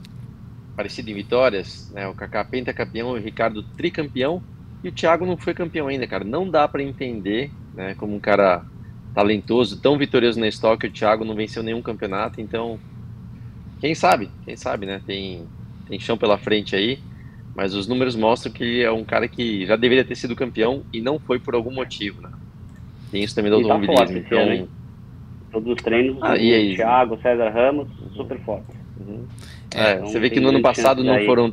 parecido 0.77 1.11
em 1.11 1.15
vitórias, 1.15 1.91
né? 1.93 2.07
O 2.07 2.15
Kaká 2.15 2.45
pentacampeão, 2.45 3.11
o 3.11 3.19
Ricardo 3.19 3.65
tricampeão 3.77 4.41
e 4.85 4.91
o 4.91 4.93
Thiago 4.93 5.27
não 5.27 5.37
foi 5.37 5.55
campeão 5.55 5.89
ainda, 5.89 6.07
cara. 6.07 6.23
Não 6.23 6.49
dá 6.49 6.69
para 6.69 6.85
entender, 6.85 7.51
né? 7.75 7.97
Como 7.97 8.15
um 8.15 8.21
cara 8.21 8.65
talentoso, 9.13 9.81
tão 9.81 9.99
vitorioso 9.99 10.39
na 10.39 10.47
estoque, 10.47 10.87
o 10.87 10.93
Thiago 10.93 11.25
não 11.25 11.35
venceu 11.35 11.65
nenhum 11.65 11.83
campeonato, 11.83 12.41
então 12.41 12.79
quem 13.81 13.93
sabe, 13.93 14.31
quem 14.45 14.55
sabe, 14.55 14.87
né? 14.87 15.03
Tem, 15.05 15.49
tem 15.89 15.99
chão 15.99 16.17
pela 16.17 16.39
frente 16.39 16.77
aí, 16.77 17.01
mas 17.57 17.75
os 17.75 17.89
números 17.89 18.15
mostram 18.15 18.53
que 18.53 18.85
é 18.85 18.93
um 18.93 19.05
cara 19.05 19.27
que 19.27 19.67
já 19.67 19.75
deveria 19.75 20.05
ter 20.05 20.15
sido 20.15 20.37
campeão 20.37 20.85
e 20.93 21.01
não 21.01 21.19
foi 21.19 21.41
por 21.41 21.57
algum 21.57 21.73
motivo, 21.73 22.23
né? 22.23 22.31
Tem 23.11 23.25
isso 23.25 23.35
também 23.35 23.51
do 23.51 23.67
tá 23.67 23.75
automobilismo. 23.75 24.19
Então, 24.19 24.78
todos 25.59 25.77
os 25.77 25.83
treinos, 25.83 26.17
ah, 26.23 26.35
o 26.35 26.77
Thiago, 26.77 27.19
César 27.21 27.51
Ramos, 27.51 27.89
super 28.15 28.39
forte. 28.41 28.67
Uhum. 29.01 29.27
É, 29.75 29.95
então, 29.95 30.07
você 30.07 30.21
vê 30.21 30.31
que 30.31 30.41
no 30.41 30.49
ano 30.49 30.63
passado 30.63 31.03
não 31.03 31.25
foram. 31.25 31.53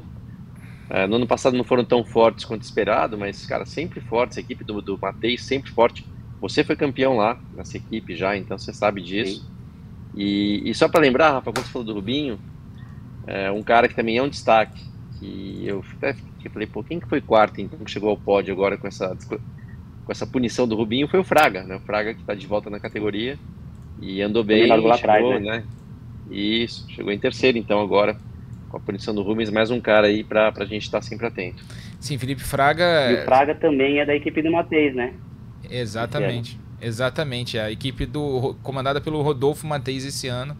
É, 0.89 1.08
no 1.08 1.16
ano 1.16 1.26
passado 1.26 1.58
não 1.58 1.64
foram 1.64 1.84
tão 1.84 2.03
fortes 2.06 2.45
quanto 2.45 2.62
esperado, 2.62 3.18
mas, 3.18 3.45
cara, 3.45 3.66
sempre 3.66 3.99
fortes. 3.99 4.38
A 4.38 4.41
equipe 4.41 4.64
do, 4.64 4.82
do 4.82 4.97
Matei 4.97 5.38
sempre 5.38 5.72
forte. 5.72 6.06
Você 6.39 6.64
foi 6.64 6.76
campeão 6.76 7.18
lá 7.18 7.39
nessa 7.56 7.78
equipe 7.78 8.16
já, 8.16 8.38
então 8.38 8.58
você 8.58 8.72
sabe 8.72 9.01
disso. 9.01 9.49
E, 10.16 10.62
e, 10.70 10.74
só 10.76 10.88
para 10.88 11.01
lembrar, 11.01 11.32
Rafa, 11.32 11.51
quando 11.51 11.66
você 11.66 11.72
falou 11.72 11.86
do 11.86 11.93
Rubinho, 11.93 12.39
é, 13.26 13.51
um 13.51 13.64
cara 13.64 13.88
que 13.88 13.95
também 13.95 14.18
é 14.18 14.22
um 14.22 14.30
destaque, 14.30 14.84
que 15.20 15.64
eu 15.66 15.84
até 15.97 16.16
falei, 16.49 16.68
pô, 16.68 16.84
quem 16.84 16.99
que 16.99 17.08
foi 17.08 17.20
quarto 17.20 17.60
então 17.60 17.80
que 17.80 17.89
chegou 17.89 18.10
ao 18.12 18.18
pódio 18.18 18.53
agora 18.53 18.78
com 18.78 18.88
essa, 18.88 19.18
com 19.28 20.12
essa 20.12 20.28
punição 20.28 20.68
do 20.68 20.76
Rubinho 20.76 21.08
foi 21.08 21.20
o 21.20 21.24
Fraga, 21.24 21.64
né? 21.64 21.78
O 21.78 21.80
Fraga 21.80 22.14
que 22.14 22.22
está 22.22 22.36
de 22.36 22.45
volta 22.45 22.70
na 22.70 22.80
categoria 22.80 23.39
e 24.02 24.22
andou 24.22 24.43
bem, 24.43 24.68
lá 24.68 24.76
chegou, 24.76 24.91
atrás, 24.91 25.26
né? 25.26 25.39
né? 25.39 25.64
Isso, 26.30 26.86
chegou 26.89 27.12
em 27.12 27.20
terceiro 27.20 27.58
então 27.58 27.80
agora, 27.80 28.18
com 28.70 28.78
a 28.78 28.80
punição 28.80 29.14
do 29.14 29.22
Rubens, 29.22 29.50
mais 29.50 29.72
um 29.72 29.80
cara 29.80 30.08
aí 30.08 30.24
para 30.24 30.52
a 30.56 30.66
gente 30.66 30.84
estar 30.84 31.00
tá 31.00 31.06
sempre 31.06 31.28
atento. 31.28 31.64
Sim, 32.00 32.18
Felipe 32.18 32.41
Fraga. 32.41 33.12
E 33.12 33.22
o 33.22 33.26
Fraga 33.26 33.56
também 33.56 34.00
é 34.00 34.06
da 34.06 34.16
equipe 34.16 34.41
do 34.41 34.52
Matheus, 34.52 34.96
né? 34.96 35.14
Exatamente. 35.70 36.60
Exatamente. 36.82 37.58
A 37.58 37.72
equipe 37.72 38.06
do 38.06 38.56
comandada 38.62 39.02
pelo 39.02 39.22
Rodolfo 39.22 39.66
Matheus 39.66 40.04
esse 40.04 40.28
ano. 40.28 40.56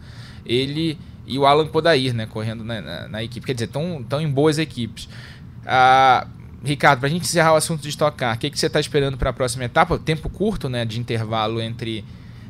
Ele 0.45 0.97
e 1.27 1.38
o 1.38 1.45
Alan 1.45 1.67
Podair, 1.67 2.13
né? 2.13 2.25
Correndo 2.25 2.63
na, 2.63 2.81
na, 2.81 3.07
na 3.07 3.23
equipe. 3.23 3.45
Quer 3.45 3.53
dizer, 3.53 3.65
estão 3.65 4.21
em 4.21 4.29
boas 4.29 4.57
equipes. 4.57 5.09
Ah, 5.65 6.27
Ricardo, 6.63 6.99
para 6.99 7.07
a 7.07 7.11
gente 7.11 7.23
encerrar 7.23 7.53
o 7.53 7.55
assunto 7.55 7.81
de 7.81 7.89
estocar, 7.89 8.36
o 8.36 8.39
que, 8.39 8.49
que 8.49 8.57
você 8.57 8.67
está 8.67 8.79
esperando 8.79 9.17
para 9.17 9.29
a 9.29 9.33
próxima 9.33 9.65
etapa? 9.65 9.99
Tempo 9.99 10.29
curto, 10.29 10.67
né? 10.67 10.86
De 10.86 10.99
intervalo 10.99 11.61
entre 11.61 12.03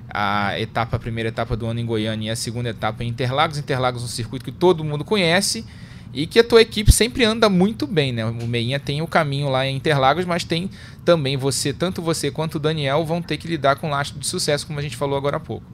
a 0.09 0.59
etapa, 0.59 0.95
a 0.95 0.99
primeira 0.99 1.29
etapa 1.29 1.55
do 1.55 1.65
ano 1.65 1.79
em 1.79 1.85
Goiânia 1.85 2.27
e 2.27 2.31
a 2.31 2.35
segunda 2.35 2.69
etapa 2.69 3.03
em 3.03 3.07
Interlagos. 3.07 3.57
Interlagos 3.57 4.01
é 4.01 4.05
um 4.05 4.07
circuito 4.07 4.45
que 4.45 4.51
todo 4.51 4.83
mundo 4.83 5.03
conhece 5.03 5.65
e 6.13 6.25
que 6.25 6.39
a 6.39 6.43
tua 6.43 6.61
equipe 6.61 6.91
sempre 6.91 7.25
anda 7.25 7.49
muito 7.49 7.85
bem, 7.85 8.13
né? 8.13 8.25
O 8.25 8.47
Meinha 8.47 8.79
tem 8.79 9.01
o 9.01 9.07
caminho 9.07 9.49
lá 9.49 9.65
em 9.65 9.75
Interlagos, 9.75 10.25
mas 10.25 10.43
tem 10.43 10.69
também 11.03 11.35
você, 11.35 11.73
tanto 11.73 12.01
você 12.01 12.31
quanto 12.31 12.55
o 12.55 12.59
Daniel 12.59 13.03
vão 13.03 13.21
ter 13.21 13.37
que 13.37 13.47
lidar 13.47 13.75
com 13.75 13.89
lastro 13.89 14.19
de 14.19 14.25
sucesso, 14.25 14.65
como 14.65 14.79
a 14.79 14.81
gente 14.81 14.95
falou 14.95 15.17
agora 15.17 15.37
há 15.37 15.39
pouco. 15.41 15.65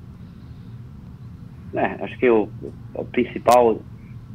É, 1.74 2.04
acho 2.04 2.18
que 2.18 2.30
o, 2.30 2.50
o 2.96 3.06
principal 3.06 3.80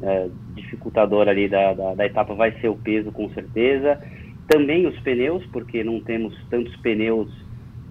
é, 0.01 0.29
dificultador 0.55 1.27
ali 1.27 1.49
da, 1.49 1.73
da, 1.73 1.93
da 1.95 2.05
etapa 2.05 2.33
vai 2.33 2.51
ser 2.59 2.69
o 2.69 2.75
peso, 2.75 3.11
com 3.11 3.29
certeza. 3.33 4.01
Também 4.47 4.87
os 4.87 4.97
pneus, 4.99 5.45
porque 5.47 5.83
não 5.83 5.99
temos 5.99 6.33
tantos 6.49 6.75
pneus 6.77 7.29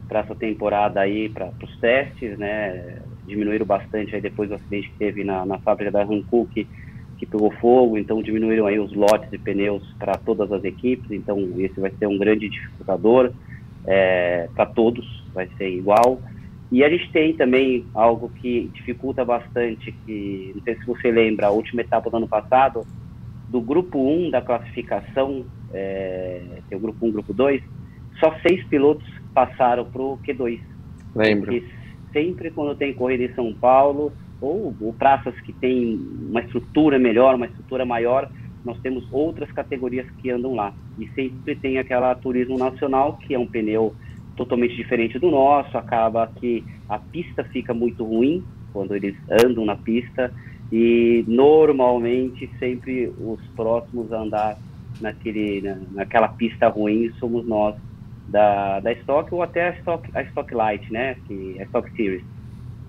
para 0.08 0.20
essa 0.20 0.34
temporada 0.34 1.00
aí, 1.00 1.28
para 1.28 1.50
os 1.62 1.76
testes, 1.78 2.38
né? 2.38 3.00
Diminuíram 3.26 3.66
bastante 3.66 4.14
aí 4.14 4.20
depois 4.20 4.48
do 4.48 4.54
acidente 4.54 4.88
que 4.90 4.98
teve 4.98 5.24
na, 5.24 5.44
na 5.44 5.58
fábrica 5.58 5.90
da 5.90 6.02
Hankook, 6.02 6.66
que 7.18 7.26
pegou 7.26 7.50
fogo, 7.52 7.96
então 7.96 8.22
diminuíram 8.22 8.66
aí 8.66 8.78
os 8.78 8.92
lotes 8.92 9.30
de 9.30 9.38
pneus 9.38 9.82
para 9.98 10.14
todas 10.14 10.52
as 10.52 10.62
equipes, 10.64 11.10
então 11.10 11.38
esse 11.58 11.80
vai 11.80 11.90
ser 11.98 12.06
um 12.06 12.18
grande 12.18 12.48
dificultador 12.48 13.32
é, 13.86 14.48
para 14.54 14.66
todos, 14.66 15.24
vai 15.32 15.48
ser 15.56 15.68
igual. 15.68 16.20
E 16.70 16.84
a 16.84 16.88
gente 16.88 17.10
tem 17.12 17.32
também 17.34 17.86
algo 17.94 18.28
que 18.28 18.70
dificulta 18.74 19.24
bastante, 19.24 19.92
que 20.04 20.52
não 20.54 20.62
sei 20.62 20.76
se 20.76 20.86
você 20.86 21.10
lembra, 21.10 21.46
a 21.46 21.50
última 21.50 21.80
etapa 21.80 22.10
do 22.10 22.16
ano 22.16 22.28
passado, 22.28 22.84
do 23.48 23.60
grupo 23.60 23.98
1 23.98 24.30
da 24.30 24.42
classificação, 24.42 25.44
é, 25.72 26.42
tem 26.68 26.76
o 26.76 26.80
grupo 26.80 27.06
1 27.06 27.12
grupo 27.12 27.32
2, 27.32 27.62
só 28.18 28.34
seis 28.46 28.64
pilotos 28.66 29.06
passaram 29.36 29.84
para 29.84 30.00
o 30.00 30.18
Q2. 30.26 30.60
Lembro. 31.14 31.52
Porque 31.52 31.66
sempre 32.10 32.50
quando 32.50 32.74
tem 32.74 32.94
corrida 32.94 33.24
em 33.24 33.34
São 33.34 33.52
Paulo, 33.52 34.10
ou, 34.40 34.74
ou 34.80 34.94
praças 34.94 35.38
que 35.42 35.52
tem 35.52 36.00
uma 36.30 36.40
estrutura 36.40 36.98
melhor, 36.98 37.34
uma 37.34 37.44
estrutura 37.44 37.84
maior, 37.84 38.30
nós 38.64 38.78
temos 38.80 39.06
outras 39.12 39.52
categorias 39.52 40.06
que 40.22 40.30
andam 40.30 40.54
lá. 40.54 40.72
E 40.98 41.06
sempre 41.08 41.54
tem 41.54 41.76
aquela 41.76 42.14
turismo 42.14 42.56
nacional, 42.56 43.18
que 43.18 43.34
é 43.34 43.38
um 43.38 43.46
pneu 43.46 43.94
totalmente 44.36 44.74
diferente 44.74 45.18
do 45.18 45.30
nosso, 45.30 45.76
acaba 45.76 46.26
que 46.36 46.64
a 46.88 46.98
pista 46.98 47.44
fica 47.44 47.74
muito 47.74 48.04
ruim 48.04 48.42
quando 48.72 48.94
eles 48.94 49.14
andam 49.30 49.66
na 49.66 49.76
pista 49.76 50.32
e 50.72 51.24
normalmente 51.28 52.50
sempre 52.58 53.12
os 53.18 53.40
próximos 53.54 54.12
a 54.12 54.20
andar 54.20 54.58
naquele, 55.00 55.60
na, 55.62 55.76
naquela 55.92 56.28
pista 56.28 56.68
ruim 56.68 57.10
somos 57.18 57.46
nós 57.46 57.76
da, 58.28 58.80
da 58.80 58.92
Stock 58.92 59.32
ou 59.34 59.42
até 59.42 59.68
a 59.68 59.72
Stock, 59.78 60.08
a 60.14 60.22
Stock 60.22 60.54
Light, 60.54 60.92
né? 60.92 61.16
Que, 61.26 61.56
a 61.60 61.64
Stock 61.64 61.90
Series. 61.92 62.24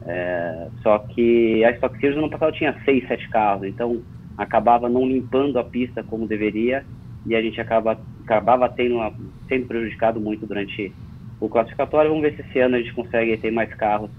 É, 0.05 0.67
só 0.81 0.99
que 0.99 1.63
a 1.65 1.71
Stock 1.71 1.99
Series 1.99 2.19
no 2.19 2.29
passado 2.29 2.53
tinha 2.53 2.75
seis, 2.85 3.05
sete 3.07 3.27
carros, 3.29 3.67
então 3.67 4.01
acabava 4.37 4.87
não 4.87 5.05
limpando 5.05 5.57
a 5.57 5.63
pista 5.63 6.03
como 6.03 6.27
deveria 6.27 6.85
e 7.25 7.35
a 7.35 7.41
gente 7.41 7.59
acaba, 7.59 7.99
acabava 8.23 8.69
tendo 8.69 8.95
uma, 8.95 9.13
sendo 9.49 9.67
prejudicado 9.67 10.19
muito 10.19 10.45
durante 10.45 10.93
o 11.39 11.49
classificatório. 11.49 12.09
Vamos 12.09 12.23
ver 12.23 12.35
se 12.35 12.41
esse 12.41 12.59
ano 12.59 12.75
a 12.75 12.79
gente 12.79 12.93
consegue 12.93 13.35
ter 13.37 13.51
mais 13.51 13.73
carros 13.73 14.09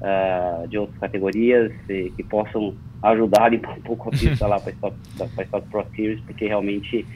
uh, 0.00 0.68
de 0.68 0.76
outras 0.76 0.98
categorias 0.98 1.72
e, 1.88 2.10
que 2.10 2.22
possam 2.22 2.74
ajudar 3.02 3.44
a 3.44 3.48
limpar 3.48 3.78
um 3.78 3.82
pouco 3.82 4.08
a 4.08 4.12
pista 4.12 4.46
lá 4.46 4.60
para 4.60 4.70
a 4.70 4.74
Stock, 4.74 4.96
Stock 5.42 5.68
Pro 5.68 5.86
Series, 5.94 6.20
porque 6.20 6.46
realmente 6.46 7.06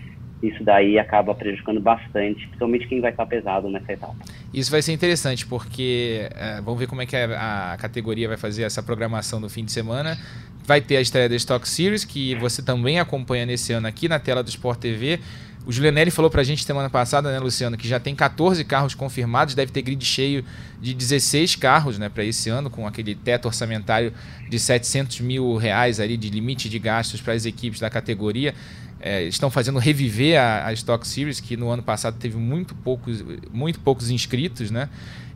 isso 0.49 0.63
daí 0.63 0.99
acaba 0.99 1.35
prejudicando 1.35 1.81
bastante, 1.81 2.47
principalmente 2.47 2.87
quem 2.87 3.01
vai 3.01 3.11
estar 3.11 3.25
pesado 3.25 3.69
nessa 3.69 3.93
etapa. 3.93 4.15
Isso 4.53 4.71
vai 4.71 4.83
ser 4.83 4.93
interessante, 4.93 5.47
porque 5.47 6.29
é, 6.35 6.61
vamos 6.61 6.79
ver 6.79 6.87
como 6.87 7.01
é 7.01 7.07
que 7.07 7.17
a, 7.17 7.73
a, 7.73 7.77
categoria 7.79 8.29
vai 8.29 8.37
fazer 8.37 8.63
essa 8.63 8.83
programação 8.83 9.41
no 9.41 9.49
fim 9.49 9.65
de 9.65 9.73
semana. 9.73 10.19
Vai 10.67 10.81
ter 10.81 10.97
a 10.97 11.01
estreia 11.01 11.29
da 11.29 11.37
Stock 11.37 11.67
Series, 11.69 12.05
que 12.05 12.35
você 12.37 12.63
também 12.63 13.01
acompanha 13.01 13.47
nesse 13.47 13.73
ano 13.73 13.87
aqui 13.87 14.09
na 14.09 14.19
tela 14.19 14.43
do 14.43 14.49
Sport 14.49 14.79
TV. 14.79 15.19
O 15.67 15.73
Julianelli 15.73 16.11
falou 16.11 16.31
pra 16.31 16.43
gente 16.43 16.63
semana 16.63 16.91
passada, 16.91 17.33
né, 17.33 17.39
Luciano, 17.39 17.75
que 17.79 17.89
já 17.89 17.99
tem 17.99 18.15
14 18.15 18.63
carros 18.65 18.95
confirmados, 18.95 19.55
deve 19.55 19.73
ter 19.73 19.81
grid 19.81 20.05
cheio 20.05 20.45
de 20.79 20.93
16 20.93 21.57
carros, 21.57 21.99
né, 21.99 22.11
para 22.11 22.23
esse 22.23 22.51
ano, 22.51 22.69
com 22.69 22.87
aquele 22.87 23.15
teto 23.15 23.47
orçamentário 23.47 24.13
de 24.47 24.59
700 24.59 25.21
mil 25.21 25.57
reais 25.57 26.01
ali 26.01 26.19
de 26.19 26.29
limite 26.29 26.69
de 26.69 26.79
gastos 26.79 27.23
para 27.23 27.33
as 27.33 27.47
equipes 27.47 27.81
da 27.81 27.89
categoria 27.89 28.55
é, 29.01 29.25
estão 29.25 29.51
fazendo 29.51 29.79
reviver 29.79 30.41
a, 30.41 30.67
a, 30.67 30.73
Stock 30.73 31.07
Series, 31.07 31.41
que 31.41 31.57
no 31.57 31.69
ano 31.71 31.83
passado 31.83 32.17
teve 32.19 32.37
muito 32.37 32.75
poucos, 32.75 33.23
muito 33.53 33.81
poucos 33.81 34.11
inscritos, 34.11 34.71
né? 34.71 34.89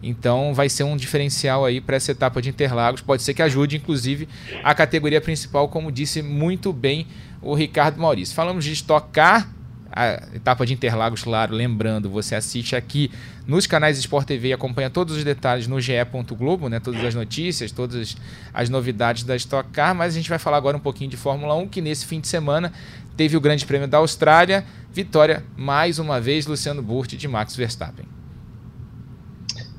Então 0.03 0.55
vai 0.55 0.69
ser 0.69 0.85
um 0.85 0.97
diferencial 0.97 1.65
aí 1.65 1.81
para 1.81 1.97
essa 1.97 2.13
etapa 2.13 2.41
de 2.41 2.49
Interlagos. 2.49 3.01
Pode 3.01 3.23
ser 3.23 3.35
que 3.35 3.43
ajude, 3.43 3.77
inclusive, 3.77 4.29
a 4.63 4.75
categoria 4.75 5.21
principal, 5.21 5.69
como 5.69 5.91
disse 5.91 6.23
muito 6.23 6.73
bem 6.73 7.07
o 7.43 7.55
Ricardo 7.55 8.01
Maurício. 8.01 8.35
Falamos 8.35 8.65
de 8.65 8.73
Stock 8.73 9.09
Car, 9.13 9.51
a 9.91 10.29
etapa 10.35 10.65
de 10.65 10.75
Interlagos, 10.75 11.23
claro, 11.23 11.55
lembrando, 11.55 12.09
você 12.09 12.35
assiste 12.35 12.77
aqui 12.77 13.11
nos 13.47 13.67
canais 13.67 13.99
Sport 13.99 14.27
TV 14.27 14.49
e 14.49 14.53
acompanha 14.53 14.91
todos 14.91 15.17
os 15.17 15.25
detalhes 15.25 15.67
no 15.67 15.81
ge.globo, 15.81 16.69
né, 16.69 16.79
todas 16.79 17.03
as 17.03 17.15
notícias, 17.15 17.73
todas 17.73 18.17
as 18.53 18.69
novidades 18.69 19.25
da 19.25 19.35
Stock 19.35 19.71
Car, 19.71 19.95
mas 19.95 20.13
a 20.15 20.17
gente 20.17 20.29
vai 20.29 20.39
falar 20.39 20.59
agora 20.59 20.77
um 20.77 20.81
pouquinho 20.81 21.11
de 21.11 21.17
Fórmula 21.17 21.55
1, 21.55 21.69
que 21.69 21.81
nesse 21.81 22.07
fim 22.07 22.21
de 22.21 22.29
semana 22.29 22.73
teve 23.19 23.37
o 23.37 23.41
Grande 23.41 23.67
Prêmio 23.67 23.89
da 23.89 23.99
Austrália. 23.99 24.65
Vitória, 24.93 25.43
mais 25.57 25.99
uma 25.99 26.21
vez, 26.21 26.47
Luciano 26.47 26.81
Burti 26.81 27.17
de 27.17 27.27
Max 27.27 27.57
Verstappen. 27.57 28.07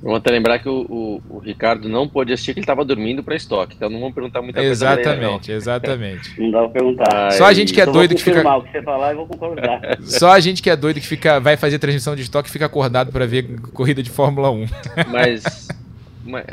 Vamos 0.03 0.19
até 0.19 0.31
lembrar 0.31 0.59
que 0.59 0.69
o, 0.69 0.85
o, 0.89 1.21
o, 1.29 1.39
Ricardo 1.39 1.89
não 1.89 2.07
pôde 2.07 2.31
assistir 2.31 2.53
que 2.53 2.59
ele 2.59 2.63
estava 2.63 2.85
dormindo 2.85 3.21
para 3.21 3.35
estoque, 3.35 3.75
então 3.75 3.89
não 3.89 3.99
vamos 3.99 4.15
perguntar 4.15 4.41
muita 4.41 4.59
coisa. 4.59 4.71
Exatamente, 4.71 5.51
exatamente. 5.51 6.41
Não 6.41 6.51
dá 6.51 6.59
para 6.59 6.69
perguntar. 6.69 7.31
Só 7.33 7.45
a 7.45 7.53
gente 7.53 7.73
que 7.73 7.81
é 7.81 7.85
doido 7.85 8.15
que 8.15 8.23
fica. 8.23 8.57
O 8.57 8.63
que 8.63 8.71
você 8.71 8.81
falar, 8.81 9.11
eu 9.11 9.17
vou 9.17 9.27
concordar. 9.27 9.81
Só 10.03 10.31
a 10.31 10.39
gente 10.39 10.61
que 10.61 10.69
é 10.69 10.75
doido 10.75 11.01
que 11.01 11.07
fica, 11.07 11.39
vai 11.39 11.57
fazer 11.57 11.79
transmissão 11.79 12.15
de 12.15 12.21
estoque 12.21 12.49
fica 12.49 12.65
acordado 12.65 13.11
para 13.11 13.25
ver 13.25 13.59
corrida 13.73 14.01
de 14.01 14.09
Fórmula 14.09 14.51
1. 14.51 14.67
Mas, 15.11 15.67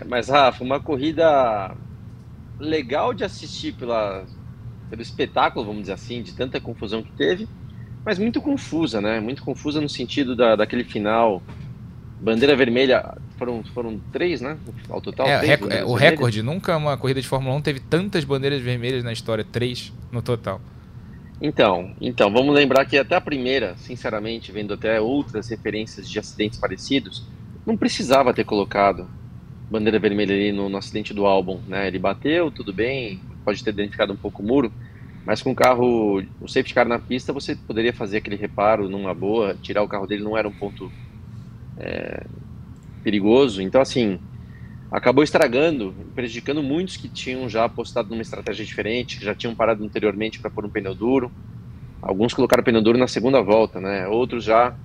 mas, 0.07 0.28
Rafa, 0.28 0.64
uma 0.64 0.80
corrida 0.80 1.74
legal 2.59 3.12
de 3.12 3.22
assistir 3.22 3.72
pela, 3.72 4.24
pelo 4.89 5.03
espetáculo, 5.03 5.64
vamos 5.64 5.82
dizer 5.82 5.93
assim, 5.93 6.22
de 6.22 6.32
tanta 6.32 6.61
confusão 6.61 7.03
que 7.03 7.12
teve, 7.12 7.49
mas 8.05 8.18
muito 8.18 8.41
confusa, 8.41 9.01
né? 9.01 9.18
Muito 9.20 9.43
confusa 9.43 9.80
no 9.80 9.89
sentido 9.89 10.37
da, 10.37 10.55
daquele 10.55 10.84
final. 10.84 11.43
Bandeira 12.20 12.57
vermelha, 12.57 13.16
foram, 13.37 13.62
foram 13.74 14.01
três, 14.12 14.41
né? 14.41 14.57
Ao 14.89 15.01
total. 15.01 15.26
É, 15.26 15.59
é, 15.70 15.84
o 15.84 15.95
recorde, 15.95 16.43
nunca 16.43 16.76
uma 16.76 16.97
corrida 16.97 17.20
de 17.20 17.26
Fórmula 17.26 17.55
1 17.57 17.61
teve 17.62 17.80
tantas 17.80 18.24
bandeiras 18.24 18.62
vermelhas 18.62 19.03
na 19.03 19.12
história, 19.12 19.45
três 19.45 19.93
no 20.11 20.22
total. 20.22 20.61
Então, 21.41 21.95
então, 22.01 22.32
vamos 22.32 22.55
lembrar 22.55 22.87
que 22.87 22.97
até 22.97 23.14
a 23.14 23.20
primeira, 23.20 23.76
sinceramente, 23.76 24.51
vendo 24.51 24.72
até 24.72 25.01
outras 25.01 25.49
referências 25.49 26.09
de 26.09 26.18
acidentes 26.18 26.59
parecidos, 26.59 27.26
não 27.66 27.76
precisava 27.76 28.32
ter 28.32 28.45
colocado 28.45 29.07
bandeira 29.70 29.99
vermelha 29.99 30.34
ali 30.34 30.53
no, 30.53 30.68
no 30.68 30.78
acidente 30.78 31.12
do 31.12 31.26
álbum, 31.26 31.61
né? 31.66 31.89
Ele 31.89 31.99
bateu, 31.99 32.51
tudo 32.51 32.72
bem, 32.72 33.20
pode 33.47 33.64
ter 33.64 33.72
danificado 33.72 34.12
um 34.12 34.18
pouco 34.18 34.42
o 34.42 34.47
muro, 34.47 34.72
mas 35.24 35.42
com 35.42 35.53
o 35.53 35.57
carro, 35.57 36.22
o 36.40 36.49
safety 36.49 36.74
car 36.74 36.88
na 36.88 36.99
pista, 37.01 37.32
você 37.32 37.57
poderia 37.57 37.94
fazer 37.94 38.18
aquele 38.18 38.36
reparo 38.36 38.88
numa 38.90 39.14
boa, 39.14 39.57
tirar 39.62 39.82
o 39.82 39.88
carro 39.88 40.07
dele 40.09 40.24
não 40.24 40.36
era 40.36 40.49
um 40.49 40.55
ponto 40.55 40.92
é, 41.78 42.26
perigoso. 43.03 43.62
Então, 43.62 43.80
assim, 43.80 44.20
acabou 44.90 45.24
estragando, 45.24 45.94
prejudicando 46.14 46.62
muitos 46.62 46.97
que 46.97 47.09
tinham 47.11 47.49
já 47.49 47.64
apostado 47.64 48.11
numa 48.11 48.22
estratégia 48.22 48.64
diferente, 48.64 49.18
que 49.18 49.24
já 49.24 49.34
tinham 49.34 49.55
parado 49.55 49.84
anteriormente 49.84 50.40
para 50.40 50.51
pôr 50.51 50.66
um 50.66 50.70
pneu 50.70 50.94
duro. 50.94 51.32
Alguns 52.03 52.34
colocaram 52.34 52.64
pneu 52.64 52.82
duro 52.82 52.99
na 52.99 53.09
segunda 53.09 53.42
volta, 53.42 53.80
né? 53.80 54.09
Outros 54.09 54.44
já 54.44 54.76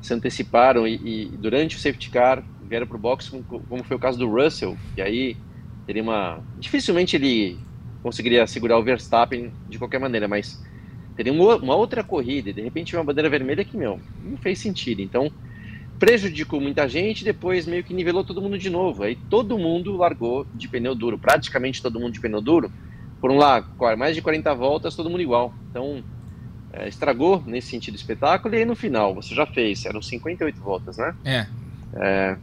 se 0.00 0.14
anteciparam 0.14 0.86
e, 0.86 1.34
e 1.34 1.38
durante 1.38 1.76
o 1.76 1.80
safety 1.80 2.10
car 2.10 2.44
vieram 2.60 2.86
para 2.86 2.96
o 2.96 3.00
box, 3.00 3.28
como, 3.30 3.44
como 3.44 3.84
foi 3.84 3.96
o 3.96 4.00
caso 4.00 4.18
do 4.18 4.28
Russell, 4.30 4.78
que 4.94 5.02
aí 5.02 5.38
teria 5.86 6.02
uma. 6.02 6.44
Dificilmente 6.56 7.16
ele 7.16 7.66
conseguiria 8.02 8.46
segurar 8.46 8.78
o 8.78 8.82
Verstappen 8.82 9.52
de 9.68 9.78
qualquer 9.78 9.98
maneira, 9.98 10.28
mas 10.28 10.62
teria 11.16 11.32
uma, 11.32 11.74
outra 11.74 12.04
corrida 12.04 12.50
e 12.50 12.52
de 12.52 12.60
repente 12.60 12.94
uma 12.94 13.04
bandeira 13.04 13.30
vermelha 13.30 13.64
que, 13.64 13.76
meu, 13.76 14.00
não 14.22 14.36
fez 14.36 14.58
sentido. 14.58 15.00
Então, 15.00 15.30
prejudicou 15.98 16.60
muita 16.60 16.88
gente, 16.88 17.24
depois 17.24 17.66
meio 17.66 17.82
que 17.82 17.94
nivelou 17.94 18.22
todo 18.22 18.42
mundo 18.42 18.58
de 18.58 18.68
novo. 18.68 19.02
Aí 19.02 19.16
todo 19.30 19.58
mundo 19.58 19.96
largou 19.96 20.46
de 20.54 20.68
pneu 20.68 20.94
duro, 20.94 21.18
praticamente 21.18 21.82
todo 21.82 21.98
mundo 21.98 22.12
de 22.12 22.20
pneu 22.20 22.40
duro. 22.40 22.70
Foram 23.20 23.36
lá 23.36 23.66
mais 23.96 24.14
de 24.14 24.22
40 24.22 24.54
voltas, 24.54 24.94
todo 24.94 25.08
mundo 25.08 25.22
igual. 25.22 25.54
Então 25.70 26.04
é, 26.72 26.86
estragou 26.88 27.42
nesse 27.46 27.68
sentido 27.68 27.94
o 27.94 27.96
espetáculo. 27.96 28.54
E 28.54 28.58
aí 28.58 28.64
no 28.64 28.76
final, 28.76 29.14
você 29.14 29.34
já 29.34 29.46
fez, 29.46 29.84
eram 29.86 30.02
58 30.02 30.60
voltas, 30.60 30.98
né? 30.98 31.14
É. 31.24 31.46
é 31.94 32.36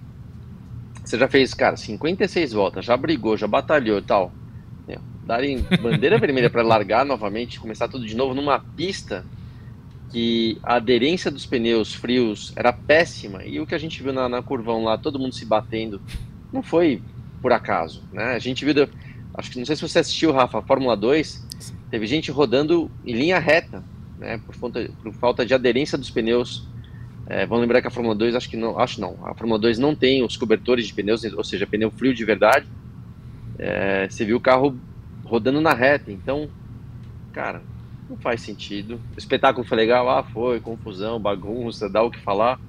você 1.04 1.18
já 1.18 1.28
fez, 1.28 1.54
cara, 1.54 1.76
56 1.76 2.54
voltas, 2.54 2.86
já 2.86 2.96
brigou, 2.96 3.36
já 3.36 3.46
batalhou 3.46 4.00
e 4.00 4.02
tal. 4.02 4.32
Darem 5.26 5.66
bandeira 5.82 6.18
vermelha 6.18 6.50
para 6.50 6.62
largar 6.62 7.06
novamente, 7.06 7.60
começar 7.60 7.88
tudo 7.88 8.06
de 8.06 8.16
novo 8.16 8.34
numa 8.34 8.60
pista 8.60 9.26
que 10.12 10.60
a 10.62 10.76
aderência 10.76 11.32
dos 11.32 11.46
pneus 11.46 11.94
frios 11.94 12.54
era 12.56 12.72
péssima 12.72 13.44
e 13.44 13.60
o 13.60 13.66
que 13.66 13.74
a 13.74 13.80
gente 13.80 14.02
viu 14.04 14.14
na, 14.14 14.30
na 14.30 14.44
curvão 14.44 14.84
lá, 14.84 14.96
todo 14.96 15.18
mundo 15.18 15.34
se 15.34 15.44
batendo, 15.44 16.00
não 16.52 16.62
foi 16.62 17.02
por 17.42 17.52
acaso, 17.52 18.04
né? 18.14 18.36
A 18.36 18.40
gente 18.40 18.64
viu, 18.64 18.88
acho 19.34 19.52
que 19.52 19.58
não 19.58 19.66
sei 19.66 19.76
se 19.76 19.82
você 19.82 20.00
assistiu, 20.00 20.32
Rafa, 20.32 20.60
a 20.60 20.62
Fórmula 20.62 20.96
2, 20.96 21.48
teve 21.90 22.06
gente 22.06 22.30
rodando 22.30 22.92
em 23.04 23.14
linha 23.14 23.40
reta, 23.40 23.84
né? 24.20 24.40
Por, 24.46 24.54
falta, 24.56 24.90
por 25.02 25.14
falta 25.14 25.46
de 25.46 25.54
aderência 25.54 25.98
dos 25.98 26.12
pneus. 26.12 26.68
É, 27.26 27.46
vamos 27.46 27.62
lembrar 27.62 27.82
que 27.82 27.88
a 27.88 27.92
Fórmula 27.92 28.14
2, 28.14 28.36
acho 28.36 28.50
que 28.50 28.56
não, 28.56 28.78
acho 28.80 29.02
não, 29.02 29.18
a 29.26 29.34
Fórmula 29.34 29.60
2 29.60 29.80
não 29.80 29.96
tem 29.96 30.24
os 30.24 30.38
cobertores 30.38 30.86
de 30.86 30.94
pneus, 30.94 31.24
ou 31.24 31.44
seja, 31.44 31.66
pneu 31.66 31.90
frio 31.90 32.14
de 32.14 32.24
verdade. 32.24 32.68
É, 33.58 34.08
você 34.08 34.24
viu 34.24 34.38
o 34.38 34.42
carro 34.42 34.78
rodando 35.34 35.60
na 35.60 35.74
reta, 35.74 36.12
então, 36.12 36.48
cara, 37.32 37.60
não 38.08 38.16
faz 38.16 38.40
sentido. 38.42 39.02
O 39.16 39.18
espetáculo 39.18 39.66
foi 39.66 39.76
legal, 39.76 40.08
ah, 40.08 40.22
foi, 40.22 40.60
confusão, 40.60 41.20
bagunça, 41.20 41.90
dá 41.90 42.04
o 42.04 42.12
que 42.12 42.20
falar. 42.20 42.60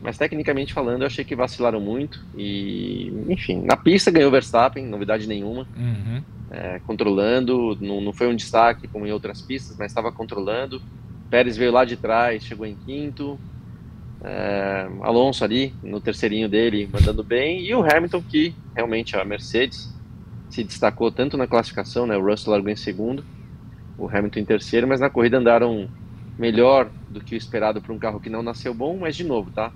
Mas 0.00 0.16
tecnicamente 0.16 0.72
falando, 0.72 1.02
eu 1.02 1.06
achei 1.06 1.22
que 1.22 1.36
vacilaram 1.36 1.82
muito. 1.82 2.24
E, 2.34 3.12
enfim, 3.28 3.60
na 3.62 3.76
pista 3.76 4.10
ganhou 4.10 4.30
Verstappen, 4.30 4.86
novidade 4.86 5.26
nenhuma. 5.26 5.68
Uhum. 5.76 6.22
É, 6.50 6.80
controlando, 6.86 7.76
não, 7.78 8.00
não 8.00 8.14
foi 8.14 8.26
um 8.26 8.34
destaque 8.34 8.88
como 8.88 9.06
em 9.06 9.12
outras 9.12 9.42
pistas, 9.42 9.76
mas 9.76 9.90
estava 9.90 10.10
controlando. 10.10 10.80
Pérez 11.28 11.58
veio 11.58 11.72
lá 11.72 11.84
de 11.84 11.98
trás, 11.98 12.42
chegou 12.42 12.64
em 12.64 12.74
quinto. 12.86 13.38
É, 14.24 14.88
Alonso 15.02 15.44
ali, 15.44 15.74
no 15.82 16.00
terceirinho 16.00 16.48
dele, 16.48 16.88
mandando 16.90 17.22
bem. 17.22 17.60
E 17.66 17.74
o 17.74 17.82
Hamilton, 17.82 18.22
que 18.22 18.54
realmente 18.74 19.14
a 19.14 19.22
Mercedes 19.26 19.97
se 20.50 20.64
destacou 20.64 21.10
tanto 21.10 21.36
na 21.36 21.46
classificação, 21.46 22.06
né? 22.06 22.16
O 22.16 22.24
Russell 22.24 22.52
largou 22.52 22.70
em 22.70 22.76
segundo 22.76 23.24
o 23.98 24.08
Hamilton 24.08 24.38
em 24.38 24.44
terceiro, 24.44 24.86
mas 24.86 25.00
na 25.00 25.10
corrida 25.10 25.38
andaram 25.38 25.88
melhor 26.38 26.88
do 27.10 27.20
que 27.20 27.34
o 27.34 27.36
esperado 27.36 27.82
para 27.82 27.92
um 27.92 27.98
carro 27.98 28.20
que 28.20 28.30
não 28.30 28.42
nasceu 28.42 28.72
bom, 28.72 28.96
mas 28.96 29.16
de 29.16 29.24
novo, 29.24 29.50
tá? 29.50 29.72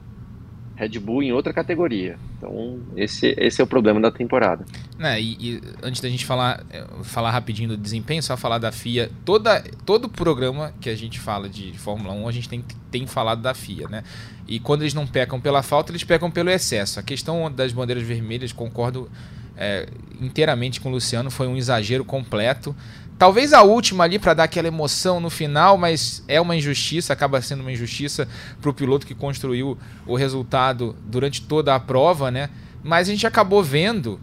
Red 0.76 0.98
Bull 1.00 1.22
em 1.22 1.32
outra 1.32 1.52
categoria. 1.52 2.16
Então, 2.38 2.80
esse, 2.96 3.34
esse 3.36 3.60
é 3.60 3.64
o 3.64 3.66
problema 3.66 4.00
da 4.00 4.10
temporada. 4.10 4.64
É, 4.98 5.20
e, 5.20 5.36
e, 5.38 5.60
antes 5.82 6.00
da 6.00 6.08
gente 6.08 6.24
falar, 6.24 6.64
é, 6.70 6.84
falar 7.02 7.30
rapidinho 7.30 7.70
do 7.70 7.76
desempenho, 7.76 8.22
só 8.22 8.36
falar 8.36 8.58
da 8.58 8.72
FIA. 8.72 9.10
Toda, 9.24 9.62
todo 9.84 10.08
programa 10.08 10.72
que 10.80 10.88
a 10.88 10.94
gente 10.94 11.20
fala 11.20 11.48
de 11.48 11.76
Fórmula 11.76 12.14
1, 12.14 12.28
a 12.28 12.32
gente 12.32 12.48
tem, 12.48 12.64
tem 12.90 13.06
falado 13.06 13.42
da 13.42 13.52
FIA, 13.52 13.88
né? 13.88 14.02
E 14.48 14.58
quando 14.58 14.82
eles 14.82 14.94
não 14.94 15.06
pecam 15.06 15.40
pela 15.40 15.62
falta, 15.62 15.92
eles 15.92 16.04
pecam 16.04 16.30
pelo 16.30 16.48
excesso. 16.48 16.98
A 16.98 17.02
questão 17.02 17.50
das 17.52 17.72
bandeiras 17.72 18.04
vermelhas, 18.04 18.52
concordo 18.52 19.10
é, 19.56 19.88
inteiramente 20.20 20.80
com 20.80 20.88
o 20.88 20.92
Luciano, 20.92 21.30
foi 21.30 21.46
um 21.46 21.56
exagero 21.56 22.04
completo. 22.04 22.74
Talvez 23.18 23.52
a 23.52 23.62
última 23.62 24.04
ali 24.04 24.18
para 24.18 24.34
dar 24.34 24.44
aquela 24.44 24.66
emoção 24.66 25.20
no 25.20 25.30
final, 25.30 25.78
mas 25.78 26.24
é 26.26 26.40
uma 26.40 26.56
injustiça, 26.56 27.12
acaba 27.12 27.40
sendo 27.40 27.60
uma 27.60 27.70
injustiça 27.70 28.28
para 28.60 28.70
o 28.70 28.74
piloto 28.74 29.06
que 29.06 29.14
construiu 29.14 29.78
o 30.06 30.16
resultado 30.16 30.96
durante 31.06 31.42
toda 31.42 31.74
a 31.74 31.78
prova, 31.78 32.30
né? 32.30 32.50
Mas 32.82 33.08
a 33.08 33.12
gente 33.12 33.26
acabou 33.26 33.62
vendo 33.62 34.20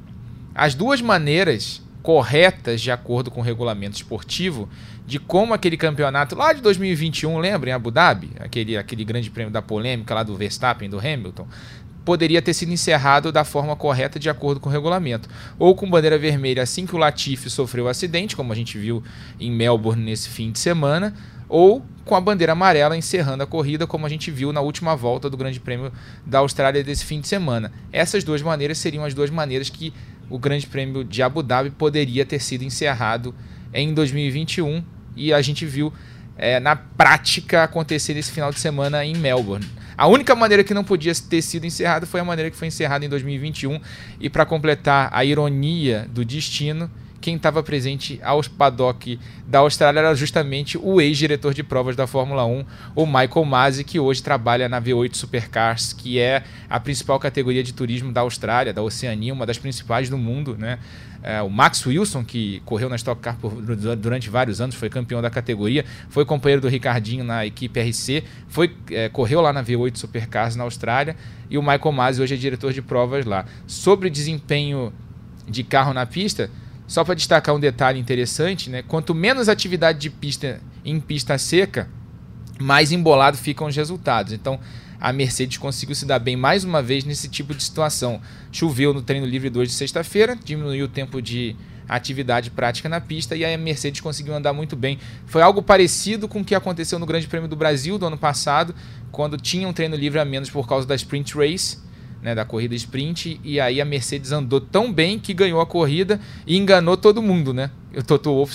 as 0.54 0.76
duas 0.76 1.02
maneiras 1.02 1.82
corretas 2.02 2.82
de 2.82 2.92
acordo 2.92 3.30
com 3.32 3.40
o 3.40 3.44
regulamento 3.44 3.96
esportivo 3.96 4.68
de 5.06 5.18
como 5.18 5.54
aquele 5.54 5.76
campeonato 5.76 6.36
lá 6.36 6.54
de 6.54 6.62
2021, 6.62 7.40
lembra 7.40 7.72
em 7.72 7.74
Abu 7.74 7.90
Dhabi, 7.90 8.30
aquele, 8.40 8.78
aquele 8.78 9.04
grande 9.04 9.32
prêmio 9.32 9.52
da 9.52 9.62
polêmica 9.62 10.14
lá 10.14 10.22
do 10.22 10.36
Verstappen, 10.36 10.88
do 10.88 11.00
Hamilton, 11.00 11.48
poderia 12.10 12.42
ter 12.42 12.56
sido 12.56 12.72
encerrado 12.72 13.32
da 13.32 13.44
forma 13.44 13.76
correta 13.76 14.18
de 14.18 14.32
acordo 14.32 14.60
com 14.60 14.68
o 14.68 14.72
regulamento. 14.72 15.30
Ou 15.60 15.76
com 15.76 15.88
bandeira 15.88 16.18
vermelha 16.18 16.64
assim 16.64 16.84
que 16.84 16.96
o 16.96 16.98
Latifi 16.98 17.52
sofreu 17.52 17.86
o 17.86 17.88
acidente, 17.88 18.36
como 18.36 18.52
a 18.52 18.56
gente 18.56 18.80
viu 18.80 19.04
em 19.40 19.52
Melbourne 19.52 20.04
nesse 20.04 20.28
fim 20.28 20.52
de 20.52 20.58
semana, 20.58 21.14
ou 21.48 21.86
com 22.04 22.16
a 22.16 22.20
bandeira 22.20 22.54
amarela 22.54 22.98
encerrando 22.98 23.44
a 23.44 23.46
corrida, 23.46 23.86
como 23.86 24.08
a 24.08 24.10
gente 24.10 24.32
viu 24.32 24.52
na 24.52 24.60
última 24.60 24.96
volta 24.96 25.30
do 25.30 25.38
Grande 25.38 25.60
Prêmio 25.60 25.94
da 26.26 26.40
Austrália 26.40 26.84
desse 26.84 27.06
fim 27.06 27.22
de 27.22 27.28
semana. 27.28 27.72
Essas 27.94 28.24
duas 28.24 28.42
maneiras 28.42 28.80
seriam 28.80 29.06
as 29.06 29.14
duas 29.14 29.30
maneiras 29.30 29.70
que 29.70 29.94
o 30.32 30.40
Grande 30.40 30.66
Prêmio 30.66 31.04
de 31.04 31.22
Abu 31.22 31.44
Dhabi 31.44 31.70
poderia 31.70 32.26
ter 32.26 32.40
sido 32.40 32.64
encerrado 32.64 33.36
em 33.72 33.94
2021 33.94 34.84
e 35.16 35.32
a 35.32 35.44
gente 35.44 35.64
viu 35.64 35.94
é, 36.36 36.60
na 36.60 36.76
prática 36.76 37.66
acontecer 37.66 38.18
esse 38.18 38.32
final 38.32 38.52
de 38.52 38.60
semana 38.60 39.06
em 39.06 39.16
Melbourne. 39.16 39.70
A 40.00 40.08
única 40.08 40.34
maneira 40.34 40.64
que 40.64 40.74
não 40.74 40.82
podia 40.82 41.14
ter 41.14 41.42
sido 41.42 41.66
encerrado 41.66 42.08
foi 42.08 42.22
a 42.22 42.24
maneira 42.24 42.50
que 42.50 42.56
foi 42.56 42.70
encerrada 42.70 43.04
em 43.04 43.10
2021. 43.10 43.82
E 44.18 44.30
para 44.30 44.46
completar 44.46 45.10
a 45.12 45.26
ironia 45.26 46.08
do 46.10 46.24
destino, 46.24 46.90
quem 47.22 47.36
estava 47.36 47.62
presente 47.62 48.20
aos 48.24 48.48
paddock 48.48 49.20
da 49.48 49.60
Austrália 49.60 50.00
era 50.00 50.16
justamente 50.16 50.78
o 50.78 51.02
ex-diretor 51.02 51.54
de 51.54 51.64
provas 51.64 51.96
da 51.96 52.08
Fórmula 52.08 52.46
1, 52.46 52.66
o 52.96 53.06
Michael 53.06 53.46
Masi, 53.46 53.84
que 53.84 54.00
hoje 54.00 54.24
trabalha 54.24 54.70
na 54.70 54.82
V8 54.82 55.16
Supercars, 55.16 55.94
que 55.94 56.20
é 56.20 56.44
a 56.70 56.80
principal 56.80 57.20
categoria 57.20 57.64
de 57.64 57.74
turismo 57.74 58.12
da 58.12 58.22
Austrália, 58.22 58.74
da 58.74 58.82
Oceania, 58.82 59.34
uma 59.34 59.46
das 59.46 59.58
principais 59.58 60.10
do 60.10 60.18
mundo, 60.18 60.56
né? 60.58 60.80
É, 61.22 61.42
o 61.42 61.50
Max 61.50 61.86
Wilson, 61.86 62.24
que 62.24 62.62
correu 62.66 62.88
na 62.88 62.96
Stock 62.96 63.22
Car 63.22 63.38
por, 63.38 63.52
durante 63.98 64.30
vários 64.30 64.62
anos, 64.62 64.76
foi 64.76 64.90
campeão 64.90 65.22
da 65.22 65.30
categoria, 65.30 65.84
foi 66.10 66.24
companheiro 66.24 66.62
do 66.62 66.70
Ricardinho 66.70 67.26
na 67.26 67.46
equipe 67.46 67.80
RC, 67.82 68.24
foi, 68.48 68.74
é, 68.90 69.10
correu 69.10 69.42
lá 69.42 69.52
na 69.52 69.62
V8 69.62 69.98
Supercars 69.98 70.56
na 70.56 70.64
Austrália, 70.64 71.18
e 71.50 71.58
o 71.58 71.62
Michael 71.62 71.92
Masi 71.92 72.22
hoje 72.22 72.36
é 72.36 72.38
diretor 72.38 72.72
de 72.72 72.82
provas 72.82 73.26
lá. 73.26 73.46
Sobre 73.68 74.10
desempenho 74.10 74.94
de 75.46 75.64
carro 75.64 75.94
na 75.94 76.06
pista, 76.06 76.50
só 76.90 77.04
para 77.04 77.14
destacar 77.14 77.56
um 77.56 77.60
detalhe 77.60 78.00
interessante, 78.00 78.68
né? 78.68 78.82
quanto 78.82 79.14
menos 79.14 79.48
atividade 79.48 80.00
de 80.00 80.10
pista 80.10 80.60
em 80.84 81.00
pista 81.00 81.38
seca, 81.38 81.88
mais 82.60 82.92
embolado 82.92 83.38
ficam 83.38 83.68
os 83.68 83.76
resultados. 83.76 84.34
Então, 84.34 84.60
a 85.00 85.14
Mercedes 85.14 85.60
conseguiu 85.60 85.96
se 85.96 86.04
dar 86.04 86.18
bem 86.18 86.36
mais 86.36 86.64
uma 86.64 86.82
vez 86.82 87.04
nesse 87.06 87.30
tipo 87.30 87.54
de 87.54 87.62
situação. 87.62 88.20
Choveu 88.52 88.92
no 88.92 89.04
treino 89.04 89.28
livre 89.28 89.52
2 89.52 89.70
de 89.70 89.76
sexta-feira, 89.76 90.36
diminuiu 90.44 90.86
o 90.86 90.90
tempo 90.90 91.22
de 91.22 91.56
atividade 91.88 92.50
prática 92.50 92.90
na 92.90 93.00
pista 93.00 93.36
e 93.36 93.46
a 93.46 93.56
Mercedes 93.56 94.02
conseguiu 94.02 94.36
andar 94.36 94.52
muito 94.52 94.76
bem. 94.76 94.98
Foi 95.28 95.44
algo 95.44 95.62
parecido 95.62 96.28
com 96.28 96.42
o 96.42 96.44
que 96.44 96.56
aconteceu 96.56 96.98
no 96.98 97.06
Grande 97.06 97.28
Prêmio 97.28 97.48
do 97.48 97.56
Brasil 97.56 98.00
do 98.00 98.08
ano 98.08 98.18
passado, 98.18 98.74
quando 99.12 99.38
tinha 99.38 99.68
um 99.68 99.74
treino 99.74 99.96
livre 99.96 100.20
a 100.20 100.26
menos 100.26 100.50
por 100.50 100.68
causa 100.68 100.88
da 100.88 100.96
Sprint 100.96 101.38
Race. 101.38 101.78
Né, 102.22 102.36
da 102.36 102.44
corrida 102.44 102.76
sprint, 102.76 103.40
e 103.46 103.62
aí 103.62 103.80
a 103.80 103.86
Mercedes 103.86 104.34
andou 104.34 104.60
tão 104.60 104.92
bem 104.92 105.18
que 105.18 105.34
ganhou 105.34 105.62
a 105.62 105.66
corrida 105.66 106.20
e 106.46 106.58
enganou 106.58 106.98
todo 106.98 107.22
mundo, 107.22 107.54
né? 107.54 107.72
O 107.96 108.04
Toto 108.04 108.30
Wolff 108.30 108.54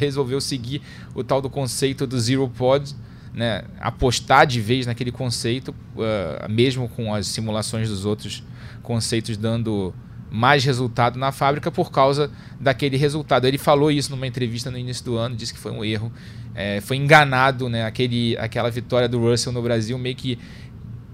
resolveu 0.00 0.40
seguir 0.40 0.80
o 1.14 1.22
tal 1.22 1.42
do 1.42 1.50
conceito 1.50 2.06
do 2.06 2.18
Zero 2.18 2.48
Pod, 2.48 2.94
né, 3.34 3.64
apostar 3.80 4.46
de 4.46 4.60
vez 4.60 4.86
naquele 4.86 5.12
conceito, 5.12 5.74
uh, 5.94 6.50
mesmo 6.50 6.88
com 6.88 7.14
as 7.14 7.26
simulações 7.26 7.88
dos 7.88 8.04
outros 8.04 8.42
conceitos 8.82 9.36
dando 9.36 9.94
mais 10.30 10.64
resultado 10.64 11.18
na 11.18 11.30
fábrica 11.30 11.70
por 11.70 11.90
causa 11.90 12.30
daquele 12.58 12.96
resultado. 12.96 13.46
Ele 13.46 13.58
falou 13.58 13.90
isso 13.90 14.10
numa 14.10 14.26
entrevista 14.26 14.70
no 14.70 14.78
início 14.78 15.04
do 15.04 15.16
ano, 15.16 15.36
disse 15.36 15.52
que 15.52 15.60
foi 15.60 15.72
um 15.72 15.84
erro, 15.84 16.10
é, 16.54 16.80
foi 16.80 16.96
enganado, 16.96 17.68
né, 17.68 17.84
aquele, 17.84 18.36
aquela 18.38 18.70
vitória 18.70 19.08
do 19.08 19.18
Russell 19.18 19.52
no 19.52 19.62
Brasil 19.62 19.98
meio 19.98 20.16
que 20.16 20.38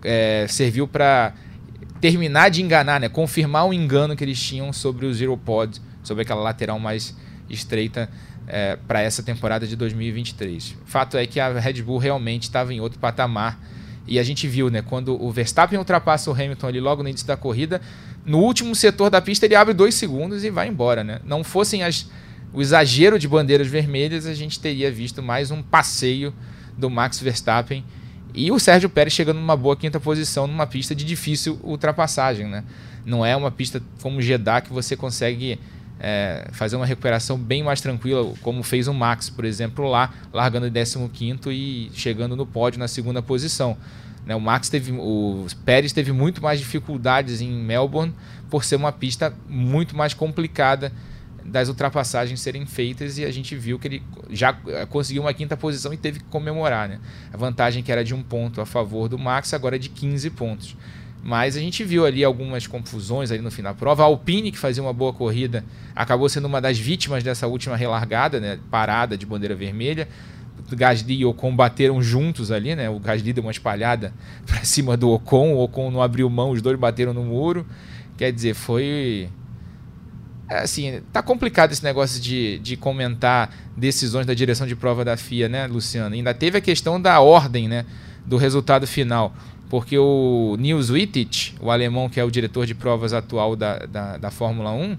é, 0.05 0.47
serviu 0.49 0.87
para 0.87 1.35
terminar 2.01 2.51
de 2.51 2.63
enganar, 2.63 3.01
né, 3.01 3.09
confirmar 3.09 3.67
o 3.67 3.73
engano 3.73 4.17
que 4.17 4.25
eles 4.25 4.41
tinham 4.41 4.73
sobre 4.73 5.07
o 5.07 5.15
Zero 5.15 5.37
Pod, 5.37 5.81
sobre 6.03 6.23
aquela 6.23 6.41
lateral 6.41 6.79
mais 6.79 7.17
estreita 7.51 8.09
é, 8.47 8.77
para 8.77 9.03
essa 9.03 9.23
temporada 9.23 9.67
de 9.67 9.77
2023. 9.77 10.77
Fato 10.85 11.17
é 11.17 11.27
que 11.27 11.39
a 11.39 11.59
Red 11.59 11.83
Bull 11.83 11.99
realmente 11.99 12.45
estava 12.45 12.73
em 12.73 12.81
outro 12.81 12.99
patamar. 12.99 13.61
E 14.07 14.19
a 14.19 14.23
gente 14.23 14.49
viu, 14.49 14.71
né? 14.71 14.81
Quando 14.81 15.23
o 15.23 15.31
Verstappen 15.31 15.79
ultrapassa 15.79 16.31
o 16.31 16.33
Hamilton 16.33 16.67
ali 16.67 16.81
logo 16.81 17.03
no 17.03 17.11
início 17.11 17.27
da 17.27 17.37
corrida, 17.37 17.81
no 18.25 18.39
último 18.39 18.75
setor 18.75 19.11
da 19.11 19.21
pista 19.21 19.45
ele 19.45 19.55
abre 19.55 19.75
dois 19.75 19.95
segundos 19.95 20.45
e 20.45 20.51
vai 20.51 20.67
embora, 20.67 21.05
né? 21.05 21.21
Não 21.27 21.45
fossem 21.45 21.83
as, 21.83 22.09
o 22.53 22.63
exagero 22.63 23.19
de 23.19 23.29
bandeiras 23.29 23.67
vermelhas, 23.67 24.25
a 24.25 24.33
gente 24.33 24.59
teria 24.59 24.91
visto 24.91 25.23
mais 25.23 25.51
um 25.51 25.63
passeio 25.63 26.33
do 26.77 26.89
Max 26.89 27.21
Verstappen 27.21 27.85
e 28.35 28.53
o 28.53 28.59
Sérgio 28.59 28.89
Pérez 28.89 29.13
chegando 29.13 29.39
numa 29.39 29.57
boa 29.57 29.77
quinta 29.77 29.99
posição 29.99 30.47
numa 30.47 30.67
pista 30.67 30.95
de 30.95 31.05
difícil 31.05 31.59
ultrapassagem, 31.63 32.47
né? 32.47 32.65
Não 33.05 33.25
é 33.25 33.35
uma 33.35 33.51
pista 33.51 33.83
como 34.03 34.21
Jeddah 34.21 34.61
que 34.61 34.73
você 34.73 34.97
consegue 34.97 35.59
é, 35.99 36.49
fazer 36.53 36.77
uma 36.77 36.87
recuperação 36.87 37.39
bem 37.39 37.63
mais 37.63 37.81
tranquila, 37.81 38.33
como 38.43 38.63
fez 38.63 38.87
o 38.87 38.95
Max, 38.95 39.29
por 39.31 39.45
exemplo, 39.45 39.89
lá, 39.89 40.13
largando 40.33 40.67
em 40.67 41.09
15 41.09 41.51
e 41.51 41.91
chegando 41.95 42.37
no 42.37 42.47
pódio 42.47 42.79
na 42.79 42.89
segunda 42.89 43.21
posição. 43.23 43.77
Né, 44.25 44.37
o 44.37 44.41
Max 44.41 44.69
teve, 44.69 44.93
o 44.93 45.47
Pérez 45.65 45.93
teve 45.93 46.13
muito 46.13 46.43
mais 46.43 46.59
dificuldades 46.59 47.41
em 47.41 47.51
Melbourne 47.51 48.15
por 48.51 48.63
ser 48.63 48.77
uma 48.77 48.93
pista 48.93 49.35
muito 49.49 49.97
mais 49.97 50.13
complicada 50.13 50.93
das 51.45 51.69
ultrapassagens 51.69 52.41
serem 52.41 52.67
feitas 52.67 53.19
e 53.19 53.25
a 53.25 53.31
gente 53.31 53.57
viu 53.57 53.79
que 53.79 53.89
ele 53.89 54.03
já 54.31 54.57
é, 54.67 54.85
conseguiu 54.87 55.23
uma 55.23 55.33
quinta 55.33 55.57
posição 55.57 55.93
e 55.93 55.97
teve 55.97 56.21
que 56.21 56.27
comemorar. 56.27 56.89
Né? 56.89 57.01
A 57.33 57.37
vantagem 57.37 57.83
que 57.83 57.91
era 57.91 58.05
de 58.05 58.15
um 58.15 58.23
ponto 58.23 58.61
a 58.61 58.67
favor 58.67 59.09
do 59.09 59.19
Max 59.19 59.55
agora 59.55 59.77
é 59.77 59.79
de 59.79 59.89
15 59.89 60.31
pontos. 60.31 60.77
Mas 61.23 61.57
a 61.57 61.61
gente 61.61 61.83
viu 61.85 62.07
ali 62.07 62.23
algumas 62.23 62.67
confusões 62.67 63.31
ali 63.31 63.43
no 63.43 63.51
final 63.51 63.73
da 63.73 63.79
prova. 63.79 64.03
A 64.03 64.07
Alpine, 64.07 64.53
que 64.53 64.59
fazia 64.59 64.83
uma 64.83 64.93
boa 64.93 65.13
corrida, 65.13 65.65
acabou 65.95 66.29
sendo 66.29 66.47
uma 66.47 66.61
das 66.61 66.79
vítimas 66.79 67.25
dessa 67.25 67.47
última 67.47 67.77
relargada, 67.77 68.39
né? 68.39 68.59
parada 68.71 69.17
de 69.17 69.27
bandeira 69.27 69.55
vermelha. 69.55 70.09
Gasly 70.71 71.21
e 71.21 71.25
Ocon 71.25 71.55
bateram 71.55 72.03
juntos 72.03 72.51
ali, 72.51 72.75
né? 72.75 72.91
O 72.91 72.99
Gasly 72.99 73.33
deu 73.33 73.43
uma 73.43 73.51
espalhada 73.51 74.13
para 74.47 74.65
cima 74.65 74.97
do 74.97 75.11
Ocon, 75.11 75.55
o 75.55 75.63
Ocon 75.63 75.91
não 75.91 76.03
abriu 76.03 76.29
mão, 76.29 76.51
os 76.51 76.61
dois 76.61 76.79
bateram 76.79 77.15
no 77.15 77.25
muro. 77.25 77.67
Quer 78.17 78.33
dizer, 78.33 78.55
foi 78.55 79.29
é, 79.29 79.29
assim, 80.49 81.01
tá 81.13 81.23
complicado 81.23 81.73
esse 81.73 81.85
negócio 81.85 82.21
de, 82.21 82.59
de 82.59 82.77
comentar 82.77 83.55
decisões 83.77 84.27
da 84.27 84.35
direção 84.35 84.67
de 84.67 84.75
prova 84.75 85.05
da 85.05 85.17
FIA, 85.17 85.49
né, 85.49 85.67
Luciano? 85.67 86.15
Ainda 86.15 86.33
teve 86.33 86.59
a 86.59 86.61
questão 86.61 87.01
da 87.01 87.21
ordem, 87.21 87.69
né, 87.69 87.85
do 88.27 88.37
resultado 88.37 88.87
final 88.87 89.35
porque 89.69 89.99
o 89.99 90.57
Nils 90.59 90.91
Wittich, 90.91 91.55
o 91.61 91.71
alemão 91.71 92.09
que 92.09 92.19
é 92.19 92.25
o 92.25 92.31
diretor 92.31 92.67
de 92.67 92.75
provas 92.75 93.13
atual 93.13 93.55
da, 93.55 93.79
da, 93.81 94.17
da 94.17 94.31
Fórmula 94.31 94.73
1, 94.73 94.97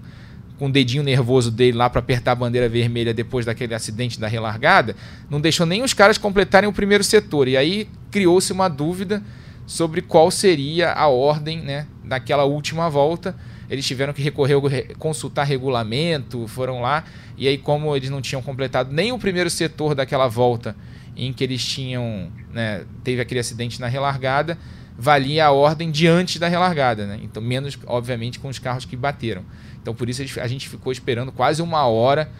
com 0.58 0.66
o 0.66 0.70
dedinho 0.70 1.02
nervoso 1.02 1.50
dele 1.50 1.76
lá 1.76 1.88
para 1.88 2.00
apertar 2.00 2.32
a 2.32 2.34
bandeira 2.34 2.68
vermelha 2.68 3.14
depois 3.14 3.46
daquele 3.46 3.74
acidente 3.74 4.20
da 4.20 4.28
relargada, 4.28 4.94
não 5.28 5.40
deixou 5.40 5.66
nem 5.66 5.82
os 5.82 5.94
caras 5.94 6.18
completarem 6.18 6.68
o 6.68 6.72
primeiro 6.72 7.02
setor. 7.02 7.48
E 7.48 7.56
aí 7.56 7.88
criou-se 8.10 8.52
uma 8.52 8.68
dúvida 8.68 9.22
sobre 9.66 10.02
qual 10.02 10.30
seria 10.30 10.92
a 10.92 11.08
ordem 11.08 11.62
né, 11.62 11.86
daquela 12.04 12.44
última 12.44 12.90
volta. 12.90 13.34
Eles 13.70 13.86
tiveram 13.86 14.12
que 14.12 14.20
recorrer, 14.20 14.96
consultar 14.98 15.44
regulamento, 15.44 16.48
foram 16.48 16.82
lá, 16.82 17.04
e 17.38 17.46
aí, 17.46 17.56
como 17.56 17.94
eles 17.94 18.10
não 18.10 18.20
tinham 18.20 18.42
completado 18.42 18.92
nem 18.92 19.12
o 19.12 19.18
primeiro 19.18 19.48
setor 19.48 19.94
daquela 19.94 20.26
volta 20.26 20.74
em 21.16 21.32
que 21.32 21.44
eles 21.44 21.64
tinham, 21.64 22.30
né, 22.52 22.84
teve 23.04 23.20
aquele 23.20 23.38
acidente 23.38 23.80
na 23.80 23.86
relargada, 23.86 24.58
valia 24.98 25.46
a 25.46 25.50
ordem 25.52 25.90
diante 25.90 26.38
da 26.38 26.48
relargada, 26.48 27.06
né? 27.06 27.20
Então 27.22 27.42
menos, 27.42 27.78
obviamente, 27.86 28.38
com 28.38 28.48
os 28.48 28.58
carros 28.58 28.84
que 28.84 28.96
bateram. 28.96 29.44
Então 29.80 29.94
por 29.94 30.08
isso 30.08 30.22
a 30.40 30.46
gente 30.46 30.68
ficou 30.68 30.92
esperando 30.92 31.32
quase 31.32 31.62
uma 31.62 31.86
hora 31.86 32.30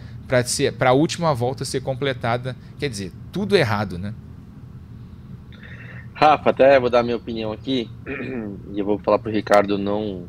para 0.79 0.91
a 0.91 0.93
última 0.93 1.35
volta 1.35 1.65
ser 1.65 1.81
completada. 1.81 2.57
Quer 2.79 2.91
dizer, 2.91 3.13
tudo 3.33 3.57
errado, 3.57 3.99
né? 3.99 4.15
Rafa, 6.13 6.51
até 6.51 6.79
vou 6.79 6.91
dar 6.91 7.03
minha 7.03 7.17
opinião 7.17 7.51
aqui 7.51 7.89
e 8.75 8.79
eu 8.79 8.85
vou 8.85 8.99
falar 8.99 9.19
para 9.19 9.31
o 9.31 9.33
Ricardo 9.33 9.79
não 9.79 10.27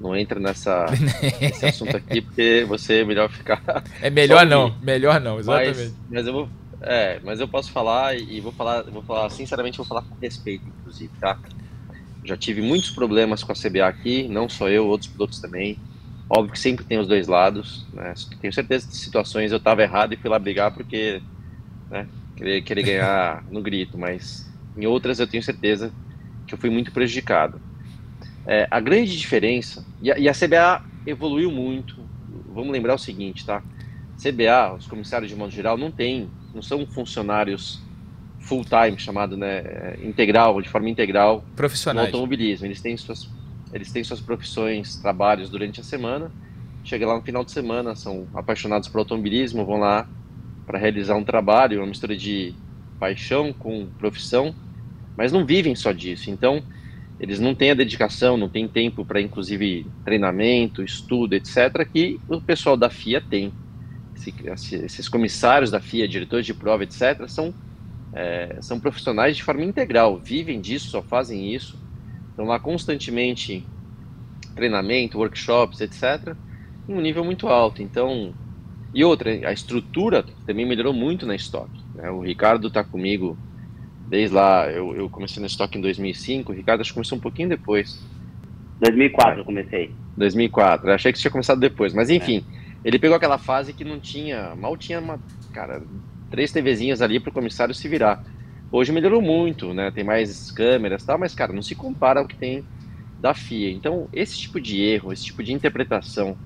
não 0.00 0.16
entra 0.16 0.38
nessa 0.38 0.86
nesse 1.40 1.66
assunto 1.66 1.96
aqui 1.96 2.20
porque 2.20 2.64
você 2.68 3.00
é 3.00 3.04
melhor 3.04 3.30
ficar. 3.30 3.62
É 4.00 4.10
melhor 4.10 4.46
não, 4.46 4.76
melhor 4.80 5.20
não, 5.20 5.38
exatamente. 5.38 5.76
Mas, 5.76 5.94
mas 6.08 6.26
eu 6.26 6.32
vou 6.32 6.48
é, 6.80 7.20
mas 7.24 7.40
eu 7.40 7.48
posso 7.48 7.72
falar 7.72 8.16
e 8.16 8.40
vou 8.40 8.52
falar, 8.52 8.82
vou 8.84 9.02
falar 9.02 9.28
sinceramente, 9.30 9.78
vou 9.78 9.86
falar 9.86 10.02
com 10.02 10.14
respeito, 10.20 10.64
inclusive, 10.66 11.10
tá? 11.20 11.38
Já 12.24 12.36
tive 12.36 12.60
muitos 12.62 12.90
problemas 12.90 13.42
com 13.42 13.52
a 13.52 13.54
CBA 13.54 13.86
aqui, 13.86 14.28
não 14.28 14.48
só 14.48 14.68
eu, 14.68 14.86
outros 14.86 15.10
pilotos 15.10 15.40
também. 15.40 15.78
Óbvio 16.30 16.52
que 16.52 16.58
sempre 16.58 16.84
tem 16.84 16.98
os 16.98 17.08
dois 17.08 17.26
lados, 17.26 17.86
né? 17.92 18.12
Tenho 18.40 18.52
certeza 18.52 18.86
de 18.86 18.96
situações 18.96 19.50
eu 19.50 19.58
estava 19.58 19.82
errado 19.82 20.12
e 20.12 20.16
fui 20.16 20.30
lá 20.30 20.38
brigar 20.38 20.72
porque, 20.72 21.22
né, 21.90 22.06
querer, 22.36 22.62
querer 22.62 22.82
ganhar 22.82 23.44
no 23.50 23.62
grito, 23.62 23.98
mas 23.98 24.46
em 24.76 24.86
outras 24.86 25.18
eu 25.18 25.26
tenho 25.26 25.42
certeza 25.42 25.92
que 26.46 26.54
eu 26.54 26.58
fui 26.58 26.70
muito 26.70 26.92
prejudicado. 26.92 27.60
É, 28.50 28.66
a 28.70 28.80
grande 28.80 29.16
diferença, 29.16 29.84
e 30.00 30.10
a, 30.10 30.18
e 30.18 30.26
a 30.26 30.32
CBA 30.32 30.82
evoluiu 31.06 31.50
muito, 31.52 31.96
vamos 32.48 32.72
lembrar 32.72 32.94
o 32.94 32.98
seguinte, 32.98 33.44
tá? 33.44 33.62
CBA, 34.16 34.74
os 34.78 34.86
comissários 34.86 35.30
de 35.30 35.36
modo 35.36 35.52
geral, 35.52 35.76
não 35.76 35.90
tem 35.90 36.30
não 36.54 36.62
são 36.62 36.86
funcionários 36.86 37.80
full 38.40 38.64
time, 38.64 38.98
chamado 38.98 39.36
né, 39.36 39.96
integral, 40.02 40.62
de 40.62 40.68
forma 40.68 40.88
integral 40.88 41.44
Profissionais. 41.54 42.08
no 42.08 42.16
automobilismo. 42.16 42.66
Eles 42.66 42.80
têm 42.80 42.96
suas 42.96 43.28
eles 43.72 43.92
têm 43.92 44.02
suas 44.02 44.20
profissões, 44.20 44.96
trabalhos 44.96 45.50
durante 45.50 45.80
a 45.80 45.84
semana. 45.84 46.32
Chega 46.82 47.06
lá 47.06 47.16
no 47.16 47.22
final 47.22 47.44
de 47.44 47.52
semana, 47.52 47.94
são 47.94 48.26
apaixonados 48.32 48.88
por 48.88 48.98
automobilismo, 48.98 49.66
vão 49.66 49.78
lá 49.78 50.08
para 50.66 50.78
realizar 50.78 51.16
um 51.16 51.24
trabalho, 51.24 51.80
uma 51.80 51.86
mistura 51.86 52.16
de 52.16 52.54
paixão 52.98 53.52
com 53.52 53.86
profissão, 53.98 54.54
mas 55.16 55.32
não 55.32 55.44
vivem 55.44 55.74
só 55.74 55.92
disso. 55.92 56.30
Então, 56.30 56.62
eles 57.20 57.40
não 57.40 57.54
têm 57.54 57.72
a 57.72 57.74
dedicação, 57.74 58.36
não 58.36 58.48
têm 58.48 58.68
tempo 58.68 59.04
para, 59.04 59.20
inclusive, 59.20 59.86
treinamento, 60.04 60.82
estudo, 60.82 61.34
etc., 61.34 61.86
que 61.92 62.20
o 62.28 62.40
pessoal 62.40 62.76
da 62.76 62.88
FIA 62.88 63.20
tem 63.20 63.52
esses 64.84 65.08
comissários 65.08 65.70
da 65.70 65.80
FIA, 65.80 66.06
diretores 66.06 66.44
de 66.44 66.54
prova, 66.54 66.84
etc., 66.84 67.26
são, 67.26 67.52
é, 68.12 68.58
são 68.60 68.78
profissionais 68.78 69.36
de 69.36 69.42
forma 69.42 69.64
integral, 69.64 70.18
vivem 70.18 70.60
disso, 70.60 70.90
só 70.90 71.02
fazem 71.02 71.54
isso, 71.54 71.78
estão 72.30 72.44
lá 72.44 72.58
constantemente 72.58 73.64
treinamento, 74.54 75.18
workshops, 75.18 75.80
etc., 75.80 76.34
em 76.88 76.94
um 76.94 77.00
nível 77.00 77.24
muito 77.24 77.48
alto. 77.48 77.82
Então, 77.82 78.32
e 78.94 79.04
outra, 79.04 79.30
a 79.48 79.52
estrutura 79.52 80.24
também 80.46 80.66
melhorou 80.66 80.92
muito 80.92 81.26
na 81.26 81.34
Stock. 81.36 81.70
Né? 81.94 82.10
O 82.10 82.20
Ricardo 82.20 82.68
está 82.68 82.82
comigo 82.82 83.36
desde 84.08 84.34
lá, 84.34 84.70
eu, 84.70 84.94
eu 84.96 85.08
comecei 85.08 85.40
na 85.40 85.46
Stock 85.46 85.76
em 85.76 85.80
2005, 85.80 86.52
o 86.52 86.54
Ricardo 86.54 86.80
acho 86.80 86.90
que 86.90 86.94
começou 86.94 87.18
um 87.18 87.20
pouquinho 87.20 87.48
depois. 87.48 88.02
2004 88.80 89.40
eu 89.40 89.44
comecei. 89.44 89.94
2004, 90.16 90.88
eu 90.88 90.94
achei 90.94 91.12
que 91.12 91.18
você 91.18 91.22
tinha 91.22 91.32
começado 91.32 91.60
depois, 91.60 91.92
mas 91.92 92.10
enfim. 92.10 92.44
É. 92.54 92.68
Ele 92.84 92.98
pegou 92.98 93.16
aquela 93.16 93.38
fase 93.38 93.72
que 93.72 93.84
não 93.84 93.98
tinha, 93.98 94.54
mal 94.56 94.76
tinha 94.76 95.00
uma, 95.00 95.18
cara, 95.52 95.82
três 96.30 96.52
TVzinhas 96.52 97.02
ali 97.02 97.18
para 97.18 97.30
o 97.30 97.32
comissário 97.32 97.74
se 97.74 97.88
virar. 97.88 98.24
Hoje 98.70 98.92
melhorou 98.92 99.20
muito, 99.20 99.74
né? 99.74 99.90
Tem 99.90 100.04
mais 100.04 100.50
câmeras, 100.52 101.04
tal, 101.04 101.18
mas 101.18 101.34
cara, 101.34 101.52
não 101.52 101.62
se 101.62 101.74
compara 101.74 102.20
ao 102.20 102.26
que 102.26 102.36
tem 102.36 102.64
da 103.20 103.34
FIA. 103.34 103.70
Então, 103.70 104.08
esse 104.12 104.38
tipo 104.38 104.60
de 104.60 104.80
erro, 104.80 105.12
esse 105.12 105.24
tipo 105.24 105.42
de 105.42 105.52
interpretação 105.52 106.36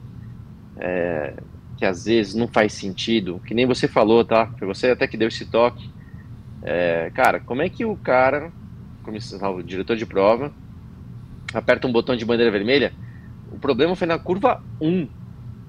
é, 0.78 1.34
que 1.76 1.84
às 1.84 2.04
vezes 2.04 2.34
não 2.34 2.48
faz 2.48 2.72
sentido, 2.72 3.40
que 3.46 3.54
nem 3.54 3.66
você 3.66 3.86
falou, 3.86 4.24
tá? 4.24 4.46
Foi 4.58 4.66
você 4.66 4.90
até 4.90 5.06
que 5.06 5.16
deu 5.16 5.28
esse 5.28 5.44
toque. 5.46 5.90
É, 6.62 7.10
cara, 7.14 7.40
como 7.40 7.62
é 7.62 7.68
que 7.68 7.84
o 7.84 7.96
cara 7.96 8.52
o 9.04 9.62
diretor 9.62 9.96
de 9.96 10.06
prova, 10.06 10.52
aperta 11.52 11.86
um 11.86 11.92
botão 11.92 12.16
de 12.16 12.24
bandeira 12.24 12.50
vermelha. 12.50 12.92
O 13.50 13.58
problema 13.58 13.96
foi 13.96 14.06
na 14.06 14.18
curva 14.18 14.62
1. 14.80 15.08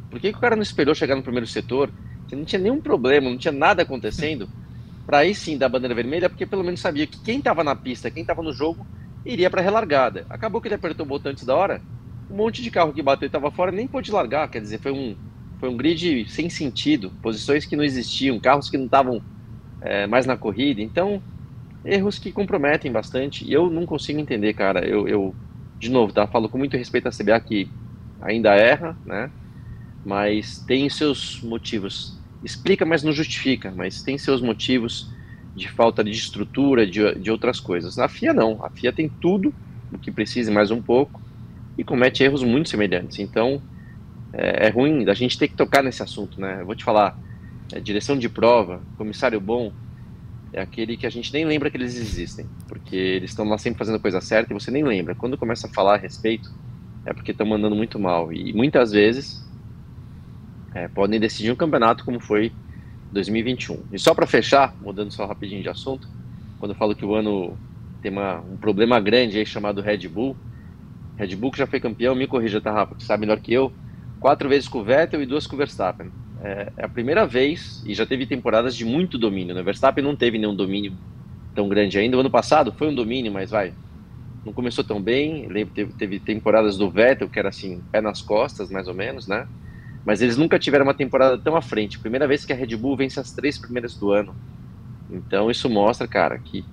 Por 0.10 0.20
que, 0.20 0.32
que 0.32 0.38
o 0.38 0.42
cara 0.42 0.56
não 0.56 0.64
esperou 0.64 0.94
chegar 0.94 1.16
no 1.16 1.24
primeiro 1.24 1.48
setor? 1.48 1.90
Que 2.28 2.36
não 2.36 2.46
tinha 2.46 2.62
nenhum 2.62 2.80
problema, 2.80 3.30
não 3.30 3.38
tinha 3.38 3.52
nada 3.52 3.82
acontecendo. 3.82 4.48
Para 5.06 5.20
aí 5.20 5.36
sim 5.36 5.58
dar 5.58 5.68
bandeira 5.68 5.96
vermelha, 5.96 6.30
porque 6.30 6.46
pelo 6.46 6.64
menos 6.64 6.80
sabia 6.80 7.06
que 7.06 7.20
quem 7.22 7.40
estava 7.40 7.64
na 7.64 7.76
pista, 7.76 8.10
quem 8.10 8.22
estava 8.22 8.42
no 8.42 8.54
jogo, 8.54 8.86
iria 9.26 9.50
para 9.50 9.62
relargada. 9.62 10.26
Acabou 10.30 10.62
que 10.62 10.68
ele 10.70 10.76
apertou 10.76 11.06
o 11.06 11.10
botão 11.10 11.32
antes 11.32 11.44
da 11.44 11.54
hora. 11.54 11.82
Um 12.32 12.38
monte 12.38 12.62
de 12.62 12.72
carro 12.72 12.94
que 12.94 13.02
bateu 13.02 13.26
e 13.26 13.28
estava 13.28 13.52
fora 13.52 13.70
nem 13.70 13.86
pôde 13.86 14.12
largar. 14.12 14.50
Quer 14.50 14.62
dizer, 14.62 14.80
foi 14.80 14.94
um, 14.94 15.14
foi 15.60 15.68
um 15.68 15.76
grid 15.76 16.26
sem 16.30 16.50
sentido, 16.50 17.12
posições 17.22 17.66
que 17.66 17.76
não 17.76 17.84
existiam, 17.84 18.40
carros 18.40 18.70
que 18.70 18.78
não 18.78 18.86
estavam 18.86 19.22
é, 19.84 20.08
mais 20.08 20.26
na 20.26 20.38
corrida. 20.38 20.82
Então, 20.82 21.22
erros 21.86 22.18
que 22.18 22.32
comprometem 22.32 22.92
bastante. 22.92 23.46
E 23.46 23.54
eu 23.54 23.70
não 23.70 23.86
consigo 23.86 24.20
entender, 24.20 24.54
cara. 24.54 24.86
Eu, 24.88 25.08
eu 25.08 25.36
de 25.78 25.90
novo, 25.90 26.14
tá? 26.14 26.26
Falo 26.26 26.50
com 26.50 26.58
muito 26.58 26.78
respeito 26.78 27.08
à 27.08 27.12
CBA 27.12 27.40
que 27.42 27.70
ainda 28.22 28.56
erra, 28.56 28.98
né? 29.06 29.30
Mas 30.06 30.60
tem 30.66 30.90
seus 30.90 31.42
motivos. 31.42 32.18
Explica, 32.42 32.86
mas 32.86 33.04
não 33.04 33.12
justifica. 33.12 33.72
Mas 33.72 34.02
tem 34.02 34.18
seus 34.18 34.42
motivos 34.42 35.12
de 35.56 35.70
falta 35.70 36.04
de 36.04 36.12
estrutura, 36.12 36.88
de, 36.88 37.16
de 37.16 37.32
outras 37.32 37.60
coisas. 37.60 37.98
Na 37.98 38.08
FIA 38.08 38.34
não. 38.34 38.64
A 38.66 38.70
FIA 38.70 38.92
tem 38.92 39.10
tudo 39.10 39.54
o 39.92 40.00
que 40.00 40.12
precisa 40.12 40.52
mais 40.52 40.72
um 40.72 40.82
pouco 40.82 41.22
e 41.78 41.84
comete 41.84 42.24
erros 42.24 42.44
muito 42.44 42.70
semelhantes. 42.70 43.20
Então 43.20 43.62
é, 44.34 44.68
é 44.68 44.70
ruim 44.70 45.08
a 45.10 45.14
gente 45.14 45.38
ter 45.38 45.48
que 45.48 45.56
tocar 45.56 45.84
nesse 45.84 46.02
assunto, 46.02 46.42
né? 46.42 46.62
Eu 46.62 46.66
vou 46.66 46.76
te 46.76 46.84
falar, 46.84 47.16
é, 47.74 47.80
direção 47.80 48.18
de 48.18 48.30
prova, 48.30 48.82
comissário 48.98 49.42
bom, 49.42 49.72
é 50.52 50.62
aquele 50.62 50.96
que 50.96 51.08
a 51.08 51.10
gente 51.10 51.34
nem 51.34 51.44
lembra 51.44 51.72
que 51.72 51.78
eles 51.78 51.96
existem, 51.96 52.46
porque 52.68 52.96
eles 52.96 53.32
estão 53.32 53.50
lá 53.50 53.58
sempre 53.58 53.80
fazendo 53.80 53.96
a 53.96 54.00
coisa 54.00 54.22
certa 54.22 54.54
e 54.54 54.60
você 54.60 54.70
nem 54.70 54.84
lembra. 54.84 55.16
Quando 55.16 55.38
começa 55.38 55.66
a 55.66 55.70
falar 55.70 55.96
a 55.96 55.98
respeito, 55.98 56.52
é 57.04 57.12
porque 57.12 57.32
estão 57.32 57.48
mandando 57.48 57.76
muito 57.76 58.00
mal. 58.00 58.32
E 58.32 58.54
muitas 58.54 58.92
vezes 58.92 59.44
é, 60.76 60.88
podem 60.88 61.20
decidir 61.20 61.52
um 61.52 61.56
campeonato 61.56 62.06
como 62.06 62.20
foi 62.20 62.52
2021. 63.12 63.86
E 63.92 63.98
só 63.98 64.14
para 64.14 64.28
fechar, 64.28 64.76
mudando 64.80 65.12
só 65.12 65.26
rapidinho 65.26 65.64
de 65.64 65.70
assunto, 65.70 66.08
quando 66.60 66.72
eu 66.72 66.78
falo 66.78 66.96
que 66.96 67.04
o 67.04 67.16
ano 67.16 67.58
tem 68.04 68.12
uma, 68.12 68.40
um 68.42 68.58
problema 68.58 69.00
grande 69.00 69.40
aí 69.40 69.46
chamado 69.46 69.82
Red 69.82 70.08
Bull, 70.08 70.38
Red 71.18 71.36
Bull 71.36 71.52
que 71.52 71.58
já 71.58 71.66
foi 71.66 71.80
campeão, 71.80 72.14
me 72.14 72.28
corrija, 72.28 72.62
tá, 72.62 72.72
Rafa, 72.72 72.94
que 72.94 73.04
sabe 73.04 73.22
melhor 73.22 73.40
que 73.40 73.52
eu, 73.52 73.74
quatro 74.20 74.48
vezes 74.48 74.68
com 74.68 74.80
o 74.80 74.84
Vettel 74.84 75.24
e 75.24 75.26
duas 75.26 75.48
com 75.48 75.56
o 75.56 75.58
Verstappen 75.58 76.12
é, 76.44 76.74
é, 76.78 76.86
a 76.86 76.90
primeira 76.90 77.26
vez, 77.28 77.82
e 77.86 77.94
já 77.96 78.06
teve 78.06 78.28
temporadas 78.28 78.76
de 78.76 78.86
muito 78.86 79.18
domínio, 79.18 79.56
né? 79.56 79.64
Verstappen 79.64 80.04
não 80.04 80.16
teve 80.16 80.38
nenhum 80.38 80.56
domínio 80.56 81.00
tão 81.56 81.70
grande 81.70 81.98
ainda. 82.00 82.18
O 82.18 82.22
ano 82.22 82.32
passado 82.32 82.74
foi 82.74 82.90
um 82.90 82.96
domínio, 82.96 83.32
mas 83.32 83.52
vai, 83.52 83.76
não 84.46 84.54
começou 84.54 84.84
tão 84.84 85.02
bem. 85.04 85.48
Teve, 85.74 85.94
teve 85.94 86.20
temporadas 86.20 86.78
do 86.78 86.92
Vettel, 86.92 87.30
que 87.30 87.40
era 87.40 87.50
assim, 87.50 87.84
pé 87.92 88.02
nas 88.02 88.22
costas, 88.22 88.70
mais 88.70 88.88
ou 88.88 88.94
menos, 88.96 89.28
né? 89.28 89.48
Mas 90.06 90.22
eles 90.22 90.38
nunca 90.38 90.60
tiveram 90.60 90.86
uma 90.86 90.96
temporada 90.96 91.38
tão 91.42 91.56
à 91.56 91.62
frente. 91.62 92.00
Primeira 92.02 92.28
vez 92.28 92.46
que 92.46 92.54
a 92.54 92.56
Red 92.56 92.76
Bull 92.78 92.98
vence 92.98 93.20
as 93.20 93.34
três 93.34 93.60
primeiras 93.60 93.98
do 93.98 94.12
ano. 94.12 94.38
Então 95.10 95.52
isso 95.52 95.70
mostra, 95.70 96.08
cara, 96.08 96.40
que 96.40 96.66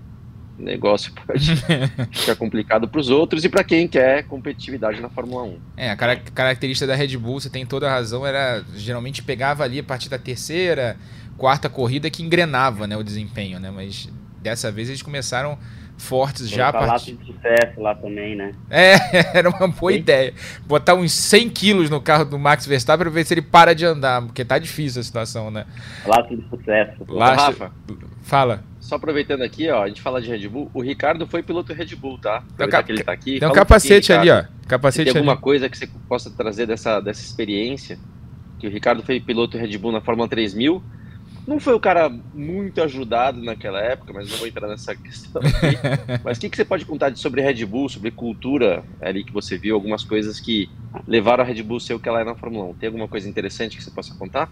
negócio 0.61 1.13
pode 1.27 1.57
ficar 2.13 2.37
complicado 2.37 2.89
para 2.89 3.01
os 3.01 3.11
outros 3.11 3.45
e 3.45 3.49
para 3.49 3.65
quem 3.65 3.89
quer 3.89 4.25
competitividade 4.25 5.01
na 5.01 5.09
Fórmula 5.09 5.45
1. 5.45 5.59
É, 5.77 5.91
a 5.91 5.97
car 5.97 6.21
característica 6.35 6.87
da 6.87 6.95
Red 6.95 7.17
Bull, 7.17 7.41
você 7.41 7.51
tem 7.51 7.67
toda 7.67 7.89
a 7.89 7.91
razão, 7.91 8.27
era 8.27 8.63
geralmente 8.75 9.23
pegava 9.23 9.65
ali 9.65 9.79
a 9.79 9.85
partir 9.85 10.09
da 10.09 10.19
terceira, 10.19 10.97
quarta 11.37 11.69
corrida 11.69 12.11
que 12.11 12.23
engrenava 12.23 12.87
né, 12.87 12.97
o 12.97 13.03
desempenho, 13.03 13.59
né? 13.59 13.71
Mas 13.71 14.09
dessa 14.43 14.71
vez 14.71 14.89
eles 14.89 15.03
começaram 15.03 15.59
fortes 15.97 16.49
já 16.49 16.69
a 16.69 16.73
partir... 16.73 17.15
de 17.15 17.27
sucesso 17.27 17.81
lá 17.81 17.95
também, 17.95 18.35
né? 18.35 18.53
É, 18.71 18.95
era 19.37 19.51
uma 19.51 19.69
boa 19.69 19.93
Sim. 19.93 19.99
ideia. 19.99 20.35
Botar 20.67 20.95
uns 20.95 21.13
100 21.13 21.51
quilos 21.51 21.91
no 21.91 22.01
carro 22.01 22.25
do 22.25 22.39
Max 22.39 22.67
Verstappen 22.67 23.05
para 23.05 23.11
ver 23.11 23.25
se 23.25 23.35
ele 23.35 23.43
para 23.43 23.75
de 23.75 23.85
andar, 23.85 24.23
porque 24.23 24.45
tá 24.45 24.59
difícil 24.59 25.01
a 25.01 25.05
situação, 25.05 25.51
né? 25.51 25.67
Laço 26.07 26.35
de 26.35 26.49
sucesso. 26.49 27.05
Lá, 27.07 27.35
Rafa, 27.35 27.71
fala 28.23 28.70
só 28.81 28.97
aproveitando 28.97 29.43
aqui, 29.43 29.69
ó, 29.69 29.83
a 29.83 29.89
gente 29.89 30.01
fala 30.01 30.23
de 30.23 30.29
Red 30.29 30.49
Bull, 30.49 30.71
o 30.73 30.81
Ricardo 30.81 31.27
foi 31.27 31.43
piloto 31.43 31.73
Red 31.75 31.95
Bull, 31.97 32.19
tá? 32.19 32.43
Tem 32.57 32.67
um, 32.67 32.83
que 32.83 32.93
ele 32.93 33.05
tá 33.05 33.13
aqui. 33.13 33.39
Tem 33.39 33.49
um 33.49 33.53
capacete 33.53 34.13
ali, 34.13 34.31
ó. 34.31 34.45
Capacete 34.67 35.13
tem 35.13 35.19
alguma 35.19 35.35
ali. 35.35 35.43
coisa 35.43 35.69
que 35.69 35.77
você 35.77 35.89
possa 36.09 36.31
trazer 36.31 36.67
dessa, 36.67 36.99
dessa 36.99 37.21
experiência? 37.21 37.99
Que 38.59 38.67
o 38.67 38.71
Ricardo 38.71 39.03
foi 39.03 39.21
piloto 39.21 39.59
Red 39.59 39.77
Bull 39.77 39.93
na 39.93 40.01
Fórmula 40.01 40.29
3000. 40.29 40.83
Não 41.47 41.59
foi 41.61 41.75
o 41.75 41.81
cara 41.81 42.11
muito 42.35 42.83
ajudado 42.83 43.43
naquela 43.43 43.81
época, 43.81 44.13
mas 44.15 44.31
não 44.31 44.39
vou 44.39 44.47
entrar 44.47 44.67
nessa 44.67 44.95
questão 44.97 45.43
aqui. 45.43 45.77
mas 46.25 46.39
o 46.39 46.41
que, 46.41 46.49
que 46.49 46.57
você 46.57 46.65
pode 46.65 46.87
contar 46.87 47.15
sobre 47.17 47.43
Red 47.43 47.65
Bull, 47.67 47.89
sobre 47.89 48.11
cultura 48.11 48.83
ali 49.01 49.25
que 49.25 49.33
você 49.33 49.59
viu, 49.59 49.75
algumas 49.75 50.05
coisas 50.05 50.41
que 50.41 50.71
levaram 51.07 51.45
a 51.45 51.47
Red 51.47 51.63
Bull 51.63 51.77
a 51.77 51.81
ser 51.81 51.95
o 51.95 52.01
que 52.01 52.09
ela 52.09 52.21
é 52.21 52.25
na 52.25 52.35
Fórmula 52.35 52.65
1? 52.71 52.75
Tem 52.75 52.87
alguma 52.87 53.09
coisa 53.09 53.29
interessante 53.29 53.77
que 53.77 53.85
você 53.85 53.91
possa 53.91 54.15
contar? 54.15 54.51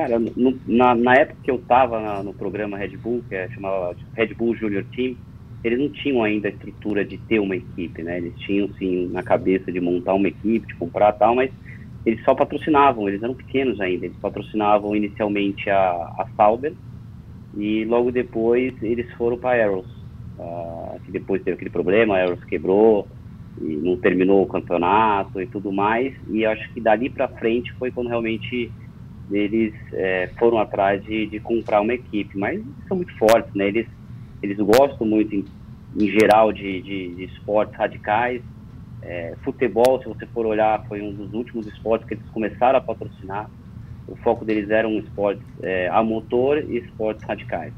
Cara, 0.00 0.18
no, 0.18 0.58
na, 0.66 0.94
na, 0.94 1.14
época 1.14 1.38
que 1.42 1.50
eu 1.50 1.56
estava 1.56 2.22
no 2.22 2.32
programa 2.32 2.78
Red 2.78 2.96
Bull, 2.96 3.22
que 3.28 3.34
é, 3.34 3.50
chamava 3.50 3.94
Red 4.16 4.32
Bull 4.34 4.56
Junior 4.56 4.82
Team, 4.96 5.14
eles 5.62 5.78
não 5.78 5.92
tinham 5.92 6.22
ainda 6.22 6.48
a 6.48 6.50
estrutura 6.50 7.04
de 7.04 7.18
ter 7.18 7.38
uma 7.38 7.54
equipe, 7.54 8.02
né? 8.02 8.16
Eles 8.16 8.34
tinham, 8.38 8.66
sim, 8.78 9.08
na 9.08 9.22
cabeça 9.22 9.70
de 9.70 9.78
montar 9.78 10.14
uma 10.14 10.28
equipe, 10.28 10.66
de 10.66 10.74
comprar 10.78 11.12
tal, 11.12 11.34
mas 11.34 11.50
eles 12.06 12.24
só 12.24 12.34
patrocinavam, 12.34 13.06
eles 13.10 13.22
eram 13.22 13.34
pequenos 13.34 13.78
ainda, 13.78 14.06
eles 14.06 14.16
patrocinavam 14.16 14.96
inicialmente 14.96 15.68
a, 15.68 15.90
a 15.90 16.26
Sauber 16.34 16.74
e 17.54 17.84
logo 17.84 18.10
depois 18.10 18.72
eles 18.82 19.12
foram 19.18 19.36
para 19.36 19.62
a 19.62 19.66
Arrows, 19.66 19.90
uh, 20.38 20.98
que 21.04 21.12
depois 21.12 21.42
teve 21.42 21.56
aquele 21.56 21.68
problema, 21.68 22.16
a 22.16 22.22
Arrows 22.22 22.42
quebrou 22.44 23.06
e 23.60 23.76
não 23.76 23.98
terminou 23.98 24.40
o 24.42 24.48
campeonato 24.48 25.42
e 25.42 25.46
tudo 25.46 25.70
mais, 25.70 26.14
e 26.26 26.46
acho 26.46 26.72
que 26.72 26.80
dali 26.80 27.10
para 27.10 27.28
frente 27.28 27.70
foi 27.78 27.90
quando 27.90 28.08
realmente 28.08 28.72
eles 29.30 29.74
é, 29.92 30.28
foram 30.38 30.58
atrás 30.58 31.02
de, 31.04 31.26
de, 31.26 31.40
comprar 31.40 31.80
uma 31.80 31.94
equipe, 31.94 32.36
mas 32.36 32.60
são 32.88 32.96
muito 32.96 33.16
fortes, 33.16 33.52
né? 33.54 33.68
Eles, 33.68 33.86
eles 34.42 34.58
gostam 34.58 35.06
muito, 35.06 35.34
em, 35.34 35.44
em 35.96 36.08
geral, 36.08 36.52
de, 36.52 36.82
de, 36.82 37.14
de, 37.14 37.24
esportes 37.24 37.76
radicais. 37.76 38.42
É, 39.02 39.34
futebol, 39.42 40.00
se 40.00 40.08
você 40.08 40.26
for 40.26 40.46
olhar, 40.46 40.84
foi 40.86 41.00
um 41.00 41.12
dos 41.12 41.32
últimos 41.32 41.66
esportes 41.66 42.06
que 42.06 42.14
eles 42.14 42.28
começaram 42.30 42.78
a 42.78 42.82
patrocinar. 42.82 43.48
O 44.06 44.16
foco 44.16 44.44
deles 44.44 44.68
eram 44.70 44.98
esportes 44.98 45.44
é, 45.62 45.88
a 45.88 46.02
motor 46.02 46.58
e 46.58 46.78
esportes 46.78 47.24
radicais. 47.24 47.72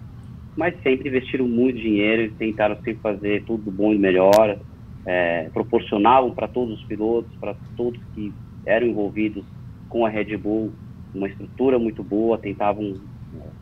Mas 0.56 0.74
sempre 0.82 1.08
investiram 1.08 1.46
muito 1.46 1.78
dinheiro 1.78 2.22
e 2.22 2.30
tentaram 2.30 2.76
sempre 2.76 2.96
fazer 2.96 3.44
tudo 3.44 3.70
bom 3.70 3.92
e 3.92 3.98
melhor. 3.98 4.58
É, 5.04 5.48
proporcionavam 5.52 6.30
para 6.30 6.46
todos 6.46 6.78
os 6.78 6.84
pilotos, 6.84 7.34
para 7.36 7.56
todos 7.76 8.00
que 8.14 8.32
eram 8.64 8.86
envolvidos 8.86 9.44
com 9.88 10.06
a 10.06 10.08
Red 10.08 10.36
Bull, 10.36 10.72
uma 11.14 11.28
estrutura 11.28 11.78
muito 11.78 12.02
boa, 12.02 12.38
tentavam 12.38 12.94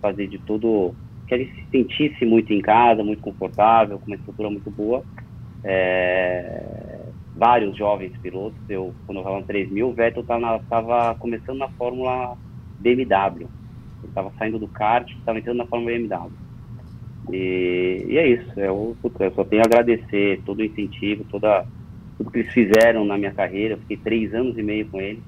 fazer 0.01 0.27
de 0.27 0.39
tudo 0.39 0.95
que 1.27 1.35
ele 1.35 1.47
se 1.47 1.65
sentisse 1.71 2.25
muito 2.25 2.53
em 2.53 2.61
casa, 2.61 3.05
muito 3.05 3.23
confortável, 3.23 3.99
com 3.99 4.07
uma 4.07 4.17
estrutura 4.17 4.51
muito 4.51 4.71
boa. 4.71 5.05
É, 5.63 7.01
vários 7.37 7.77
jovens 7.77 8.17
pilotos, 8.19 8.59
eu 8.69 8.93
quando 9.07 9.19
estava 9.19 9.39
no 9.39 9.47
3000, 9.47 9.89
o 9.89 9.93
Vettel 9.93 10.23
estava 10.23 11.15
começando 11.17 11.59
na 11.59 11.69
Fórmula 11.69 12.37
BMW. 12.81 13.43
Ele 13.43 14.09
estava 14.09 14.33
saindo 14.39 14.59
do 14.59 14.67
kart, 14.69 15.09
estava 15.11 15.39
entrando 15.39 15.59
na 15.59 15.67
Fórmula 15.67 15.93
BMW. 15.93 16.33
E, 17.33 18.07
e 18.09 18.19
é 18.19 18.27
isso, 18.27 18.59
eu, 18.59 18.97
eu 19.21 19.33
só 19.33 19.45
tenho 19.45 19.63
a 19.63 19.67
agradecer 19.67 20.41
todo 20.45 20.59
o 20.59 20.65
incentivo, 20.65 21.25
toda, 21.31 21.65
tudo 22.17 22.31
que 22.31 22.41
eles 22.41 22.53
fizeram 22.53 23.05
na 23.05 23.17
minha 23.17 23.33
carreira. 23.33 23.75
Eu 23.75 23.79
fiquei 23.79 23.99
três 23.99 24.35
anos 24.35 24.59
e 24.59 24.63
meio 24.63 24.87
com 24.89 25.01
eles 25.01 25.23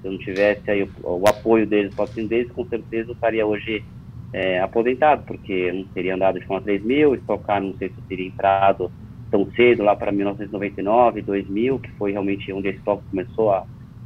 se 0.00 0.06
eu 0.06 0.12
não 0.12 0.18
tivesse 0.18 0.70
aí 0.70 0.82
o, 0.82 0.90
o 1.02 1.28
apoio 1.28 1.66
deles, 1.66 1.92
o 1.92 1.96
patrocínio 1.96 2.28
deles, 2.28 2.52
com 2.52 2.64
certeza 2.66 3.10
eu 3.10 3.14
estaria 3.14 3.46
hoje 3.46 3.84
é, 4.32 4.60
aposentado, 4.60 5.22
porque 5.26 5.52
eu 5.52 5.74
não 5.74 5.84
teria 5.84 6.14
andado 6.14 6.38
de 6.38 6.46
Fórmula 6.46 6.64
3000, 6.64 7.14
estocar, 7.14 7.62
não 7.62 7.74
sei 7.76 7.88
se 7.88 7.94
eu 7.96 8.04
teria 8.08 8.26
entrado 8.26 8.90
tão 9.30 9.50
cedo, 9.52 9.82
lá 9.82 9.94
para 9.94 10.12
1999, 10.12 11.22
2000, 11.22 11.78
que 11.80 11.90
foi 11.92 12.12
realmente 12.12 12.52
onde 12.52 12.68
a 12.68 12.72
Stock 12.72 13.02
começou 13.10 13.52
a, 13.52 13.64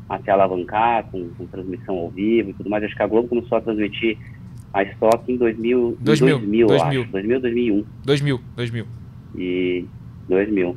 a 0.09 0.19
se 0.19 0.31
alavancar 0.31 1.05
com, 1.05 1.29
com, 1.31 1.47
transmissão 1.47 1.97
ao 1.97 2.11
vivo 2.11 2.51
e 2.51 2.55
tudo 2.55 2.69
mais. 2.69 2.83
Acho 2.85 2.97
que 2.97 3.03
a 3.03 3.07
Globo 3.07 3.29
começou 3.29 3.59
a 3.59 3.61
transmitir 3.61 4.19
a 4.73 4.83
Stock 4.83 5.31
em 5.31 5.37
2000, 5.37 5.99
2000, 6.01 6.39
2000, 6.39 6.67
2000. 6.67 7.03
acho. 7.03 7.13
2000, 7.13 7.41
2001. 7.41 7.85
2000, 8.05 8.41
2000. 8.57 8.87
E 9.37 9.85
2000. 10.29 10.77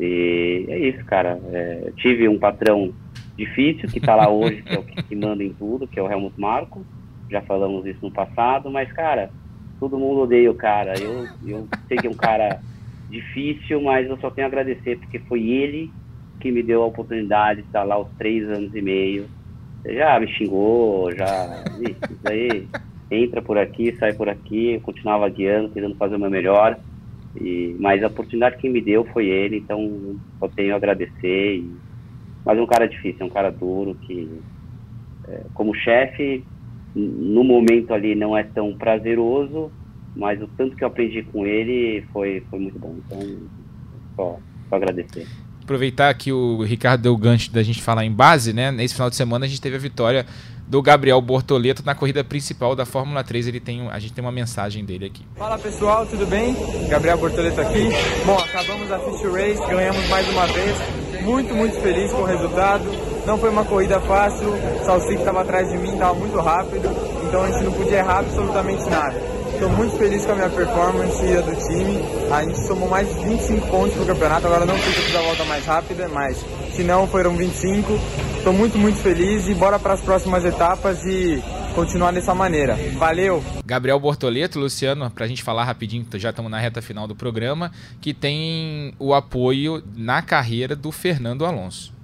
E 0.00 0.64
é 0.68 0.78
isso, 0.88 1.04
cara. 1.04 1.40
É, 1.52 1.92
tive 1.96 2.28
um 2.28 2.38
patrão 2.38 2.92
difícil, 3.36 3.88
que 3.88 3.98
está 3.98 4.14
lá 4.14 4.28
hoje, 4.28 4.62
que 4.62 4.74
é 4.74 4.78
o 4.78 4.84
que 4.84 5.16
manda 5.16 5.42
em 5.42 5.52
tudo, 5.52 5.86
que 5.86 5.98
é 5.98 6.02
o 6.02 6.10
Helmut 6.10 6.38
Marko. 6.38 6.84
Já 7.30 7.40
falamos 7.42 7.86
isso 7.86 8.00
no 8.02 8.10
passado, 8.10 8.70
mas, 8.70 8.90
cara, 8.92 9.30
todo 9.78 9.98
mundo 9.98 10.22
odeia 10.22 10.50
o 10.50 10.54
cara. 10.54 10.94
Eu, 11.00 11.26
eu 11.46 11.68
sei 11.88 11.96
que 11.96 12.06
é 12.06 12.10
um 12.10 12.14
cara 12.14 12.60
difícil, 13.08 13.80
mas 13.80 14.08
eu 14.08 14.16
só 14.18 14.30
tenho 14.30 14.46
a 14.46 14.48
agradecer, 14.48 14.98
porque 14.98 15.18
foi 15.20 15.48
ele 15.48 15.90
que 16.40 16.50
me 16.50 16.62
deu 16.62 16.82
a 16.82 16.86
oportunidade 16.86 17.62
de 17.62 17.66
estar 17.66 17.82
lá 17.82 17.98
os 17.98 18.08
três 18.18 18.48
anos 18.48 18.74
e 18.74 18.82
meio. 18.82 19.26
Já 19.84 20.18
me 20.20 20.28
xingou, 20.28 21.14
já. 21.14 21.64
Isso 21.80 22.28
aí 22.28 22.68
entra 23.10 23.42
por 23.42 23.58
aqui, 23.58 23.94
sai 23.98 24.12
por 24.12 24.28
aqui, 24.28 24.74
eu 24.74 24.80
continuava 24.80 25.28
guiando, 25.28 25.70
tentando 25.70 25.96
fazer 25.96 26.16
o 26.16 26.18
meu 26.18 26.30
melhor. 26.30 26.78
E, 27.40 27.76
mas 27.78 28.02
a 28.02 28.08
oportunidade 28.08 28.56
que 28.56 28.68
me 28.68 28.80
deu 28.80 29.04
foi 29.04 29.26
ele, 29.26 29.58
então 29.58 30.16
só 30.38 30.48
tenho 30.48 30.74
a 30.74 30.76
agradecer. 30.76 31.56
E, 31.56 31.70
mas 32.44 32.58
é 32.58 32.62
um 32.62 32.66
cara 32.66 32.86
difícil, 32.86 33.20
é 33.20 33.24
um 33.24 33.30
cara 33.30 33.50
duro 33.50 33.94
que, 34.06 34.30
é, 35.28 35.42
como 35.54 35.74
chefe, 35.74 36.44
no 36.94 37.44
momento 37.44 37.92
ali 37.92 38.14
não 38.14 38.36
é 38.36 38.42
tão 38.42 38.74
prazeroso, 38.74 39.70
mas 40.16 40.40
o 40.42 40.48
tanto 40.56 40.76
que 40.76 40.82
eu 40.82 40.88
aprendi 40.88 41.22
com 41.22 41.46
ele 41.46 42.04
foi, 42.12 42.42
foi 42.50 42.58
muito 42.58 42.78
bom. 42.78 42.96
Então, 43.06 43.20
só, 44.16 44.38
só 44.68 44.76
agradecer. 44.76 45.26
Aproveitar 45.62 46.12
que 46.14 46.32
o 46.32 46.62
Ricardo 46.62 47.02
deu 47.02 47.12
o 47.12 47.16
gancho 47.16 47.52
da 47.52 47.62
gente 47.62 47.80
falar 47.80 48.04
em 48.04 48.10
base, 48.10 48.52
né? 48.52 48.72
Nesse 48.72 48.94
final 48.94 49.08
de 49.08 49.14
semana 49.14 49.44
a 49.44 49.48
gente 49.48 49.60
teve 49.60 49.76
a 49.76 49.78
vitória 49.78 50.26
do 50.66 50.82
Gabriel 50.82 51.20
Bortoleto 51.20 51.84
na 51.84 51.94
corrida 51.94 52.24
principal 52.24 52.74
da 52.74 52.84
Fórmula 52.84 53.22
3. 53.22 53.46
Ele 53.48 53.60
tem, 53.60 53.88
a 53.88 53.98
gente 53.98 54.12
tem 54.12 54.24
uma 54.24 54.32
mensagem 54.32 54.84
dele 54.84 55.06
aqui. 55.06 55.24
Fala 55.36 55.58
pessoal, 55.58 56.06
tudo 56.06 56.26
bem? 56.26 56.56
Gabriel 56.88 57.18
Bortoleto 57.18 57.60
aqui. 57.60 57.88
Bom, 58.26 58.36
acabamos 58.36 58.90
a 58.90 58.98
Fist 58.98 59.24
Race, 59.24 59.60
ganhamos 59.68 60.08
mais 60.08 60.28
uma 60.28 60.46
vez. 60.46 61.09
Muito, 61.22 61.54
muito 61.54 61.80
feliz 61.80 62.10
com 62.12 62.22
o 62.22 62.24
resultado. 62.24 62.84
Não 63.26 63.38
foi 63.38 63.50
uma 63.50 63.64
corrida 63.64 64.00
fácil, 64.00 64.48
o 64.48 64.84
Salsic 64.84 65.16
estava 65.16 65.42
atrás 65.42 65.68
de 65.70 65.76
mim, 65.76 65.92
estava 65.92 66.14
muito 66.14 66.38
rápido, 66.38 66.90
então 67.28 67.42
a 67.42 67.50
gente 67.50 67.64
não 67.64 67.72
podia 67.72 67.98
errar 67.98 68.20
absolutamente 68.20 68.88
nada. 68.88 69.20
Estou 69.52 69.68
muito 69.68 69.98
feliz 69.98 70.24
com 70.24 70.32
a 70.32 70.34
minha 70.36 70.48
performance 70.48 71.22
e 71.22 71.36
a 71.36 71.40
do 71.42 71.54
time. 71.54 72.02
A 72.30 72.42
gente 72.42 72.66
somou 72.66 72.88
mais 72.88 73.06
de 73.06 73.14
25 73.26 73.66
pontos 73.66 73.94
no 73.94 74.06
campeonato. 74.06 74.46
Agora 74.46 74.64
não 74.64 74.74
sei 74.78 74.92
se 74.92 74.98
eu 74.98 75.04
fiz 75.04 75.16
a 75.16 75.20
volta 75.20 75.44
mais 75.44 75.66
rápida, 75.66 76.08
mas 76.08 76.38
se 76.74 76.82
não, 76.82 77.06
foram 77.06 77.36
25. 77.36 77.92
Estou 78.38 78.54
muito, 78.54 78.78
muito 78.78 78.98
feliz 79.02 79.48
e 79.48 79.54
bora 79.54 79.78
para 79.78 79.92
as 79.92 80.00
próximas 80.00 80.46
etapas 80.46 81.04
e 81.04 81.42
continuar 81.80 82.12
dessa 82.12 82.34
maneira. 82.34 82.76
Valeu! 82.98 83.42
Gabriel 83.64 83.98
Bortoleto, 83.98 84.58
Luciano, 84.58 85.10
para 85.10 85.24
a 85.24 85.28
gente 85.28 85.42
falar 85.42 85.64
rapidinho, 85.64 86.06
já 86.16 86.28
estamos 86.28 86.50
na 86.50 86.58
reta 86.58 86.82
final 86.82 87.08
do 87.08 87.16
programa, 87.16 87.72
que 88.02 88.12
tem 88.12 88.92
o 88.98 89.14
apoio 89.14 89.82
na 89.96 90.20
carreira 90.20 90.76
do 90.76 90.92
Fernando 90.92 91.46
Alonso. 91.46 91.94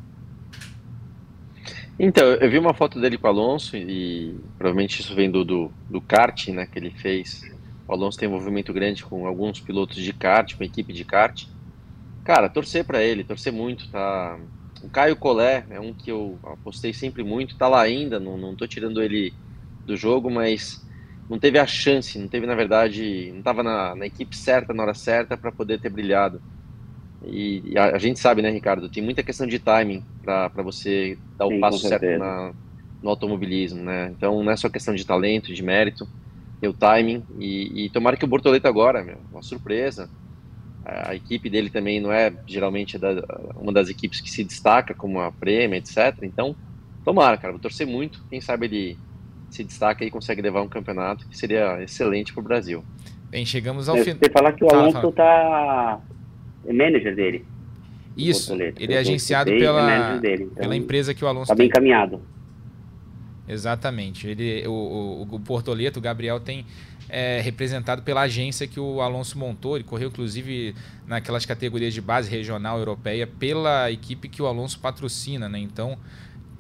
Então, 1.98 2.24
eu 2.24 2.50
vi 2.50 2.58
uma 2.58 2.72
foto 2.72 2.98
dele 2.98 3.18
com 3.18 3.26
o 3.26 3.30
Alonso 3.30 3.76
e 3.76 4.40
provavelmente 4.56 5.00
isso 5.00 5.14
vem 5.14 5.30
do, 5.30 5.44
do, 5.44 5.70
do 5.90 6.00
kart 6.00 6.48
né, 6.48 6.64
que 6.64 6.78
ele 6.78 6.90
fez. 6.90 7.42
O 7.86 7.92
Alonso 7.92 8.18
tem 8.18 8.30
um 8.30 8.32
movimento 8.32 8.72
grande 8.72 9.04
com 9.04 9.26
alguns 9.26 9.60
pilotos 9.60 9.96
de 9.96 10.12
kart, 10.14 10.56
com 10.56 10.62
a 10.62 10.66
equipe 10.66 10.90
de 10.90 11.04
kart. 11.04 11.44
Cara, 12.24 12.48
torcer 12.48 12.82
para 12.82 13.02
ele, 13.02 13.24
torcer 13.24 13.52
muito, 13.52 13.90
tá? 13.90 14.38
O 14.82 14.88
Caio 14.88 15.16
Collet 15.16 15.66
é 15.68 15.78
um 15.78 15.92
que 15.92 16.10
eu 16.10 16.38
apostei 16.44 16.94
sempre 16.94 17.22
muito, 17.22 17.58
tá 17.58 17.68
lá 17.68 17.82
ainda, 17.82 18.18
não, 18.18 18.38
não 18.38 18.56
tô 18.56 18.66
tirando 18.66 19.02
ele 19.02 19.34
do 19.87 19.97
jogo, 19.97 20.30
mas 20.30 20.84
não 21.28 21.39
teve 21.39 21.59
a 21.59 21.66
chance, 21.66 22.18
não 22.18 22.28
teve, 22.28 22.47
na 22.47 22.55
verdade, 22.55 23.30
não 23.30 23.39
estava 23.39 23.62
na, 23.62 23.95
na 23.95 24.07
equipe 24.07 24.37
certa, 24.37 24.74
na 24.74 24.82
hora 24.82 24.95
certa 24.95 25.37
para 25.37 25.51
poder 25.51 25.80
ter 25.80 25.91
brilhado. 25.91 26.41
E, 27.24 27.62
e 27.64 27.78
a, 27.78 27.97
a, 27.97 27.99
gente 27.99 28.20
sabe, 28.20 28.43
né, 28.43 28.51
Ricardo, 28.51 28.89
tem 28.89 29.03
muita 29.03 29.22
questão 29.22 29.47
de 29.47 29.59
timing 29.59 30.05
para 30.22 30.49
você 30.62 31.18
dar 31.37 31.49
Sim, 31.49 31.57
o 31.57 31.61
passo 31.61 31.78
certo 31.78 32.18
na, 32.18 32.53
no 33.03 33.11
automobilismo, 33.11 33.82
né? 33.82 34.12
Então 34.16 34.43
não 34.43 34.53
é 34.53 34.57
só 34.57 34.68
questão 34.68 34.95
de 34.95 35.05
talento, 35.05 35.53
de 35.53 35.62
mérito, 35.62 36.07
tem 36.61 36.70
o 36.70 36.74
timing. 36.74 37.24
E, 37.39 37.87
e 37.87 37.91
tomara 37.91 38.16
que 38.16 38.24
o 38.24 38.28
Bortoleto 38.28 38.68
agora, 38.68 39.03
meu, 39.03 39.18
uma 39.32 39.43
surpresa. 39.43 40.09
A, 40.84 41.11
a, 41.11 41.14
equipe 41.16 41.51
dele 41.51 41.70
também 41.70 42.01
não 42.01 42.12
é 42.12 42.32
geralmente 42.47 42.97
da, 42.99 43.11
uma 43.57 43.72
das 43.72 43.89
equipes 43.89 44.20
que 44.20 44.30
se 44.30 44.45
destaca, 44.45 44.95
como 44.95 45.20
a 45.20 45.32
Prêmio, 45.32 45.76
etc. 45.76 46.18
Então, 46.22 46.55
tomara, 47.05 47.37
cara, 47.37 47.53
vou 47.53 47.61
torcer 47.61 47.87
muito. 47.87 48.22
Quem 48.30 48.41
sabe 48.41 48.66
ele 48.66 48.99
se 49.57 49.64
destaca 49.64 50.04
e 50.04 50.11
consegue 50.11 50.42
levar 50.42 50.62
um 50.62 50.68
campeonato 50.68 51.26
que 51.28 51.36
seria 51.36 51.82
excelente 51.82 52.32
para 52.32 52.40
o 52.40 52.44
Brasil. 52.44 52.84
Bem, 53.30 53.44
chegamos 53.44 53.88
ao 53.88 53.96
final. 53.96 54.18
Você 54.18 54.30
falar 54.30 54.52
que 54.52 54.64
o 54.64 54.68
Alonso 54.72 55.09
está 55.09 56.00
é 56.66 56.72
manager 56.72 57.14
dele. 57.14 57.44
Isso, 58.16 58.54
ele 58.54 58.94
é 58.94 58.98
agenciado 58.98 59.50
pela, 59.50 60.16
dele, 60.16 60.44
então 60.44 60.62
pela 60.62 60.74
empresa 60.74 61.12
que 61.12 61.22
o 61.22 61.28
Alonso 61.28 61.44
Está 61.44 61.54
bem 61.54 61.66
encaminhado. 61.66 62.20
Exatamente. 63.46 64.26
Ele, 64.26 64.66
o, 64.66 64.72
o, 64.72 65.22
o 65.36 65.40
Portoleto, 65.40 65.98
o 65.98 66.02
Gabriel, 66.02 66.40
tem 66.40 66.64
é, 67.09 67.40
representado 67.40 68.02
pela 68.02 68.22
agência 68.22 68.66
que 68.66 68.80
o 68.80 69.00
Alonso 69.00 69.38
montou. 69.38 69.76
Ele 69.76 69.84
correu, 69.84 70.09
inclusive, 70.09 70.74
naquelas 71.07 71.44
categorias 71.44 71.94
de 71.94 72.00
base 72.00 72.30
regional 72.30 72.78
europeia 72.78 73.26
pela 73.26 73.90
equipe 73.90 74.28
que 74.28 74.40
o 74.40 74.46
Alonso 74.46 74.80
patrocina, 74.80 75.48
né? 75.48 75.59
Então, 75.59 75.98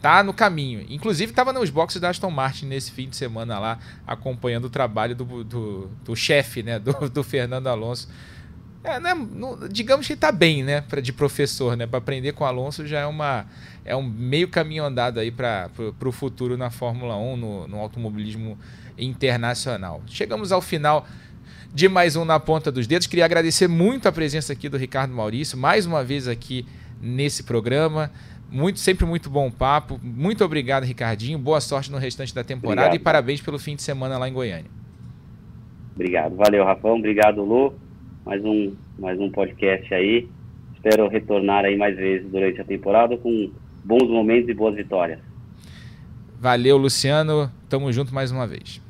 tá 0.06 0.22
no 0.22 0.32
caminho. 0.32 0.86
Inclusive, 0.88 1.32
estava 1.32 1.52
nos 1.52 1.68
boxes 1.68 2.00
da 2.00 2.10
Aston 2.10 2.30
Martin 2.30 2.66
nesse 2.66 2.92
fim 2.92 3.08
de 3.08 3.16
semana 3.16 3.58
lá, 3.58 3.78
acompanhando 4.06 4.66
o 4.66 4.70
trabalho 4.70 5.16
do, 5.16 5.42
do, 5.42 5.90
do 6.04 6.14
chefe, 6.14 6.62
né? 6.62 6.78
Do, 6.78 7.10
do 7.10 7.24
Fernando 7.24 7.66
Alonso 7.66 8.08
é, 8.86 9.00
né, 9.00 9.14
no, 9.14 9.68
digamos 9.68 10.06
que 10.06 10.12
está 10.12 10.30
bem, 10.30 10.62
né, 10.62 10.80
pra, 10.80 11.00
de 11.00 11.12
professor, 11.12 11.76
né, 11.76 11.88
para 11.88 11.98
aprender 11.98 12.32
com 12.32 12.44
o 12.44 12.46
Alonso 12.46 12.86
já 12.86 13.00
é 13.00 13.06
uma 13.06 13.44
é 13.84 13.96
um 13.96 14.02
meio 14.02 14.46
caminho 14.46 14.84
andado 14.84 15.18
aí 15.18 15.32
para 15.32 15.68
o 16.04 16.12
futuro 16.12 16.56
na 16.56 16.70
Fórmula 16.70 17.16
1, 17.16 17.36
no, 17.36 17.66
no 17.66 17.78
automobilismo 17.78 18.56
internacional. 18.96 20.02
Chegamos 20.06 20.52
ao 20.52 20.62
final 20.62 21.06
de 21.74 21.88
mais 21.88 22.14
um 22.14 22.24
na 22.24 22.38
ponta 22.38 22.70
dos 22.70 22.86
dedos. 22.86 23.06
Queria 23.06 23.24
agradecer 23.24 23.68
muito 23.68 24.08
a 24.08 24.12
presença 24.12 24.52
aqui 24.52 24.68
do 24.68 24.76
Ricardo 24.76 25.12
Maurício, 25.12 25.58
mais 25.58 25.84
uma 25.84 26.04
vez 26.04 26.26
aqui 26.26 26.64
nesse 27.00 27.42
programa. 27.42 28.10
Muito, 28.50 28.78
sempre 28.78 29.04
muito 29.04 29.28
bom 29.28 29.50
papo. 29.50 30.00
Muito 30.02 30.44
obrigado, 30.44 30.84
Ricardinho. 30.84 31.38
Boa 31.38 31.60
sorte 31.60 31.90
no 31.90 31.98
restante 31.98 32.34
da 32.34 32.44
temporada 32.44 32.88
obrigado. 32.88 33.00
e 33.00 33.04
parabéns 33.04 33.40
pelo 33.40 33.58
fim 33.58 33.74
de 33.74 33.82
semana 33.82 34.18
lá 34.18 34.28
em 34.28 34.32
Goiânia. 34.32 34.70
Obrigado. 35.94 36.36
Valeu, 36.36 36.64
Rafão. 36.64 36.96
Obrigado, 36.96 37.42
Lu 37.42 37.74
mais 38.26 38.44
um, 38.44 38.74
mais 38.98 39.20
um 39.20 39.30
podcast 39.30 39.94
aí. 39.94 40.28
Espero 40.74 41.08
retornar 41.08 41.64
aí 41.64 41.76
mais 41.76 41.96
vezes 41.96 42.28
durante 42.28 42.60
a 42.60 42.64
temporada 42.64 43.16
com 43.16 43.52
bons 43.84 44.10
momentos 44.10 44.50
e 44.50 44.54
boas 44.54 44.74
vitórias. 44.74 45.20
Valeu, 46.40 46.76
Luciano. 46.76 47.50
Tamo 47.68 47.90
junto 47.92 48.12
mais 48.12 48.32
uma 48.32 48.46
vez. 48.46 48.82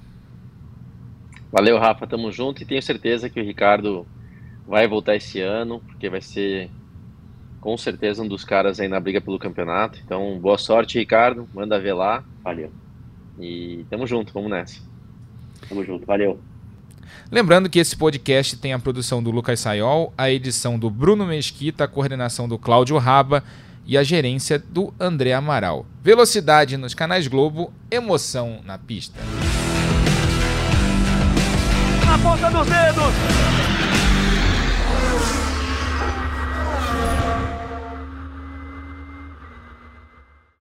Valeu, 1.52 1.78
Rafa. 1.78 2.06
Tamo 2.06 2.32
junto 2.32 2.62
e 2.62 2.66
tenho 2.66 2.82
certeza 2.82 3.28
que 3.28 3.38
o 3.38 3.44
Ricardo 3.44 4.06
vai 4.66 4.88
voltar 4.88 5.14
esse 5.14 5.40
ano, 5.40 5.80
porque 5.80 6.08
vai 6.08 6.22
ser 6.22 6.70
com 7.66 7.76
certeza 7.76 8.22
um 8.22 8.28
dos 8.28 8.44
caras 8.44 8.78
aí 8.78 8.86
na 8.86 9.00
briga 9.00 9.20
pelo 9.20 9.40
campeonato. 9.40 9.98
Então, 10.04 10.38
boa 10.38 10.56
sorte, 10.56 11.00
Ricardo. 11.00 11.48
Manda 11.52 11.80
ver 11.80 11.94
lá. 11.94 12.22
Valeu. 12.44 12.70
E 13.40 13.84
tamo 13.90 14.06
junto, 14.06 14.32
vamos 14.32 14.48
nessa. 14.48 14.80
Tamo 15.68 15.84
junto, 15.84 16.06
valeu. 16.06 16.38
Lembrando 17.28 17.68
que 17.68 17.80
esse 17.80 17.96
podcast 17.96 18.56
tem 18.58 18.72
a 18.72 18.78
produção 18.78 19.20
do 19.20 19.32
Lucas 19.32 19.58
Sayol, 19.58 20.14
a 20.16 20.30
edição 20.30 20.78
do 20.78 20.88
Bruno 20.88 21.26
Mesquita, 21.26 21.82
a 21.82 21.88
coordenação 21.88 22.48
do 22.48 22.56
Cláudio 22.56 22.98
Raba 22.98 23.42
e 23.84 23.98
a 23.98 24.04
gerência 24.04 24.60
do 24.60 24.94
André 25.00 25.32
Amaral. 25.32 25.86
Velocidade 26.04 26.76
nos 26.76 26.94
canais 26.94 27.26
Globo, 27.26 27.72
emoção 27.90 28.60
na 28.64 28.78
pista. 28.78 29.18
Na 32.06 32.16
ponta 32.16 32.48
dos 32.48 32.66
dedos! 32.68 33.55